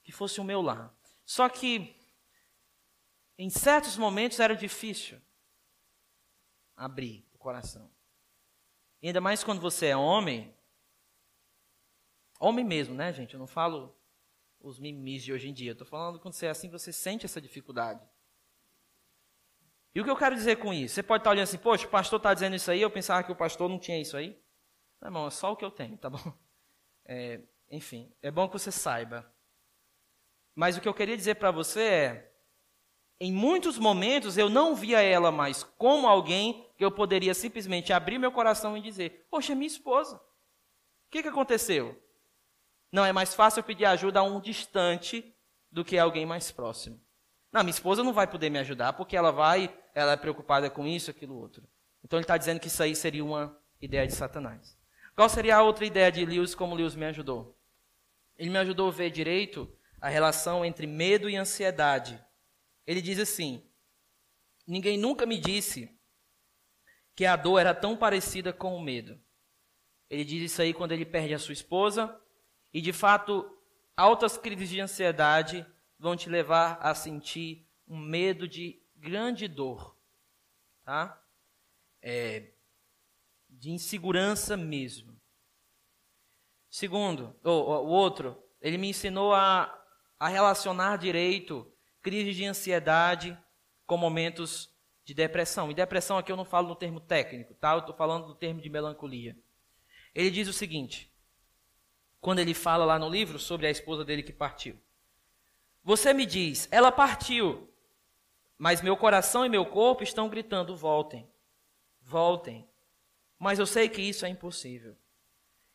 que 0.03 0.11
fosse 0.11 0.41
o 0.41 0.45
meu 0.45 0.63
lar. 0.63 0.91
Só 1.23 1.51
que 1.51 1.95
em 3.37 3.51
certos 3.51 3.99
momentos 3.99 4.41
era 4.41 4.57
difícil 4.57 5.21
abrir 6.77 7.27
o 7.33 7.39
coração. 7.39 7.91
E 9.01 9.09
ainda 9.09 9.21
mais 9.21 9.43
quando 9.43 9.61
você 9.61 9.87
é 9.87 9.97
homem, 9.97 10.55
homem 12.39 12.65
mesmo, 12.65 12.95
né, 12.95 13.13
gente? 13.13 13.35
Eu 13.35 13.41
não 13.41 13.47
falo 13.47 13.97
os 14.61 14.79
mimimis 14.79 15.25
de 15.25 15.33
hoje 15.33 15.49
em 15.49 15.53
dia. 15.53 15.71
Eu 15.71 15.75
estou 15.75 15.87
falando 15.87 16.21
quando 16.21 16.35
você 16.35 16.47
é 16.47 16.51
assim, 16.51 16.69
você 16.71 16.93
sente 16.93 17.27
essa 17.27 17.41
dificuldade. 17.41 18.07
E 19.95 20.01
o 20.01 20.05
que 20.05 20.11
eu 20.11 20.17
quero 20.17 20.35
dizer 20.35 20.57
com 20.57 20.73
isso? 20.73 20.95
Você 20.95 21.03
pode 21.03 21.21
estar 21.21 21.31
olhando 21.31 21.45
assim, 21.45 21.59
poxa, 21.59 21.87
o 21.87 21.91
pastor 21.91 22.19
está 22.19 22.33
dizendo 22.33 22.57
isso 22.57 22.71
aí, 22.71 22.81
eu 22.81 22.91
pensava 22.91 23.23
que 23.23 23.33
o 23.33 23.37
pastor 23.37 23.69
não 23.69 23.79
tinha 23.79 24.01
isso 24.01 24.17
aí. 24.17 24.41
Não, 25.01 25.09
irmão, 25.09 25.27
é 25.27 25.31
só 25.31 25.53
o 25.53 25.57
que 25.57 25.65
eu 25.65 25.71
tenho, 25.71 25.97
tá 25.97 26.09
bom? 26.09 26.19
É, 27.05 27.43
enfim, 27.69 28.15
é 28.23 28.31
bom 28.31 28.47
que 28.47 28.53
você 28.53 28.71
saiba. 28.71 29.29
Mas 30.55 30.77
o 30.77 30.81
que 30.81 30.87
eu 30.87 30.95
queria 30.95 31.17
dizer 31.17 31.35
para 31.35 31.51
você 31.51 31.83
é, 31.83 32.32
em 33.25 33.31
muitos 33.33 33.79
momentos 33.79 34.37
eu 34.37 34.51
não 34.51 34.75
via 34.75 35.01
ela 35.01 35.31
mais 35.31 35.63
como 35.63 36.09
alguém 36.09 36.67
que 36.77 36.85
eu 36.85 36.91
poderia 36.91 37.33
simplesmente 37.35 37.93
abrir 37.93 38.19
meu 38.19 38.33
coração 38.33 38.77
e 38.77 38.81
dizer, 38.81 39.29
poxa, 39.31 39.55
minha 39.55 39.69
esposa. 39.69 40.17
O 40.17 40.21
que, 41.09 41.23
que 41.23 41.29
aconteceu? 41.29 41.97
Não, 42.91 43.05
é 43.05 43.13
mais 43.13 43.33
fácil 43.33 43.61
eu 43.61 43.65
pedir 43.65 43.85
ajuda 43.85 44.19
a 44.19 44.25
um 44.25 44.41
distante 44.41 45.33
do 45.71 45.85
que 45.85 45.97
a 45.97 46.03
alguém 46.03 46.27
mais 46.27 46.51
próximo. 46.51 47.01
Não, 47.53 47.63
minha 47.63 47.71
esposa 47.71 48.03
não 48.03 48.13
vai 48.13 48.27
poder 48.27 48.51
me 48.51 48.59
ajudar 48.59 48.95
porque 48.95 49.17
ela 49.17 49.31
vai, 49.31 49.73
ela 49.95 50.15
é 50.15 50.17
preocupada 50.17 50.69
com 50.69 50.85
isso, 50.85 51.09
aquilo, 51.09 51.39
outro. 51.39 51.63
Então 52.03 52.19
ele 52.19 52.25
está 52.25 52.37
dizendo 52.37 52.59
que 52.59 52.67
isso 52.67 52.83
aí 52.83 52.97
seria 52.97 53.25
uma 53.25 53.57
ideia 53.81 54.05
de 54.05 54.17
Satanás. 54.17 54.77
Qual 55.15 55.29
seria 55.29 55.59
a 55.59 55.63
outra 55.63 55.87
ideia 55.87 56.11
de 56.11 56.27
Lewis, 56.27 56.57
como 56.57 56.75
Lewis 56.75 56.97
me 56.97 57.07
ajudou? 57.07 57.57
Ele 58.37 58.51
me 58.51 58.59
ajudou 58.59 58.89
a 58.89 58.93
ver 58.93 59.11
direito 59.11 59.73
a 60.01 60.09
relação 60.09 60.65
entre 60.65 60.89
medo 60.89 61.31
e 61.31 61.37
ansiedade. 61.37 62.21
Ele 62.87 63.01
diz 63.01 63.19
assim: 63.19 63.69
Ninguém 64.67 64.99
nunca 64.99 65.27
me 65.27 65.39
disse 65.39 65.99
que 67.15 67.27
a 67.27 67.37
dor 67.37 67.59
era 67.59 67.75
tão 67.75 67.97
parecida 67.97 68.53
com 68.53 68.75
o 68.75 68.83
medo. 68.83 69.21
Ele 70.09 70.25
diz 70.25 70.53
isso 70.53 70.63
aí 70.63 70.73
quando 70.75 70.93
ele 70.93 71.05
perde 71.05 71.35
a 71.35 71.39
sua 71.39 71.53
esposa, 71.53 72.21
e 72.73 72.81
de 72.81 72.93
fato, 72.93 73.59
altas 73.97 74.37
crises 74.37 74.69
de 74.69 74.81
ansiedade 74.81 75.67
vão 75.99 76.17
te 76.17 76.29
levar 76.29 76.79
a 76.81 76.95
sentir 76.95 77.69
um 77.87 77.99
medo 77.99 78.49
de 78.49 78.83
grande 78.97 79.49
dor, 79.49 79.97
tá? 80.85 81.21
É, 82.01 82.53
de 83.49 83.71
insegurança 83.71 84.57
mesmo. 84.57 85.21
Segundo, 86.71 87.39
o, 87.45 87.51
o 87.51 87.89
outro, 87.89 88.43
ele 88.61 88.79
me 88.79 88.89
ensinou 88.89 89.35
a, 89.35 89.73
a 90.19 90.29
relacionar 90.29 90.97
direito 90.97 91.72
crise 92.03 92.33
de 92.33 92.45
ansiedade 92.45 93.39
com 93.87 93.97
momentos 93.97 94.71
de 95.05 95.15
depressão. 95.15 95.71
E 95.71 95.75
depressão 95.75 96.19
aqui 96.19 96.31
eu 96.31 96.37
não 96.37 96.45
falo 96.45 96.69
no 96.69 96.77
termo 96.77 97.01
técnico, 97.01 97.55
tá? 97.55 97.73
Eu 97.73 97.79
estou 97.79 97.95
falando 97.95 98.27
no 98.27 98.35
termo 98.35 98.61
de 98.61 98.69
melancolia. 98.69 99.37
Ele 100.15 100.31
diz 100.31 100.49
o 100.49 100.53
seguinte, 100.53 101.11
quando 102.21 102.39
ele 102.39 102.55
fala 102.55 102.85
lá 102.85 102.99
no 102.99 103.09
livro 103.09 103.39
sobre 103.39 103.67
a 103.67 103.71
esposa 103.71 104.05
dele 104.05 104.23
que 104.23 104.33
partiu. 104.33 104.79
Você 105.83 106.13
me 106.13 106.25
diz, 106.25 106.69
ela 106.71 106.93
partiu, 106.93 107.69
mas 108.57 108.81
meu 108.81 108.97
coração 108.97 109.45
e 109.45 109.49
meu 109.49 109.67
corpo 109.67 110.03
estão 110.05 110.29
gritando: 110.29 110.77
voltem, 110.77 111.29
voltem. 112.01 112.69
Mas 113.39 113.59
eu 113.59 113.67
sei 113.67 113.89
que 113.89 114.01
isso 114.01 114.25
é 114.25 114.29
impossível. 114.29 114.97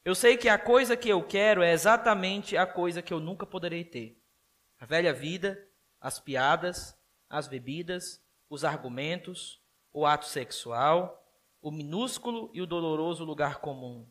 Eu 0.05 0.15
sei 0.15 0.38
que 0.38 0.47
a 0.47 0.57
coisa 0.57 0.95
que 0.95 1.09
eu 1.09 1.21
quero 1.21 1.61
é 1.61 1.73
exatamente 1.73 2.55
a 2.55 2.65
coisa 2.65 3.01
que 3.01 3.13
eu 3.13 3.19
nunca 3.19 3.45
poderei 3.45 3.84
ter: 3.84 4.17
a 4.80 4.86
velha 4.86 5.13
vida, 5.13 5.66
as 6.00 6.20
piadas, 6.20 6.98
as 7.30 7.48
bebidas, 7.48 8.24
os 8.50 8.64
argumentos, 8.64 9.62
o 9.91 10.06
ato 10.06 10.26
sexual, 10.26 11.24
o 11.62 11.72
minúsculo 11.72 12.50
e 12.54 12.62
o 12.62 12.68
doloroso 12.68 13.24
lugar 13.24 13.60
comum. 13.60 14.10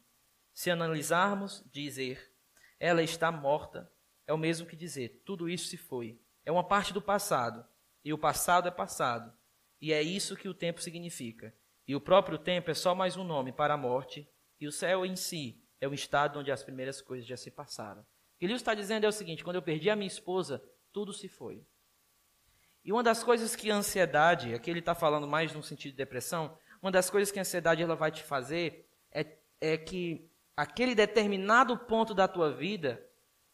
Se 0.52 0.70
analisarmos, 0.70 1.64
dizer, 1.70 2.32
ela 2.78 3.02
está 3.02 3.30
morta, 3.30 3.90
é 4.26 4.32
o 4.32 4.38
mesmo 4.38 4.66
que 4.66 4.76
dizer, 4.76 5.22
tudo 5.24 5.48
isso 5.48 5.68
se 5.68 5.76
foi. 5.76 6.20
É 6.44 6.52
uma 6.52 6.64
parte 6.64 6.92
do 6.92 7.00
passado, 7.00 7.66
e 8.04 8.12
o 8.12 8.18
passado 8.18 8.68
é 8.68 8.70
passado. 8.70 9.32
E 9.80 9.92
é 9.92 10.02
isso 10.02 10.36
que 10.36 10.48
o 10.48 10.54
tempo 10.54 10.80
significa. 10.80 11.54
E 11.86 11.94
o 11.94 12.00
próprio 12.00 12.38
tempo 12.38 12.70
é 12.70 12.74
só 12.74 12.94
mais 12.94 13.16
um 13.16 13.24
nome 13.24 13.52
para 13.52 13.74
a 13.74 13.78
morte, 13.78 14.28
e 14.60 14.66
o 14.66 14.72
céu 14.72 15.04
em 15.04 15.14
si 15.14 15.62
é 15.80 15.86
o 15.86 15.94
estado 15.94 16.38
onde 16.38 16.50
as 16.50 16.62
primeiras 16.62 17.00
coisas 17.00 17.26
já 17.26 17.36
se 17.36 17.50
passaram. 17.50 18.02
O 18.02 18.38
que 18.38 18.46
ele 18.46 18.54
está 18.54 18.74
dizendo 18.74 19.04
é 19.04 19.08
o 19.08 19.12
seguinte: 19.12 19.44
quando 19.44 19.56
eu 19.56 19.62
perdi 19.62 19.88
a 19.88 19.96
minha 19.96 20.06
esposa, 20.06 20.62
tudo 20.92 21.12
se 21.12 21.28
foi. 21.28 21.64
E 22.86 22.92
uma 22.92 23.02
das 23.02 23.24
coisas 23.24 23.56
que 23.56 23.68
a 23.68 23.74
ansiedade, 23.74 24.54
aqui 24.54 24.70
ele 24.70 24.78
está 24.78 24.94
falando 24.94 25.26
mais 25.26 25.52
no 25.52 25.60
sentido 25.60 25.90
de 25.90 25.96
depressão, 25.96 26.56
uma 26.80 26.92
das 26.92 27.10
coisas 27.10 27.32
que 27.32 27.38
a 27.40 27.42
ansiedade 27.42 27.82
ela 27.82 27.96
vai 27.96 28.12
te 28.12 28.22
fazer 28.22 28.88
é, 29.10 29.26
é 29.60 29.76
que 29.76 30.30
aquele 30.56 30.94
determinado 30.94 31.76
ponto 31.76 32.14
da 32.14 32.28
tua 32.28 32.52
vida 32.52 33.04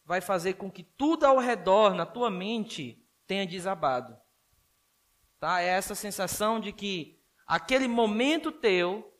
vai 0.04 0.20
fazer 0.20 0.52
com 0.54 0.70
que 0.70 0.82
tudo 0.82 1.24
ao 1.24 1.38
redor, 1.38 1.94
na 1.94 2.04
tua 2.04 2.30
mente, 2.30 3.02
tenha 3.26 3.46
desabado. 3.46 4.14
Tá? 5.40 5.62
É 5.62 5.68
essa 5.68 5.94
sensação 5.94 6.60
de 6.60 6.70
que 6.70 7.18
aquele 7.46 7.88
momento 7.88 8.52
teu 8.52 9.16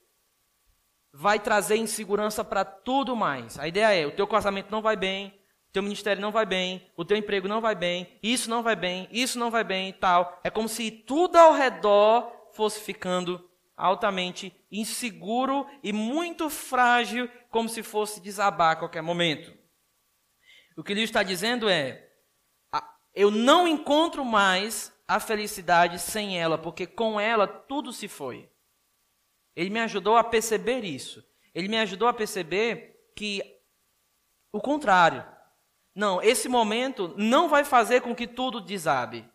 vai 1.10 1.40
trazer 1.40 1.76
insegurança 1.76 2.44
para 2.44 2.66
tudo 2.66 3.16
mais. 3.16 3.58
A 3.58 3.66
ideia 3.66 3.98
é, 3.98 4.06
o 4.06 4.14
teu 4.14 4.26
casamento 4.26 4.70
não 4.70 4.82
vai 4.82 4.94
bem, 4.94 5.41
teu 5.72 5.82
ministério 5.82 6.20
não 6.20 6.30
vai 6.30 6.44
bem, 6.44 6.86
o 6.96 7.04
teu 7.04 7.16
emprego 7.16 7.48
não 7.48 7.60
vai 7.60 7.74
bem, 7.74 8.18
isso 8.22 8.50
não 8.50 8.62
vai 8.62 8.76
bem, 8.76 9.08
isso 9.10 9.38
não 9.38 9.50
vai 9.50 9.64
bem 9.64 9.88
e 9.88 9.92
tal. 9.92 10.40
É 10.44 10.50
como 10.50 10.68
se 10.68 10.90
tudo 10.90 11.36
ao 11.36 11.52
redor 11.52 12.50
fosse 12.52 12.80
ficando 12.80 13.48
altamente 13.76 14.54
inseguro 14.70 15.66
e 15.82 15.92
muito 15.92 16.50
frágil, 16.50 17.28
como 17.50 17.68
se 17.68 17.82
fosse 17.82 18.20
desabar 18.20 18.72
a 18.72 18.76
qualquer 18.76 19.02
momento. 19.02 19.52
O 20.76 20.82
que 20.82 20.92
ele 20.92 21.02
está 21.02 21.22
dizendo 21.22 21.68
é: 21.68 22.08
eu 23.14 23.30
não 23.30 23.66
encontro 23.66 24.24
mais 24.24 24.92
a 25.06 25.20
felicidade 25.20 25.98
sem 25.98 26.40
ela, 26.40 26.56
porque 26.56 26.86
com 26.86 27.20
ela 27.20 27.46
tudo 27.46 27.92
se 27.92 28.08
foi. 28.08 28.48
Ele 29.54 29.70
me 29.70 29.80
ajudou 29.80 30.16
a 30.16 30.24
perceber 30.24 30.84
isso. 30.84 31.22
Ele 31.54 31.68
me 31.68 31.78
ajudou 31.78 32.08
a 32.08 32.14
perceber 32.14 33.12
que 33.14 33.42
o 34.50 34.60
contrário. 34.60 35.24
Não, 35.94 36.22
esse 36.22 36.48
momento 36.48 37.14
não 37.16 37.48
vai 37.48 37.64
fazer 37.64 38.00
com 38.00 38.14
que 38.14 38.26
tudo 38.26 38.60
desabe. 38.60 39.30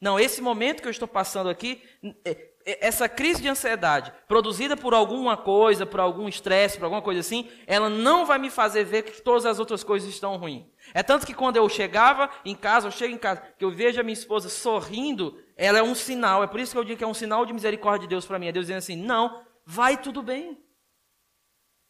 Não, 0.00 0.18
esse 0.18 0.40
momento 0.40 0.80
que 0.80 0.88
eu 0.88 0.92
estou 0.92 1.06
passando 1.06 1.50
aqui, 1.50 1.82
é, 2.24 2.50
é, 2.64 2.86
essa 2.86 3.08
crise 3.08 3.42
de 3.42 3.48
ansiedade, 3.48 4.12
produzida 4.26 4.76
por 4.76 4.94
alguma 4.94 5.36
coisa, 5.36 5.86
por 5.86 6.00
algum 6.00 6.28
estresse, 6.28 6.78
por 6.78 6.84
alguma 6.84 7.02
coisa 7.02 7.20
assim, 7.20 7.50
ela 7.66 7.88
não 7.88 8.26
vai 8.26 8.38
me 8.38 8.50
fazer 8.50 8.84
ver 8.84 9.02
que 9.02 9.20
todas 9.22 9.46
as 9.46 9.58
outras 9.58 9.84
coisas 9.84 10.08
estão 10.08 10.36
ruins. 10.36 10.64
É 10.94 11.02
tanto 11.02 11.26
que 11.26 11.34
quando 11.34 11.56
eu 11.56 11.68
chegava 11.68 12.30
em 12.44 12.54
casa, 12.54 12.88
eu 12.88 12.90
chego 12.90 13.14
em 13.14 13.18
casa, 13.18 13.42
que 13.58 13.64
eu 13.64 13.70
vejo 13.70 14.00
a 14.00 14.02
minha 14.02 14.14
esposa 14.14 14.48
sorrindo, 14.48 15.38
ela 15.56 15.78
é 15.78 15.82
um 15.82 15.94
sinal. 15.94 16.42
É 16.42 16.46
por 16.46 16.58
isso 16.58 16.72
que 16.72 16.78
eu 16.78 16.84
digo 16.84 16.98
que 16.98 17.04
é 17.04 17.06
um 17.06 17.14
sinal 17.14 17.46
de 17.46 17.52
misericórdia 17.52 18.08
de 18.08 18.10
Deus 18.10 18.26
para 18.26 18.38
mim. 18.38 18.48
É 18.48 18.52
Deus 18.52 18.66
dizendo 18.66 18.78
assim: 18.78 18.96
não, 18.96 19.44
vai 19.64 19.96
tudo 19.96 20.22
bem. 20.22 20.58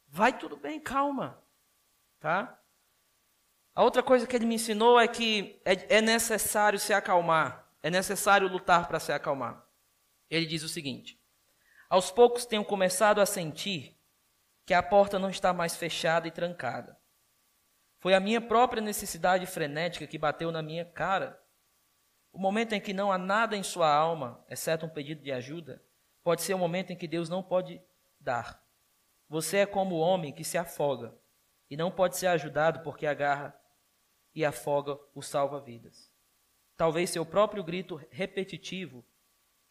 Vai 0.08 0.36
tudo 0.36 0.56
bem, 0.56 0.80
calma. 0.80 1.40
Tá? 2.18 2.59
A 3.74 3.82
outra 3.82 4.02
coisa 4.02 4.26
que 4.26 4.34
ele 4.34 4.46
me 4.46 4.56
ensinou 4.56 4.98
é 4.98 5.06
que 5.06 5.60
é, 5.64 5.96
é 5.96 6.00
necessário 6.00 6.78
se 6.78 6.92
acalmar. 6.92 7.68
É 7.82 7.90
necessário 7.90 8.48
lutar 8.48 8.88
para 8.88 9.00
se 9.00 9.12
acalmar. 9.12 9.64
Ele 10.28 10.46
diz 10.46 10.62
o 10.62 10.68
seguinte: 10.68 11.20
Aos 11.88 12.10
poucos 12.10 12.44
tenho 12.44 12.64
começado 12.64 13.20
a 13.20 13.26
sentir 13.26 13.98
que 14.66 14.74
a 14.74 14.82
porta 14.82 15.18
não 15.18 15.30
está 15.30 15.52
mais 15.52 15.76
fechada 15.76 16.28
e 16.28 16.30
trancada. 16.30 16.98
Foi 17.98 18.14
a 18.14 18.20
minha 18.20 18.40
própria 18.40 18.80
necessidade 18.80 19.46
frenética 19.46 20.06
que 20.06 20.18
bateu 20.18 20.50
na 20.52 20.62
minha 20.62 20.84
cara. 20.84 21.40
O 22.32 22.38
momento 22.38 22.72
em 22.72 22.80
que 22.80 22.92
não 22.92 23.10
há 23.10 23.18
nada 23.18 23.56
em 23.56 23.62
sua 23.62 23.92
alma, 23.92 24.44
exceto 24.48 24.86
um 24.86 24.88
pedido 24.88 25.22
de 25.22 25.32
ajuda, 25.32 25.82
pode 26.22 26.42
ser 26.42 26.54
o 26.54 26.58
momento 26.58 26.92
em 26.92 26.96
que 26.96 27.08
Deus 27.08 27.28
não 27.28 27.42
pode 27.42 27.82
dar. 28.18 28.62
Você 29.28 29.58
é 29.58 29.66
como 29.66 29.96
o 29.96 30.00
homem 30.00 30.32
que 30.32 30.44
se 30.44 30.56
afoga 30.56 31.14
e 31.68 31.76
não 31.76 31.90
pode 31.90 32.16
ser 32.16 32.28
ajudado 32.28 32.80
porque 32.80 33.06
agarra 33.06 33.59
e 34.34 34.44
afoga 34.44 34.98
o 35.14 35.22
salva-vidas. 35.22 36.10
Talvez 36.76 37.10
seu 37.10 37.26
próprio 37.26 37.62
grito 37.62 38.00
repetitivo 38.10 39.04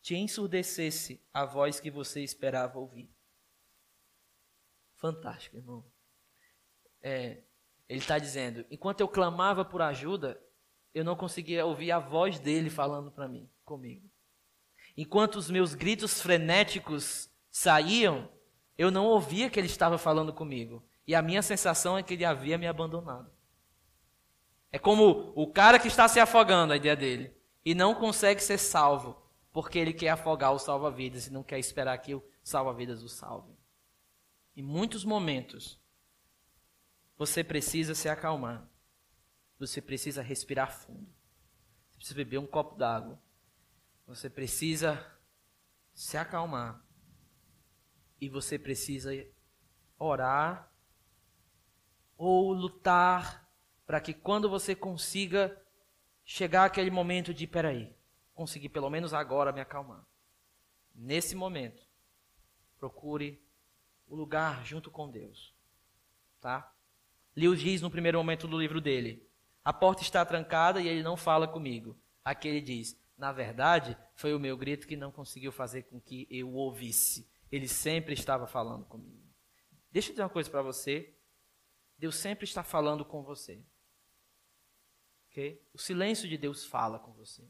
te 0.01 0.16
ensurdecesse 0.16 1.22
a 1.34 1.45
voz 1.45 1.80
que 1.80 1.89
você 1.89 2.22
esperava 2.24 2.80
ouvir. 2.80 3.10
Fantástico, 4.95 5.57
irmão. 5.57 5.84
É, 7.01 7.41
ele 7.88 7.99
está 7.99 8.20
dizendo: 8.20 8.66
enquanto 8.70 9.01
eu 9.01 9.07
clamava 9.07 9.66
por 9.66 9.82
ajuda, 9.82 10.39
eu 10.93 11.03
não 11.03 11.16
conseguia 11.16 11.66
ouvir 11.66 11.91
a 11.91 11.99
voz 11.99 12.39
dele 12.39 12.70
falando 12.70 13.12
para 13.12 13.28
mim, 13.28 13.49
comigo. 13.64 14.10
Enquanto 14.97 15.36
os 15.36 15.49
meus 15.49 15.74
gritos 15.74 16.22
frenéticos 16.22 17.30
saíam, 17.49 18.30
eu 18.78 18.91
não 18.91 19.05
ouvia 19.05 19.49
que 19.49 19.60
ele 19.60 19.68
estava 19.68 19.97
falando 19.97 20.34
comigo. 20.34 20.84
E 21.07 21.16
a 21.16 21.22
minha 21.22 21.41
sensação 21.41 21.97
é 21.97 22.03
que 22.03 22.14
ele 22.14 22.26
havia 22.26 22.57
me 22.57 22.68
abandonado. 22.68 23.32
É 24.72 24.78
como 24.78 25.34
o 25.36 25.51
cara 25.51 25.80
que 25.80 25.88
está 25.88 26.07
se 26.07 26.20
afogando, 26.20 26.74
a 26.74 26.78
ideia 26.78 26.95
dele, 26.95 27.36
e 27.65 27.74
não 27.74 27.95
consegue 27.95 28.41
ser 28.41 28.57
salvo, 28.57 29.20
porque 29.51 29.80
ele 29.80 29.93
quer 29.93 30.09
afogar 30.09 30.53
o 30.53 30.59
salva-vidas 30.59 31.28
e 31.28 31.34
não 31.34 31.43
quer 31.43 31.59
esperar 31.59 31.97
que 31.97 32.13
o 32.13 32.24
salva-vidas 32.43 33.01
o 33.03 33.09
salve. 33.09 33.53
Em 34.55 34.61
muitos 34.61 35.03
momentos, 35.03 35.80
você 37.17 37.43
precisa 37.43 37.95
se 37.95 38.07
acalmar. 38.07 38.70
Você 39.57 39.82
precisa 39.82 40.22
respirar 40.22 40.72
fundo. 40.72 41.09
Você 41.89 41.97
precisa 41.97 42.15
beber 42.15 42.38
um 42.38 42.47
copo 42.47 42.76
d'água. 42.78 43.22
Você 44.07 44.30
precisa 44.30 45.05
se 45.93 46.15
acalmar. 46.15 46.82
E 48.22 48.30
você 48.30 48.57
precisa 48.57 49.11
orar 49.97 50.72
ou 52.17 52.53
lutar 52.53 53.48
para 53.89 53.99
que 53.99 54.13
quando 54.13 54.47
você 54.47 54.75
consiga 54.75 55.59
chegar 56.23 56.65
aquele 56.65 56.91
momento 56.91 57.33
de 57.33 57.47
peraí, 57.47 57.91
conseguir 58.35 58.69
pelo 58.69 58.87
menos 58.87 59.15
agora 59.15 59.51
me 59.51 59.61
acalmar. 59.61 60.05
Nesse 60.93 61.33
momento, 61.33 61.81
procure 62.77 63.43
o 64.07 64.15
lugar 64.15 64.63
junto 64.63 64.91
com 64.91 65.09
Deus. 65.09 65.55
Tá? 66.39 66.71
Lewis 67.35 67.61
diz 67.61 67.81
no 67.81 67.89
primeiro 67.89 68.19
momento 68.19 68.47
do 68.47 68.59
livro 68.59 68.79
dele: 68.79 69.27
a 69.65 69.73
porta 69.73 70.03
está 70.03 70.23
trancada 70.23 70.79
e 70.79 70.87
ele 70.87 71.01
não 71.01 71.17
fala 71.17 71.47
comigo. 71.47 71.97
Aqui 72.23 72.47
ele 72.47 72.61
diz: 72.61 72.95
na 73.17 73.31
verdade, 73.31 73.97
foi 74.13 74.35
o 74.35 74.39
meu 74.39 74.55
grito 74.55 74.87
que 74.87 74.95
não 74.95 75.11
conseguiu 75.11 75.51
fazer 75.51 75.81
com 75.85 75.99
que 75.99 76.27
eu 76.29 76.47
o 76.47 76.53
ouvisse. 76.53 77.27
Ele 77.51 77.67
sempre 77.67 78.13
estava 78.13 78.45
falando 78.45 78.85
comigo. 78.85 79.33
Deixa 79.91 80.09
eu 80.09 80.13
dizer 80.13 80.21
uma 80.21 80.29
coisa 80.29 80.47
para 80.47 80.61
você. 80.61 81.11
Deus 81.97 82.17
sempre 82.17 82.45
está 82.45 82.61
falando 82.61 83.03
com 83.03 83.23
você. 83.23 83.59
O 85.73 85.77
silêncio 85.77 86.27
de 86.27 86.37
Deus 86.37 86.65
fala 86.65 86.99
com 86.99 87.11
você 87.13 87.47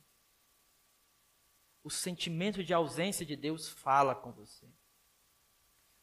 o 1.83 1.89
sentimento 1.89 2.63
de 2.63 2.73
ausência 2.73 3.25
de 3.25 3.35
Deus 3.35 3.67
fala 3.67 4.13
com 4.13 4.31
você. 4.31 4.67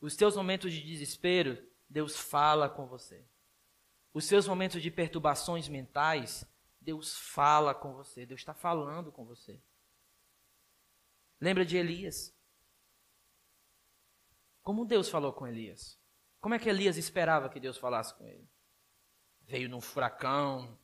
Os 0.00 0.16
teus 0.16 0.36
momentos 0.36 0.72
de 0.72 0.82
desespero, 0.82 1.64
Deus 1.88 2.16
fala 2.16 2.68
com 2.68 2.86
você. 2.86 3.24
Os 4.12 4.24
seus 4.24 4.48
momentos 4.48 4.82
de 4.82 4.90
perturbações 4.90 5.68
mentais, 5.68 6.44
Deus 6.80 7.16
fala 7.16 7.74
com 7.74 7.92
você. 7.94 8.24
Deus 8.24 8.40
está 8.40 8.54
falando 8.54 9.12
com 9.12 9.24
você. 9.24 9.62
Lembra 11.40 11.64
de 11.64 11.76
Elias? 11.76 12.34
Como 14.62 14.84
Deus 14.84 15.08
falou 15.08 15.32
com 15.32 15.46
Elias? 15.46 16.00
Como 16.40 16.54
é 16.54 16.58
que 16.58 16.68
Elias 16.68 16.96
esperava 16.96 17.48
que 17.48 17.60
Deus 17.60 17.76
falasse 17.76 18.14
com 18.14 18.26
ele? 18.26 18.48
Veio 19.42 19.68
num 19.68 19.80
furacão. 19.80 20.76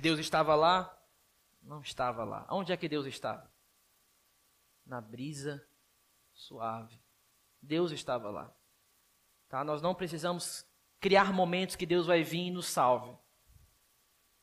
Deus 0.00 0.18
estava 0.18 0.54
lá? 0.54 0.98
Não 1.62 1.80
estava 1.80 2.24
lá. 2.24 2.46
Onde 2.50 2.72
é 2.72 2.76
que 2.76 2.88
Deus 2.88 3.06
estava? 3.06 3.52
na 4.86 5.00
brisa 5.00 5.64
suave. 6.32 6.98
Deus 7.60 7.92
estava 7.92 8.30
lá. 8.30 8.52
Tá? 9.48 9.62
Nós 9.64 9.82
não 9.82 9.94
precisamos 9.94 10.66
criar 11.00 11.32
momentos 11.32 11.76
que 11.76 11.86
Deus 11.86 12.06
vai 12.06 12.22
vir 12.22 12.46
e 12.46 12.50
nos 12.50 12.66
salve. 12.66 13.16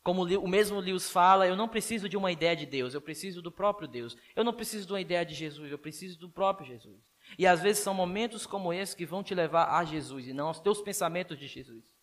Como 0.01 0.23
o 0.23 0.47
mesmo 0.47 0.79
Lewis 0.79 1.11
fala, 1.11 1.45
eu 1.45 1.55
não 1.55 1.67
preciso 1.67 2.07
de 2.07 2.15
uma 2.15 2.31
ideia 2.31 2.55
de 2.55 2.65
Deus, 2.65 2.93
eu 2.93 3.01
preciso 3.01 3.41
do 3.41 3.51
próprio 3.51 3.87
Deus. 3.87 4.15
Eu 4.35 4.43
não 4.43 4.53
preciso 4.53 4.87
de 4.87 4.93
uma 4.93 5.01
ideia 5.01 5.25
de 5.25 5.33
Jesus, 5.33 5.71
eu 5.71 5.77
preciso 5.77 6.17
do 6.17 6.29
próprio 6.29 6.67
Jesus. 6.67 7.13
E 7.37 7.45
às 7.45 7.61
vezes 7.61 7.83
são 7.83 7.93
momentos 7.93 8.45
como 8.45 8.73
esse 8.73 8.95
que 8.95 9.05
vão 9.05 9.21
te 9.21 9.35
levar 9.35 9.77
a 9.77 9.83
Jesus 9.83 10.27
e 10.27 10.33
não 10.33 10.47
aos 10.47 10.59
teus 10.59 10.81
pensamentos 10.81 11.37
de 11.37 11.47
Jesus. 11.47 11.93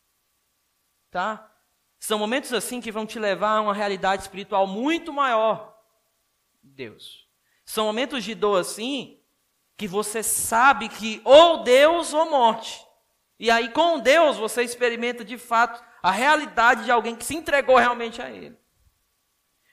Tá? 1.11 1.53
São 1.99 2.18
momentos 2.18 2.53
assim 2.53 2.80
que 2.80 2.92
vão 2.92 3.07
te 3.07 3.18
levar 3.18 3.57
a 3.57 3.61
uma 3.61 3.74
realidade 3.74 4.22
espiritual 4.22 4.66
muito 4.66 5.12
maior. 5.12 5.76
Deus. 6.62 7.26
São 7.64 7.86
momentos 7.86 8.22
de 8.22 8.34
dor 8.34 8.61
assim 8.61 9.20
que 9.76 9.88
você 9.88 10.22
sabe 10.22 10.88
que 10.88 11.20
ou 11.24 11.62
Deus 11.62 12.12
ou 12.14 12.30
morte. 12.30 12.84
E 13.38 13.51
aí 13.51 13.70
com 13.70 13.99
Deus 13.99 14.36
você 14.36 14.62
experimenta 14.62 15.24
de 15.24 15.36
fato 15.36 15.82
a 16.03 16.11
realidade 16.11 16.84
de 16.84 16.90
alguém 16.90 17.16
que 17.16 17.24
se 17.24 17.34
entregou 17.34 17.76
realmente 17.76 18.22
a 18.22 18.30
Ele. 18.30 18.57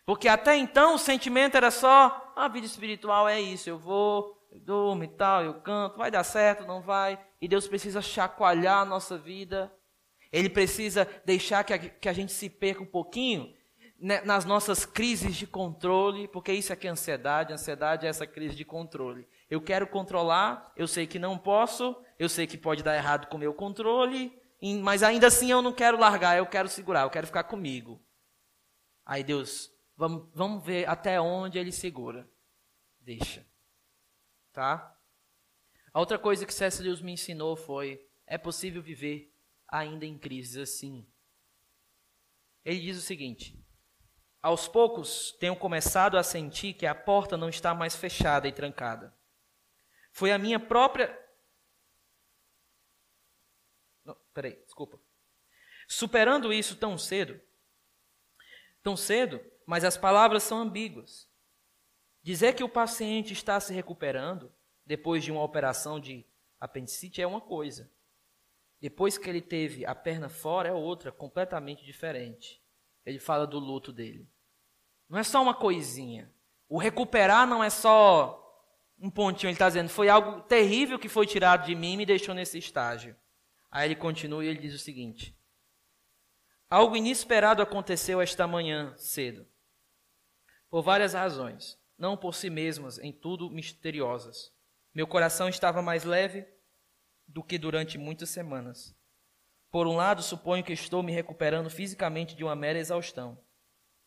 Porque 0.06 0.28
até 0.28 0.58
então 0.58 0.96
o 0.96 1.00
sentimento 1.00 1.56
era 1.56 1.72
só, 1.72 2.34
a 2.36 2.48
vida 2.48 2.66
espiritual 2.66 3.28
é 3.28 3.40
isso, 3.40 3.70
eu 3.70 3.78
vou, 3.78 4.38
eu 4.52 4.60
durmo 4.60 5.04
e 5.04 5.08
tal, 5.08 5.44
eu 5.44 5.62
canto, 5.62 5.98
vai 5.98 6.12
dar 6.12 6.24
certo, 6.24 6.66
não 6.66 6.82
vai. 6.82 7.18
E 7.40 7.48
Deus 7.48 7.68
precisa 7.68 8.02
chacoalhar 8.02 8.80
a 8.80 8.86
nossa 8.86 9.18
vida. 9.18 9.74
Ele 10.34 10.50
precisa 10.50 11.08
deixar 11.24 11.64
que 11.64 11.74
a, 11.74 11.78
que 11.78 12.10
a 12.10 12.14
gente 12.14 12.32
se 12.32 12.50
perca 12.50 12.82
um 12.82 12.88
pouquinho 12.88 13.54
né, 14.00 14.20
nas 14.22 14.44
nossas 14.44 14.84
crises 14.84 15.36
de 15.36 15.46
controle, 15.46 16.28
porque 16.28 16.52
isso 16.52 16.74
aqui 16.74 16.88
é 16.88 16.90
ansiedade, 16.90 17.54
ansiedade 17.54 18.08
é 18.08 18.10
essa 18.10 18.26
crise 18.26 18.56
de 18.56 18.66
controle. 18.66 19.28
Eu 19.48 19.62
quero 19.62 19.86
controlar, 19.86 20.74
eu 20.76 20.88
sei 20.88 21.06
que 21.06 21.20
não 21.20 21.38
posso, 21.38 21.96
eu 22.18 22.28
sei 22.28 22.48
que 22.48 22.58
pode 22.58 22.82
dar 22.82 22.96
errado 22.96 23.28
com 23.28 23.38
o 23.38 23.40
meu 23.40 23.54
controle, 23.54 24.36
mas 24.82 25.04
ainda 25.04 25.28
assim 25.28 25.52
eu 25.52 25.62
não 25.62 25.72
quero 25.72 26.00
largar, 26.00 26.36
eu 26.36 26.48
quero 26.48 26.68
segurar, 26.68 27.04
eu 27.04 27.12
quero 27.12 27.28
ficar 27.28 27.44
comigo. 27.44 28.04
Aí 29.06 29.24
Deus, 29.24 29.72
vamos, 29.96 30.28
vamos 30.34 30.66
ver 30.66 30.90
até 30.90 31.22
onde 31.22 31.60
ele 31.60 31.72
segura. 31.72 32.28
Deixa. 33.00 33.46
Tá? 34.52 34.98
A 35.94 36.00
outra 36.00 36.18
coisa 36.18 36.46
que 36.46 36.54
C.S. 36.54 36.82
Lewis 36.82 37.02
me 37.02 37.12
ensinou 37.12 37.56
foi: 37.56 38.04
é 38.26 38.38
possível 38.38 38.82
viver 38.82 39.33
ainda 39.74 40.06
em 40.06 40.18
crises 40.18 40.56
assim. 40.58 41.06
Ele 42.64 42.80
diz 42.80 42.98
o 42.98 43.02
seguinte: 43.02 43.60
aos 44.40 44.68
poucos 44.68 45.32
tenho 45.40 45.56
começado 45.56 46.16
a 46.16 46.24
sentir 46.24 46.74
que 46.74 46.86
a 46.86 46.94
porta 46.94 47.36
não 47.36 47.50
está 47.50 47.74
mais 47.74 47.96
fechada 47.96 48.48
e 48.48 48.52
trancada. 48.52 49.18
Foi 50.12 50.32
a 50.32 50.38
minha 50.38 50.60
própria 50.60 51.20
não, 54.06 54.16
peraí, 54.34 54.62
desculpa. 54.64 55.00
Superando 55.88 56.54
isso 56.54 56.76
tão 56.76 56.98
cedo, 56.98 57.42
tão 58.84 58.96
cedo, 58.96 59.44
mas 59.66 59.84
as 59.84 59.98
palavras 59.98 60.44
são 60.44 60.60
ambíguas. 60.60 61.28
Dizer 62.22 62.54
que 62.54 62.64
o 62.64 62.70
paciente 62.70 63.34
está 63.34 63.60
se 63.60 63.74
recuperando 63.74 64.54
depois 64.86 65.24
de 65.24 65.32
uma 65.32 65.44
operação 65.44 66.00
de 66.00 66.26
apendicite 66.60 67.22
é 67.22 67.28
uma 67.28 67.42
coisa. 67.42 67.92
Depois 68.84 69.18
que 69.18 69.30
ele 69.30 69.40
teve 69.40 69.86
a 69.86 69.96
perna 69.96 70.28
fora 70.28 70.68
é 70.68 70.74
outra, 70.74 71.10
completamente 71.10 71.86
diferente. 71.86 72.62
Ele 73.06 73.18
fala 73.18 73.48
do 73.48 73.58
luto 73.58 73.94
dele. 73.94 74.30
Não 75.08 75.18
é 75.18 75.24
só 75.24 75.42
uma 75.42 75.54
coisinha. 75.54 76.30
O 76.68 76.78
recuperar 76.78 77.48
não 77.48 77.64
é 77.64 77.70
só 77.70 78.62
um 79.00 79.10
pontinho. 79.10 79.48
Ele 79.48 79.56
está 79.56 79.70
dizendo, 79.70 79.88
foi 79.88 80.10
algo 80.10 80.42
terrível 80.42 81.00
que 81.00 81.08
foi 81.08 81.26
tirado 81.26 81.66
de 81.66 81.74
mim 81.74 81.94
e 81.94 81.98
me 81.98 82.06
deixou 82.06 82.36
nesse 82.36 82.58
estágio. 82.58 83.16
Aí 83.72 83.88
ele 83.88 83.96
continua 83.96 84.44
e 84.44 84.50
ele 84.50 84.60
diz 84.60 84.74
o 84.74 84.80
seguinte: 84.80 85.34
Algo 86.70 86.98
inesperado 86.98 87.62
aconteceu 87.62 88.20
esta 88.20 88.46
manhã 88.46 88.94
cedo. 88.98 89.48
Por 90.70 90.82
várias 90.82 91.14
razões, 91.14 91.80
não 91.98 92.18
por 92.18 92.36
si 92.36 92.50
mesmas, 92.50 93.00
em 93.00 93.14
tudo 93.14 93.50
misteriosas. 93.50 94.54
Meu 94.94 95.08
coração 95.08 95.48
estava 95.48 95.82
mais 95.82 96.04
leve 96.04 96.46
do 97.28 97.44
que 97.44 97.58
durante 97.58 97.98
muitas 97.98 98.30
semanas. 98.30 98.96
Por 99.72 99.88
um 99.88 99.96
lado, 99.96 100.22
suponho 100.22 100.64
que 100.64 100.74
estou 100.74 101.02
me 101.02 101.12
recuperando 101.12 101.70
fisicamente 101.70 102.36
de 102.36 102.44
uma 102.44 102.56
mera 102.56 102.78
exaustão. 102.78 103.38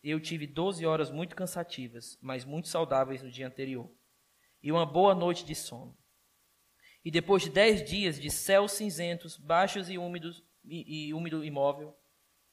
Eu 0.02 0.20
tive 0.20 0.46
12 0.46 0.86
horas 0.86 1.10
muito 1.10 1.34
cansativas, 1.34 2.16
mas 2.22 2.44
muito 2.44 2.68
saudáveis 2.68 3.22
no 3.22 3.30
dia 3.30 3.48
anterior, 3.48 3.90
e 4.62 4.70
uma 4.70 4.86
boa 4.86 5.14
noite 5.14 5.44
de 5.44 5.54
sono. 5.54 5.96
E 7.04 7.10
depois 7.10 7.42
de 7.42 7.50
dez 7.50 7.84
dias 7.84 8.18
de 8.18 8.30
céus 8.30 8.72
cinzentos, 8.72 9.36
baixos 9.36 9.90
e 9.90 9.98
úmidos 9.98 10.44
e, 10.64 11.08
e 11.08 11.14
úmido 11.14 11.44
imóvel, 11.44 11.96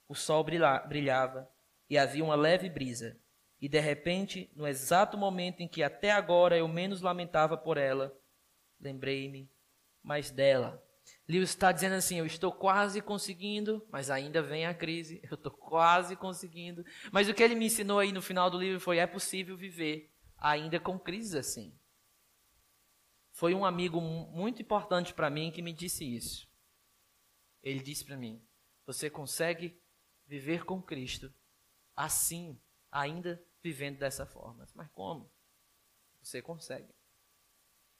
o 0.08 0.16
sol 0.16 0.44
brilhava 0.44 1.50
e 1.90 1.98
havia 1.98 2.24
uma 2.24 2.36
leve 2.36 2.70
brisa. 2.70 3.20
E 3.62 3.70
de 3.70 3.80
repente, 3.80 4.52
no 4.56 4.68
exato 4.68 5.18
momento 5.18 5.62
em 5.62 5.68
que 5.68 5.84
até 5.84 6.12
agora 6.12 6.58
eu 6.58 6.68
menos 6.68 7.02
lamentava 7.02 7.58
por 7.58 7.78
ela, 7.78 8.16
lembrei-me 8.80 9.50
mais 10.04 10.30
dela. 10.30 10.84
Lewis 11.28 11.50
está 11.50 11.72
dizendo 11.72 11.94
assim: 11.96 12.18
eu 12.18 12.26
estou 12.26 12.52
quase 12.52 13.02
conseguindo, 13.02 13.86
mas 13.92 14.10
ainda 14.10 14.42
vem 14.42 14.66
a 14.66 14.74
crise. 14.74 15.22
Eu 15.24 15.36
estou 15.36 15.52
quase 15.52 16.16
conseguindo. 16.16 16.86
Mas 17.12 17.30
o 17.30 17.34
que 17.34 17.42
ele 17.42 17.56
me 17.56 17.66
ensinou 17.66 18.00
aí 18.00 18.12
no 18.12 18.22
final 18.22 18.50
do 18.50 18.60
livro 18.60 18.80
foi: 18.80 18.98
é 18.98 19.08
possível 19.08 19.56
viver 19.56 20.12
ainda 20.38 20.80
com 20.80 21.00
crises 21.00 21.34
assim. 21.34 21.74
Foi 23.32 23.56
um 23.56 23.66
amigo 23.66 24.00
muito 24.00 24.62
importante 24.62 25.14
para 25.14 25.30
mim 25.30 25.52
que 25.52 25.62
me 25.62 25.74
disse 25.74 26.04
isso. 26.04 26.48
Ele 27.64 27.80
disse 27.80 28.06
para 28.06 28.18
mim: 28.18 28.46
Você 28.86 29.10
consegue 29.10 29.82
viver 30.28 30.66
com 30.66 30.82
Cristo 30.82 31.34
assim, 31.96 32.60
ainda 32.92 33.44
vivendo 33.62 34.00
dessa 34.00 34.26
forma. 34.26 34.68
Mas 34.76 34.90
como? 34.92 35.32
Você 36.22 36.42
consegue. 36.42 36.94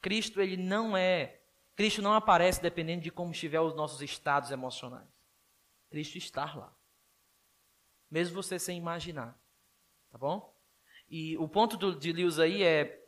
Cristo, 0.02 0.42
ele 0.42 0.58
não 0.58 0.98
é. 0.98 1.43
Cristo 1.76 2.02
não 2.02 2.14
aparece 2.14 2.62
dependendo 2.62 3.02
de 3.02 3.12
como 3.12 3.32
estiver 3.32 3.60
os 3.60 3.76
nossos 3.76 4.02
estados 4.02 4.52
emocionais. 4.52 5.08
Cristo 5.90 6.18
está 6.18 6.54
lá. 6.56 6.74
Mesmo 8.10 8.36
você 8.36 8.60
sem 8.60 8.78
imaginar. 8.78 9.40
Tá 10.12 10.18
bom? 10.18 10.54
E 11.10 11.38
o 11.38 11.48
ponto 11.48 11.78
do, 11.78 11.98
de 11.98 12.12
Lewis 12.12 12.40
aí 12.40 12.64
é 12.64 13.00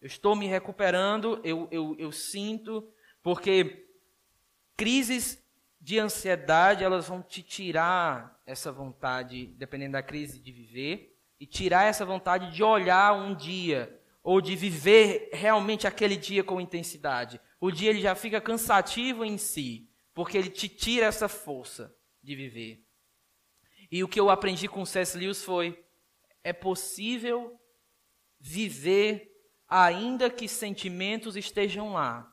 eu 0.00 0.06
estou 0.06 0.36
me 0.36 0.46
recuperando, 0.46 1.40
eu, 1.42 1.66
eu, 1.72 1.96
eu 1.98 2.12
sinto, 2.12 2.88
porque 3.22 3.88
crises 4.76 5.42
de 5.80 5.98
ansiedade, 5.98 6.84
elas 6.84 7.08
vão 7.08 7.20
te 7.20 7.42
tirar 7.42 8.40
essa 8.46 8.70
vontade, 8.70 9.46
dependendo 9.58 9.92
da 9.92 10.02
crise, 10.02 10.38
de 10.40 10.52
viver, 10.52 11.16
e 11.40 11.46
tirar 11.46 11.84
essa 11.84 12.04
vontade 12.04 12.52
de 12.52 12.62
olhar 12.62 13.12
um 13.12 13.34
dia, 13.34 14.00
ou 14.22 14.40
de 14.40 14.54
viver 14.54 15.30
realmente 15.32 15.86
aquele 15.86 16.16
dia 16.16 16.44
com 16.44 16.60
intensidade. 16.60 17.40
O 17.60 17.70
dia 17.70 17.90
ele 17.90 18.00
já 18.00 18.14
fica 18.14 18.40
cansativo 18.40 19.24
em 19.24 19.36
si, 19.36 19.88
porque 20.14 20.38
ele 20.38 20.50
te 20.50 20.68
tira 20.68 21.06
essa 21.06 21.28
força 21.28 21.94
de 22.22 22.36
viver. 22.36 22.84
E 23.90 24.04
o 24.04 24.08
que 24.08 24.20
eu 24.20 24.30
aprendi 24.30 24.68
com 24.68 24.84
C.S. 24.84 25.16
Lewis 25.16 25.42
foi: 25.42 25.84
é 26.44 26.52
possível 26.52 27.60
viver 28.38 29.34
ainda 29.68 30.30
que 30.30 30.46
sentimentos 30.46 31.36
estejam 31.36 31.92
lá. 31.92 32.32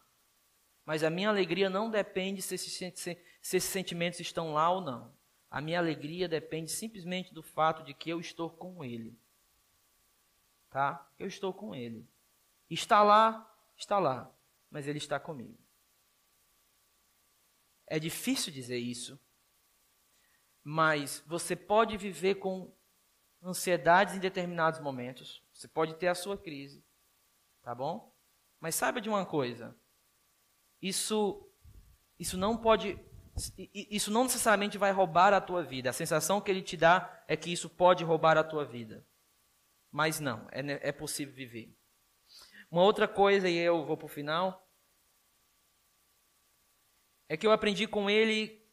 Mas 0.85 1.03
a 1.03 1.09
minha 1.09 1.29
alegria 1.29 1.69
não 1.69 1.89
depende 1.89 2.41
se 2.41 2.55
esses, 2.55 2.73
se 2.73 3.17
esses 3.41 3.63
sentimentos 3.63 4.19
estão 4.19 4.53
lá 4.53 4.69
ou 4.69 4.81
não. 4.81 5.13
A 5.49 5.59
minha 5.61 5.79
alegria 5.79 6.27
depende 6.27 6.69
simplesmente 6.69 7.33
do 7.33 7.41
fato 7.41 7.83
de 7.83 7.93
que 7.93 8.09
eu 8.09 8.19
estou 8.19 8.49
com 8.49 8.83
Ele. 8.83 9.17
Tá? 10.69 11.09
Eu 11.17 11.27
estou 11.27 11.53
com 11.53 11.73
Ele. 11.73 12.07
Está 12.69 13.01
lá, 13.01 13.51
está 13.77 13.97
lá, 13.97 14.34
mas 14.75 14.89
Ele 14.89 14.97
está 14.97 15.17
comigo. 15.17 15.57
É 17.87 17.97
difícil 17.97 18.51
dizer 18.51 18.77
isso, 18.77 19.17
mas 20.61 21.23
você 21.25 21.55
pode 21.55 21.95
viver 21.95 22.35
com 22.35 22.75
ansiedades 23.41 24.15
em 24.15 24.19
determinados 24.19 24.81
momentos. 24.81 25.41
Você 25.53 25.65
pode 25.65 25.95
ter 25.95 26.09
a 26.09 26.13
sua 26.13 26.37
crise. 26.37 26.83
Tá 27.61 27.73
bom? 27.73 28.13
Mas 28.59 28.75
saiba 28.75 28.99
de 28.99 29.07
uma 29.07 29.25
coisa. 29.25 29.73
Isso 30.81 31.49
isso 32.19 32.37
não 32.37 32.57
pode 32.57 32.99
isso 33.73 34.11
não 34.11 34.23
necessariamente 34.23 34.77
vai 34.77 34.91
roubar 34.91 35.33
a 35.33 35.39
tua 35.39 35.63
vida. 35.63 35.89
A 35.89 35.93
sensação 35.93 36.41
que 36.41 36.51
ele 36.51 36.61
te 36.61 36.75
dá 36.75 37.23
é 37.29 37.37
que 37.37 37.49
isso 37.49 37.69
pode 37.69 38.03
roubar 38.03 38.37
a 38.37 38.43
tua 38.43 38.65
vida. 38.65 39.07
Mas 39.89 40.19
não, 40.19 40.45
é, 40.51 40.89
é 40.89 40.91
possível 40.91 41.33
viver. 41.33 41.73
Uma 42.69 42.83
outra 42.83 43.07
coisa, 43.07 43.47
e 43.47 43.55
eu 43.55 43.85
vou 43.85 43.95
para 43.95 44.05
o 44.05 44.09
final, 44.09 44.64
é 47.27 47.35
que 47.35 47.45
eu 47.45 47.51
aprendi 47.51 47.87
com 47.87 48.09
ele 48.09 48.63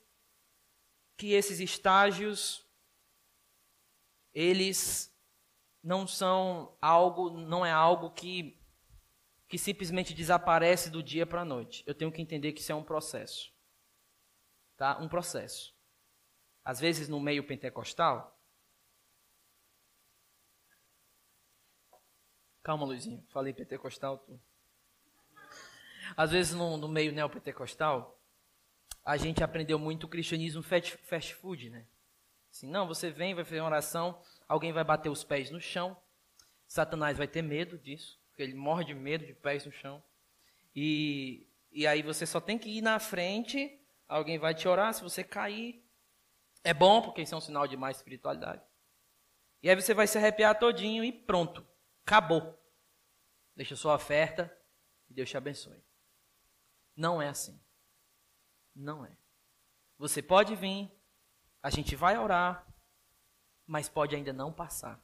que 1.16 1.32
esses 1.32 1.60
estágios, 1.60 2.66
eles 4.34 5.12
não 5.82 6.06
são 6.06 6.76
algo, 6.80 7.30
não 7.30 7.64
é 7.64 7.70
algo 7.70 8.10
que 8.10 8.58
que 9.48 9.58
simplesmente 9.58 10.14
desaparece 10.14 10.88
do 10.88 11.02
dia 11.02 11.26
para 11.26 11.42
a 11.42 11.44
noite. 11.44 11.84
Eu 11.86 11.94
tenho 11.94 12.10
que 12.10 12.22
entender 12.22 12.52
que 12.52 12.62
isso 12.62 12.72
é 12.72 12.74
um 12.74 12.82
processo. 12.82 13.52
Tá? 14.78 14.96
Um 14.98 15.10
processo. 15.10 15.76
Às 16.64 16.80
vezes 16.80 17.06
no 17.06 17.20
meio 17.20 17.46
pentecostal. 17.46 18.42
Calma, 22.62 22.86
Luizinho. 22.86 23.22
Falei 23.28 23.52
pentecostal. 23.52 24.16
Tu. 24.20 24.40
Às 26.16 26.30
vezes 26.30 26.54
no, 26.54 26.78
no 26.78 26.88
meio 26.88 27.12
neopentecostal, 27.12 28.21
a 29.04 29.16
gente 29.16 29.42
aprendeu 29.42 29.78
muito 29.78 30.04
o 30.04 30.08
cristianismo 30.08 30.62
fast, 30.62 31.34
food, 31.34 31.70
né? 31.70 31.86
Assim, 32.50 32.68
não, 32.68 32.86
você 32.86 33.10
vem, 33.10 33.34
vai 33.34 33.44
fazer 33.44 33.60
uma 33.60 33.66
oração, 33.66 34.20
alguém 34.46 34.72
vai 34.72 34.84
bater 34.84 35.08
os 35.08 35.24
pés 35.24 35.50
no 35.50 35.60
chão, 35.60 35.96
Satanás 36.66 37.16
vai 37.16 37.26
ter 37.26 37.42
medo 37.42 37.78
disso, 37.78 38.20
porque 38.28 38.42
ele 38.42 38.54
morre 38.54 38.84
de 38.84 38.94
medo 38.94 39.26
de 39.26 39.34
pés 39.34 39.64
no 39.64 39.72
chão. 39.72 40.02
E, 40.74 41.46
e 41.70 41.86
aí 41.86 42.02
você 42.02 42.26
só 42.26 42.40
tem 42.40 42.58
que 42.58 42.68
ir 42.68 42.82
na 42.82 42.98
frente, 42.98 43.80
alguém 44.08 44.38
vai 44.38 44.54
te 44.54 44.68
orar, 44.68 44.92
se 44.92 45.02
você 45.02 45.24
cair, 45.24 45.82
é 46.62 46.72
bom, 46.72 47.02
porque 47.02 47.22
isso 47.22 47.34
é 47.34 47.38
um 47.38 47.40
sinal 47.40 47.66
de 47.66 47.76
mais 47.76 47.96
espiritualidade. 47.96 48.62
E 49.62 49.70
aí 49.70 49.76
você 49.76 49.94
vai 49.94 50.06
se 50.06 50.18
arrepiar 50.18 50.58
todinho 50.58 51.04
e 51.04 51.12
pronto, 51.12 51.66
acabou. 52.04 52.58
Deixa 53.56 53.76
sua 53.76 53.94
oferta 53.94 54.54
e 55.08 55.14
Deus 55.14 55.28
te 55.28 55.36
abençoe. 55.36 55.82
Não 56.96 57.20
é 57.20 57.28
assim. 57.28 57.60
Não 58.74 59.04
é. 59.04 59.16
Você 59.98 60.22
pode 60.22 60.54
vir, 60.56 60.90
a 61.62 61.70
gente 61.70 61.94
vai 61.94 62.18
orar, 62.18 62.66
mas 63.66 63.88
pode 63.88 64.14
ainda 64.16 64.32
não 64.32 64.52
passar. 64.52 65.00